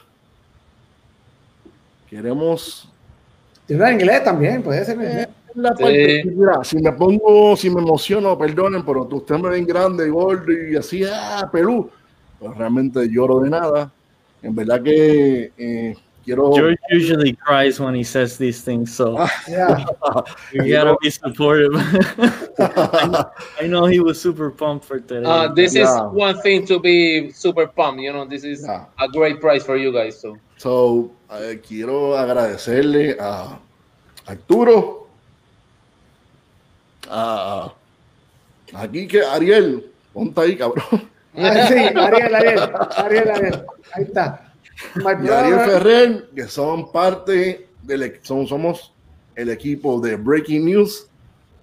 Queremos. 2.09 2.89
Tiene 3.65 3.85
en 3.87 3.93
inglés 3.93 4.23
también, 4.23 4.61
puede 4.61 4.85
ser 4.85 4.95
inglés. 4.95 5.27
La 5.55 5.73
parte, 5.73 6.23
mira, 6.25 6.63
si 6.63 6.77
me 6.77 6.91
pongo, 6.91 7.55
si 7.55 7.69
me 7.69 7.81
emociono, 7.81 8.37
perdonen, 8.37 8.85
pero 8.85 9.07
usted 9.09 9.37
me 9.39 9.49
ven 9.49 9.65
grande, 9.65 10.07
gordo 10.09 10.51
y 10.51 10.75
así, 10.75 11.03
ah, 11.03 11.49
Perú. 11.51 11.89
Pero 12.39 12.53
realmente 12.53 13.07
lloro 13.09 13.39
de 13.39 13.49
nada. 13.49 13.91
En 14.43 14.55
verdad 14.55 14.83
que 14.83 15.51
eh, 15.57 15.95
quiero. 16.23 16.53
George 16.55 16.77
usually 16.91 17.33
cries 17.33 17.79
when 17.79 17.95
he 17.95 18.03
says 18.03 18.37
these 18.37 18.61
things, 18.61 18.93
so 18.93 19.17
Yeah. 19.47 19.85
you 20.53 20.71
gotta 20.71 20.95
be 21.01 21.09
supportive. 21.09 21.73
I 22.59 23.67
know 23.67 23.85
he 23.85 23.99
was 23.99 24.21
super 24.21 24.51
pumped 24.51 24.85
for 24.85 24.99
today. 24.99 25.25
Uh, 25.25 25.47
this 25.53 25.75
is 25.75 25.87
one 26.11 26.39
thing 26.41 26.65
to 26.67 26.79
be 26.79 27.31
super 27.31 27.67
pumped. 27.67 28.01
You 28.01 28.13
know, 28.13 28.25
this 28.25 28.43
is 28.43 28.63
a 28.65 29.07
great 29.11 29.41
prize 29.41 29.63
for 29.63 29.77
you 29.77 29.91
guys. 29.91 30.19
So 30.19 30.37
So, 30.57 31.11
eh, 31.29 31.61
quiero 31.61 32.17
agradecerle 32.17 33.15
a 33.19 33.59
Arturo, 34.25 35.07
a, 37.09 37.73
aquí 38.73 39.07
que 39.07 39.21
Ariel, 39.23 39.85
ponte 40.13 40.41
ahí, 40.41 40.57
cabrón. 40.57 41.07
Ah, 41.37 41.67
sí, 41.67 41.73
Ariel, 41.73 42.35
Ariel, 42.35 42.59
Ariel, 42.97 43.31
Ariel. 43.31 43.65
Ahí 43.93 44.03
está. 44.03 44.53
Y 44.95 45.27
Ariel. 45.29 45.59
Ferrer, 45.59 46.29
que 46.35 46.47
son 46.47 46.91
parte 46.91 47.67
del 47.83 48.03
e- 48.03 48.19
son, 48.23 48.47
somos 48.47 48.93
el 49.35 49.49
equipo 49.49 49.99
de 49.99 50.15
Breaking 50.15 50.65
News. 50.65 51.07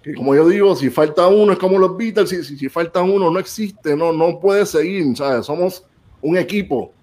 Que 0.01 0.13
como 0.13 0.35
yo 0.35 0.47
digo, 0.47 0.75
si 0.75 0.89
falta 0.89 1.27
uno 1.27 1.53
es 1.53 1.59
como 1.59 1.77
los 1.79 1.97
Beatles, 1.97 2.29
si, 2.29 2.43
si, 2.43 2.57
si 2.57 2.69
falta 2.69 3.01
uno 3.01 3.29
no 3.29 3.39
existe, 3.39 3.95
no, 3.95 4.13
no 4.13 4.39
puede 4.39 4.65
seguir, 4.65 5.15
¿sabes? 5.17 5.45
Somos 5.45 5.83
un 6.21 6.37
equipo 6.37 6.93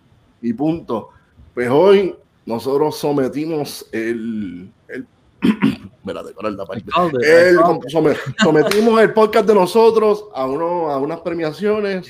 y 0.41 0.53
punto. 0.53 1.11
Pues 1.53 1.69
hoy 1.69 2.15
nosotros 2.47 2.97
sometimos 2.97 3.87
el, 3.93 4.71
el 4.89 5.07
espérate, 5.99 6.31
I 6.31 6.85
El- 7.23 7.57
some- 7.91 8.15
sometimos 8.43 9.01
el 9.01 9.13
podcast 9.13 9.47
de 9.47 9.55
nosotros 9.55 10.27
a, 10.35 10.47
uno, 10.47 10.91
a 10.91 10.99
unas 10.99 11.21
premiaciones 11.21 12.09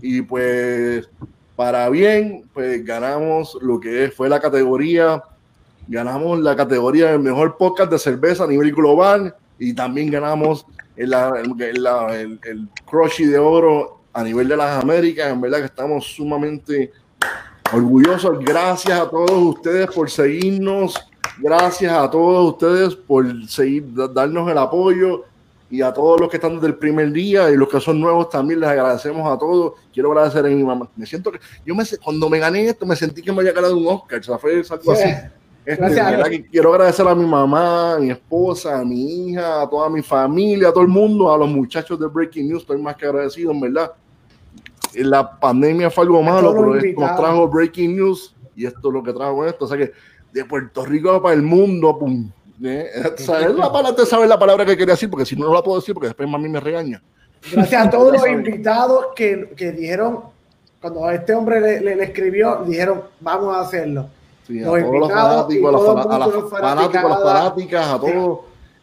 y 0.00 0.22
pues 0.22 1.08
para 1.54 1.88
bien, 1.88 2.44
pues 2.52 2.84
ganamos 2.84 3.56
lo 3.62 3.80
que 3.80 4.12
fue 4.14 4.28
la 4.28 4.40
categoría, 4.40 5.22
ganamos 5.88 6.40
la 6.40 6.54
categoría 6.54 7.12
del 7.12 7.20
mejor 7.20 7.56
podcast 7.56 7.90
de 7.90 7.98
cerveza 7.98 8.44
a 8.44 8.46
nivel 8.46 8.72
global 8.74 9.34
y 9.58 9.72
también 9.72 10.10
ganamos 10.10 10.66
el, 10.96 11.12
el, 11.14 11.86
el, 12.10 12.40
el 12.44 12.68
Crushy 12.84 13.24
de 13.24 13.38
oro 13.38 14.00
a 14.12 14.22
nivel 14.22 14.48
de 14.48 14.56
las 14.56 14.82
Américas. 14.82 15.30
En 15.32 15.40
verdad 15.40 15.58
que 15.58 15.64
estamos 15.66 16.06
sumamente 16.06 16.92
orgullosos. 17.72 18.38
Gracias 18.40 18.98
a 19.00 19.08
todos 19.08 19.30
ustedes 19.32 19.86
por 19.88 20.10
seguirnos. 20.10 20.94
Gracias 21.38 21.92
a 21.92 22.10
todos 22.10 22.52
ustedes 22.52 22.94
por 22.94 23.26
seguir, 23.48 23.92
da- 23.94 24.08
darnos 24.08 24.50
el 24.50 24.58
apoyo 24.58 25.24
y 25.70 25.82
a 25.82 25.92
todos 25.92 26.20
los 26.20 26.30
que 26.30 26.36
están 26.36 26.54
desde 26.54 26.68
el 26.68 26.76
primer 26.76 27.10
día 27.12 27.50
y 27.50 27.56
los 27.56 27.68
que 27.68 27.80
son 27.80 28.00
nuevos 28.00 28.30
también 28.30 28.60
les 28.60 28.68
agradecemos 28.68 29.30
a 29.30 29.38
todos. 29.38 29.74
Quiero 29.92 30.12
agradecer 30.12 30.46
a 30.46 30.48
mi 30.48 30.62
mamá. 30.62 30.88
Me 30.96 31.04
siento 31.06 31.30
que 31.32 31.38
yo 31.64 31.74
me 31.74 31.84
cuando 32.02 32.30
me 32.30 32.38
gané 32.38 32.66
esto 32.68 32.86
me 32.86 32.96
sentí 32.96 33.20
que 33.20 33.32
me 33.32 33.40
había 33.40 33.52
ganado 33.52 33.76
un 33.76 33.86
Oscar. 33.86 34.20
O 34.20 34.22
sea, 34.22 34.38
fue 34.38 34.52
algo 34.54 34.64
Sí. 34.64 35.02
así. 35.02 35.10
Este, 35.66 35.82
Gracias. 35.82 36.28
que 36.28 36.46
quiero 36.46 36.70
agradecer 36.72 37.08
a 37.08 37.14
mi 37.16 37.26
mamá, 37.26 37.94
a 37.94 37.98
mi 37.98 38.10
esposa, 38.12 38.78
a 38.78 38.84
mi 38.84 39.30
hija, 39.30 39.62
a 39.62 39.68
toda 39.68 39.90
mi 39.90 40.00
familia, 40.00 40.68
a 40.68 40.72
todo 40.72 40.82
el 40.84 40.88
mundo, 40.88 41.32
a 41.32 41.36
los 41.36 41.48
muchachos 41.48 41.98
de 41.98 42.06
Breaking 42.06 42.46
News. 42.48 42.62
Estoy 42.62 42.80
más 42.80 42.94
que 42.94 43.04
agradecido, 43.04 43.50
en 43.50 43.60
verdad. 43.60 43.92
La 44.94 45.28
pandemia 45.38 45.90
fue 45.90 46.04
algo 46.04 46.22
malo, 46.22 46.54
pero 46.56 46.76
esto 46.76 47.00
nos 47.00 47.16
trajo 47.16 47.48
Breaking 47.48 47.96
News 47.96 48.34
y 48.54 48.64
esto 48.64 48.88
es 48.88 48.94
lo 48.94 49.02
que 49.02 49.12
trajo 49.12 49.44
esto. 49.44 49.64
O 49.64 49.68
sea 49.68 49.76
que 49.76 49.92
de 50.36 50.44
Puerto 50.44 50.84
Rico 50.84 51.20
para 51.22 51.34
el 51.34 51.42
mundo, 51.42 51.98
pum. 51.98 52.30
¿eh? 52.62 52.90
O 53.14 53.18
sea, 53.18 53.40
es 53.40 53.54
la 53.54 53.72
palabra, 53.72 54.04
sabes 54.06 54.28
la 54.28 54.38
palabra 54.38 54.64
que 54.66 54.76
quería 54.76 54.94
decir, 54.94 55.08
porque 55.10 55.26
si 55.26 55.34
no, 55.36 55.46
no 55.46 55.54
la 55.54 55.62
puedo 55.62 55.78
decir, 55.80 55.94
porque 55.94 56.08
después 56.08 56.28
mami 56.28 56.48
me 56.48 56.60
regaña. 56.60 57.02
Gracias 57.52 57.86
a 57.86 57.90
todos 57.90 58.12
los 58.18 58.26
invitados 58.28 59.06
que, 59.16 59.52
que 59.56 59.72
dijeron, 59.72 60.20
cuando 60.80 61.10
este 61.10 61.34
hombre 61.34 61.60
le, 61.60 61.80
le- 61.80 61.96
le 61.96 62.04
escribió, 62.04 62.62
dijeron, 62.66 63.02
vamos 63.20 63.56
a 63.56 63.60
hacerlo. 63.60 64.08
Sí, 64.46 64.62
a 64.62 64.66
Los 64.66 64.80
todos 64.80 65.00
los 65.00 65.08
fanáticos, 65.10 65.74
a, 65.74 65.90
a 65.90 66.18
las 66.18 66.28
mundo, 66.28 66.40
los 66.40 66.50
fanáticos, 66.50 66.60
a 66.60 67.08
las 67.08 67.18
fanaticadas. 67.18 67.22
fanáticas, 67.22 67.86
a 67.88 67.98
todos. 68.00 68.38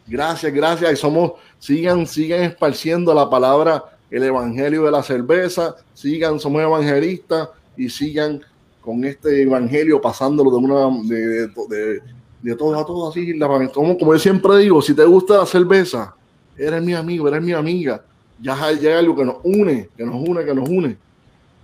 Gracias, 0.06 0.52
gracias. 0.52 0.92
Y 0.92 0.96
somos, 0.96 1.32
sigan, 1.58 2.06
sigan 2.06 2.42
esparciendo 2.42 3.14
la 3.14 3.30
palabra, 3.30 3.84
el 4.10 4.22
evangelio 4.24 4.82
de 4.84 4.90
la 4.90 5.02
cerveza. 5.02 5.76
Sigan, 5.94 6.38
somos 6.38 6.60
evangelistas 6.62 7.48
y 7.76 7.88
sigan 7.88 8.42
con 8.84 9.04
este 9.04 9.42
evangelio 9.42 10.00
pasándolo 10.00 10.50
de 10.50 10.56
una 10.56 10.90
de, 11.08 11.16
de, 11.16 11.48
de, 11.68 12.00
de 12.42 12.56
todo 12.56 12.78
a 12.78 12.84
todo 12.84 13.08
así. 13.10 13.32
la- 13.38 13.48
Como, 13.72 13.96
como 13.96 14.12
yo 14.12 14.18
siempre 14.18 14.58
digo, 14.58 14.82
si 14.82 14.94
te 14.94 15.04
gusta 15.04 15.38
la 15.38 15.46
cerveza, 15.46 16.14
eres 16.58 16.82
mi 16.82 16.92
amigo, 16.94 17.26
eres 17.28 17.42
mi 17.42 17.52
amiga. 17.52 18.02
Ya 18.40 18.54
hay, 18.62 18.78
ya 18.80 18.90
hay 18.90 18.96
algo 18.96 19.16
que 19.16 19.24
nos 19.24 19.36
une, 19.44 19.88
que 19.96 20.04
nos 20.04 20.16
une, 20.16 20.44
que 20.44 20.54
nos 20.54 20.68
une. 20.68 20.96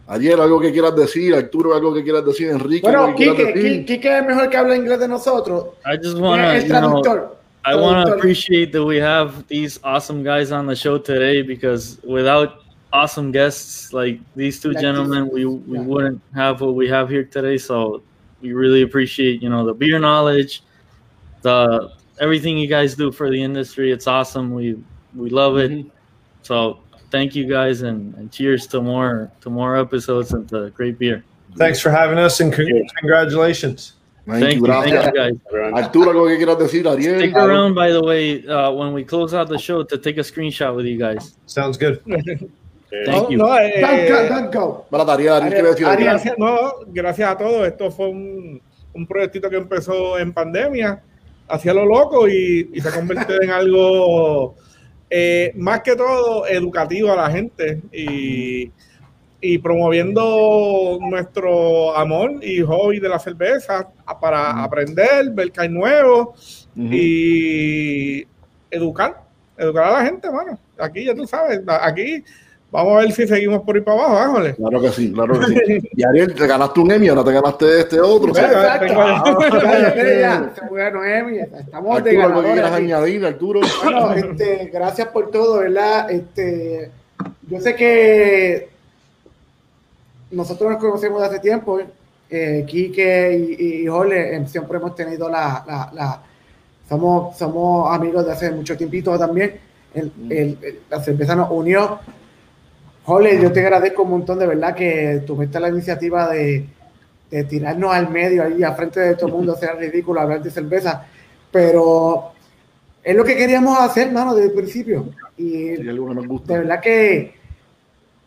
Ayer 0.07 0.41
algo 0.41 0.59
que 0.61 0.73
quieras 0.73 0.97
decir, 0.97 1.35
Arturo, 1.35 1.75
algo 1.75 1.93
que 1.95 2.03
quieras 2.03 2.25
decir, 2.25 2.49
Enrique. 2.49 2.83
Bueno. 2.83 3.15
Qui- 3.15 3.85
Quique 3.85 4.19
es 4.19 4.27
mejor 4.27 4.49
que 4.49 4.57
habla 4.57 4.75
inglés 4.77 4.99
de 4.99 5.07
nosotros. 5.09 5.67
I 5.85 5.97
just 6.03 6.19
want 6.19 6.43
to, 6.43 6.51
el 6.51 6.63
you 6.63 6.69
know, 6.69 7.03
traductor. 7.03 7.37
I 7.67 7.75
want 7.75 7.83
to 7.85 7.91
Traductor. 7.91 8.15
appreciate 8.17 8.73
that 8.73 8.83
we 8.85 8.99
have 9.01 9.45
these 9.49 9.79
awesome 9.85 10.25
guys 10.25 10.51
on 10.51 10.67
the 10.67 10.75
show 10.75 10.99
today 10.99 11.43
because 11.43 11.99
without 12.03 12.55
awesome 12.93 13.33
guests 13.33 13.93
like 13.93 14.21
these 14.37 14.61
two 14.61 14.73
Like 14.73 14.83
gentlemen, 14.83 15.29
we 15.33 15.47
we 15.47 15.79
wouldn't 15.79 16.21
have 16.35 16.61
what 16.61 16.75
we 16.75 16.89
have 16.89 17.09
here 17.09 17.25
today. 17.25 17.59
So 17.59 18.03
we 18.41 18.53
really 18.53 18.83
appreciate, 18.83 19.43
you 19.43 19.49
know, 19.49 19.65
the 19.65 19.75
beer 19.75 19.99
knowledge, 19.99 20.63
the 21.43 21.93
everything 22.21 22.59
you 22.59 22.67
guys 22.67 22.95
do 22.95 23.13
for 23.13 23.31
the 23.31 23.43
industry. 23.43 23.91
It's 23.91 24.07
awesome. 24.07 24.55
We 24.55 24.83
we 25.15 25.31
love 25.31 25.57
it. 25.59 25.87
So 26.43 26.81
thank 27.11 27.35
you 27.35 27.47
guys 27.47 27.83
and, 27.83 28.15
and 28.15 28.31
cheers 28.31 28.67
to 28.69 28.81
more 28.81 29.31
to 29.41 29.51
more 29.51 29.77
episodes 29.77 30.33
and 30.33 30.49
to 30.49 30.71
great 30.71 30.99
beer. 30.99 31.25
Thanks 31.57 31.81
for 31.81 31.91
having 31.91 32.19
us 32.19 32.41
and 32.41 32.53
con- 32.53 32.89
congratulations. 32.99 33.95
Thank 34.27 34.61
you, 34.61 34.67
thank 34.67 34.91
you 34.91 35.13
guys. 35.13 35.35
Arturo, 35.75 36.11
algo 36.13 36.29
que 36.29 36.37
quieras 36.37 36.57
decir, 36.57 36.87
Ariel. 36.87 37.19
Stick 37.19 37.35
around, 37.35 37.75
by 37.75 37.91
the 37.91 38.01
way, 38.01 38.47
uh, 38.47 38.71
when 38.71 38.93
we 38.93 39.03
close 39.03 39.35
out 39.35 39.49
the 39.49 39.59
show 39.59 39.83
to 39.83 39.99
take 39.99 40.19
a 40.19 40.21
screenshot 40.21 40.77
with 40.77 40.87
you 40.87 40.99
guys. 40.99 41.37
Sounds 41.47 41.77
good. 41.77 42.01
Thank 43.07 43.31
you. 43.31 43.39
No, 43.39 43.57
eh, 43.57 43.81
no, 46.39 46.71
gracias 46.87 47.31
a 47.31 47.37
todos. 47.37 47.67
Esto 47.67 47.91
fue 47.91 48.09
un, 48.09 48.61
un 48.95 49.07
proyectito 49.07 49.49
que 49.49 49.57
empezó 49.57 50.19
en 50.19 50.33
pandemia, 50.33 51.01
hacia 51.49 51.75
lo 51.75 51.85
loco 51.85 52.29
y, 52.29 52.71
y 52.73 52.81
se 52.81 52.91
convirtió 52.91 53.41
en 53.43 53.51
algo 53.51 54.55
eh, 55.09 55.53
más 55.57 55.81
que 55.83 55.97
todo 55.97 56.47
educativo 56.47 57.13
a 57.13 57.17
la 57.17 57.31
gente 57.31 57.81
y, 57.93 58.71
y 59.41 59.59
promoviendo 59.59 60.99
nuestro 61.01 61.97
amor 61.97 62.39
y 62.43 62.61
hobby 62.61 63.01
de 63.01 63.09
la 63.09 63.19
cerveza 63.19 63.89
para 64.21 64.63
aprender, 64.63 65.31
ver 65.31 65.51
que 65.51 65.63
hay 65.63 65.69
nuevo 65.69 66.35
y 66.77 68.25
educar, 68.71 69.23
educar 69.57 69.85
a 69.85 69.93
la 69.93 70.05
gente, 70.05 70.31
mano. 70.31 70.59
Aquí 70.79 71.05
ya 71.05 71.15
tú 71.15 71.27
sabes, 71.27 71.61
aquí 71.67 72.23
vamos 72.71 72.93
a 72.97 73.01
ver 73.01 73.13
si 73.13 73.27
seguimos 73.27 73.63
por 73.63 73.77
ir 73.77 73.85
para 73.85 73.99
abajo, 74.05 74.19
ájole. 74.19 74.55
Claro 74.55 74.81
que 74.81 74.89
sí, 74.91 75.13
claro 75.13 75.39
que 75.41 75.47
sí. 75.47 75.89
Y 75.97 76.05
Ariel, 76.05 76.35
te 76.35 76.47
ganaste 76.47 76.81
un 76.81 76.91
Emmy, 76.93 77.09
ahora 77.09 77.25
te 77.25 77.33
ganaste 77.33 77.81
este 77.81 78.01
otro. 78.01 78.33
Fue 80.69 80.91
Noemi, 80.93 81.39
Estamos 81.61 82.05
de 82.05 82.11
que 82.11 82.17
ganadores 82.17 82.53
quieras 82.53 82.73
añadir, 82.73 83.25
Arturo. 83.27 83.61
Bueno, 83.83 84.13
este, 84.13 84.71
gracias 84.73 85.09
por 85.09 85.31
todo, 85.31 85.59
¿verdad? 85.59 86.11
Este, 86.11 86.91
yo 87.49 87.61
sé 87.61 87.75
que 87.75 88.69
nosotros 90.31 90.71
nos 90.71 90.81
conocemos 90.81 91.21
de 91.21 91.27
hace 91.29 91.39
tiempo, 91.41 91.81
eh, 92.31 92.65
Quique 92.69 93.57
y, 93.59 93.83
y 93.83 93.87
Jorge, 93.89 94.37
eh, 94.37 94.47
siempre 94.47 94.79
hemos 94.79 94.95
tenido 94.95 95.29
la, 95.29 95.65
la, 95.67 95.91
la- 95.93 96.23
somos, 96.89 97.37
somos 97.37 97.93
amigos 97.95 98.27
de 98.27 98.33
hace 98.33 98.51
mucho 98.51 98.77
tiempito 98.77 99.17
también. 99.19 99.55
El- 99.95 100.13
el- 100.29 100.59
el- 100.63 100.81
la 100.89 101.01
cerveza 101.03 101.35
nos 101.37 101.51
unió. 101.51 101.99
Jorge, 103.11 103.43
yo 103.43 103.51
te 103.51 103.59
agradezco 103.59 104.05
un 104.05 104.11
montón 104.11 104.39
de 104.39 104.47
verdad 104.47 104.73
que 104.73 105.25
tuviste 105.27 105.59
la 105.59 105.69
iniciativa 105.69 106.29
de, 106.29 106.65
de 107.29 107.45
tirarnos 107.45 107.93
al 107.93 108.09
medio 108.09 108.45
ahí, 108.45 108.63
a 108.63 108.73
frente 108.73 109.01
de 109.01 109.17
todo 109.17 109.27
el 109.27 109.33
mundo, 109.33 109.53
hacer 109.55 109.77
ridículo, 109.79 110.21
hablar 110.21 110.41
de 110.41 110.49
cerveza, 110.49 111.07
pero 111.51 112.31
es 113.03 113.17
lo 113.17 113.25
que 113.25 113.37
queríamos 113.37 113.77
hacer, 113.81 114.07
hermano, 114.07 114.33
desde 114.33 114.51
el 114.51 114.55
principio. 114.55 115.09
Y 115.37 115.75
Sí, 115.75 115.83
gusta. 116.29 116.53
de 116.53 116.59
verdad 116.61 116.81
que 116.81 117.35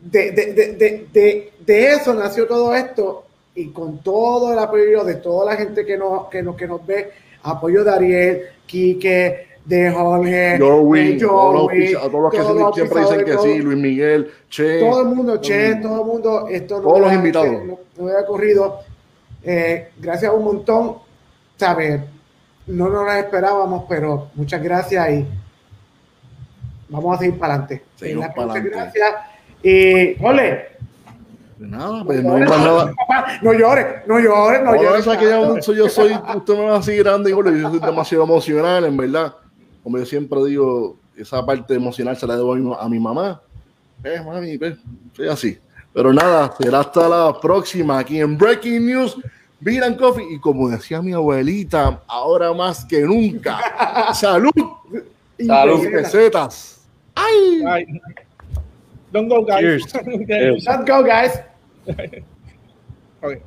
de, 0.01 0.31
de, 0.31 0.53
de, 0.53 0.73
de, 0.73 1.07
de, 1.13 1.53
de 1.65 1.87
eso 1.93 2.13
nació 2.13 2.45
todo 2.45 2.75
esto 2.75 3.25
y 3.55 3.69
con 3.69 3.99
todo 3.99 4.51
el 4.51 4.59
apoyo 4.59 5.05
de 5.05 5.15
toda 5.15 5.45
la 5.53 5.55
gente 5.55 5.85
que 5.85 5.97
nos, 5.97 6.27
que 6.27 6.43
nos, 6.43 6.57
que 6.57 6.67
nos 6.67 6.85
ve, 6.85 7.09
apoyo 7.43 7.85
de 7.85 7.91
Ariel, 7.91 8.41
Quique, 8.65 9.47
de 9.65 9.91
Jorge, 9.91 10.57
Joey, 10.59 11.17
de 11.17 11.25
Joey, 11.25 11.95
a 11.95 11.99
todos 12.01 12.21
los 12.23 12.31
que 12.31 12.37
todos 12.39 12.75
siempre 12.75 13.01
los 13.01 13.09
dicen 13.11 13.25
que 13.25 13.37
sí, 13.37 13.59
Luis 13.59 13.77
Miguel, 13.77 14.31
Che. 14.49 14.79
todo 14.81 15.01
el 15.01 15.07
mundo, 15.15 15.37
Che, 15.37 15.75
todo 15.75 16.01
el 16.01 16.05
mundo, 16.05 16.47
esto 16.49 16.77
no 16.77 16.81
Todos 16.83 16.99
los 16.99 17.13
invitados. 17.13 17.51
No, 17.63 17.79
no 17.97 18.03
hubiera 18.03 18.21
ocurrido. 18.21 18.79
Eh, 19.41 19.89
gracias 19.99 20.31
a 20.31 20.35
un 20.35 20.43
montón, 20.43 20.95
¿sabes? 21.57 22.01
No 22.67 22.89
nos 22.89 23.05
lo 23.05 23.11
esperábamos, 23.13 23.85
pero 23.87 24.29
muchas 24.35 24.61
gracias 24.61 25.09
y 25.11 25.25
vamos 26.89 27.15
a 27.15 27.19
seguir 27.19 27.39
para 27.39 27.53
adelante. 27.55 27.83
Muchas 28.45 28.63
gracias. 28.63 29.09
Y, 29.63 30.23
ole, 30.23 30.73
Nada, 31.59 32.03
pues 32.03 32.21
no 32.21 32.37
más 32.37 32.49
nada. 32.49 32.93
no 33.41 33.53
llores, 33.53 33.85
no 34.07 34.19
llores, 34.19 34.61
no 34.63 34.73
No, 34.75 34.81
llores. 34.83 35.05
que 35.17 35.23
yo, 35.23 35.61
soy- 35.61 35.75
yo 35.77 35.87
soy, 35.87 36.11
usted 36.35 36.53
me 36.57 36.65
va 36.65 36.77
a 36.77 36.81
seguir 36.83 37.03
grande, 37.03 37.29
yo 37.31 37.41
soy 37.41 37.79
demasiado 37.79 38.25
emocional, 38.25 38.83
en 38.83 38.97
verdad. 38.97 39.33
Como 39.83 39.97
yo 39.97 40.05
siempre 40.05 40.43
digo, 40.45 40.97
esa 41.17 41.45
parte 41.45 41.73
emocional 41.75 42.15
se 42.17 42.25
la 42.25 42.35
debo 42.35 42.53
a 42.53 42.55
mi, 42.57 42.73
a 42.79 42.89
mi 42.89 42.99
mamá. 42.99 43.41
Eh, 44.03 44.21
mami, 44.25 44.57
pues, 44.57 44.77
soy 45.15 45.27
así. 45.27 45.57
Pero 45.93 46.11
nada, 46.11 46.53
será 46.59 46.79
hasta 46.79 47.07
la 47.07 47.39
próxima 47.39 47.99
aquí 47.99 48.19
en 48.19 48.37
Breaking 48.37 48.85
News, 48.85 49.17
Beer 49.59 49.83
and 49.83 49.97
Coffee. 49.97 50.25
Y 50.33 50.39
como 50.39 50.69
decía 50.69 51.01
mi 51.01 51.13
abuelita, 51.13 52.01
ahora 52.07 52.51
más 52.53 52.83
que 52.85 53.01
nunca, 53.01 54.13
salud. 54.13 54.51
Salud. 55.45 55.83
Y 55.83 55.89
pesetas. 55.89 56.85
¡Ay! 57.15 57.63
Ay. 57.67 57.85
Don't 59.11 59.29
go, 59.29 59.43
guys. 59.43 59.83
Let's 59.93 60.67
go, 60.87 61.03
guys. 61.03 61.39
Okay. 63.23 63.41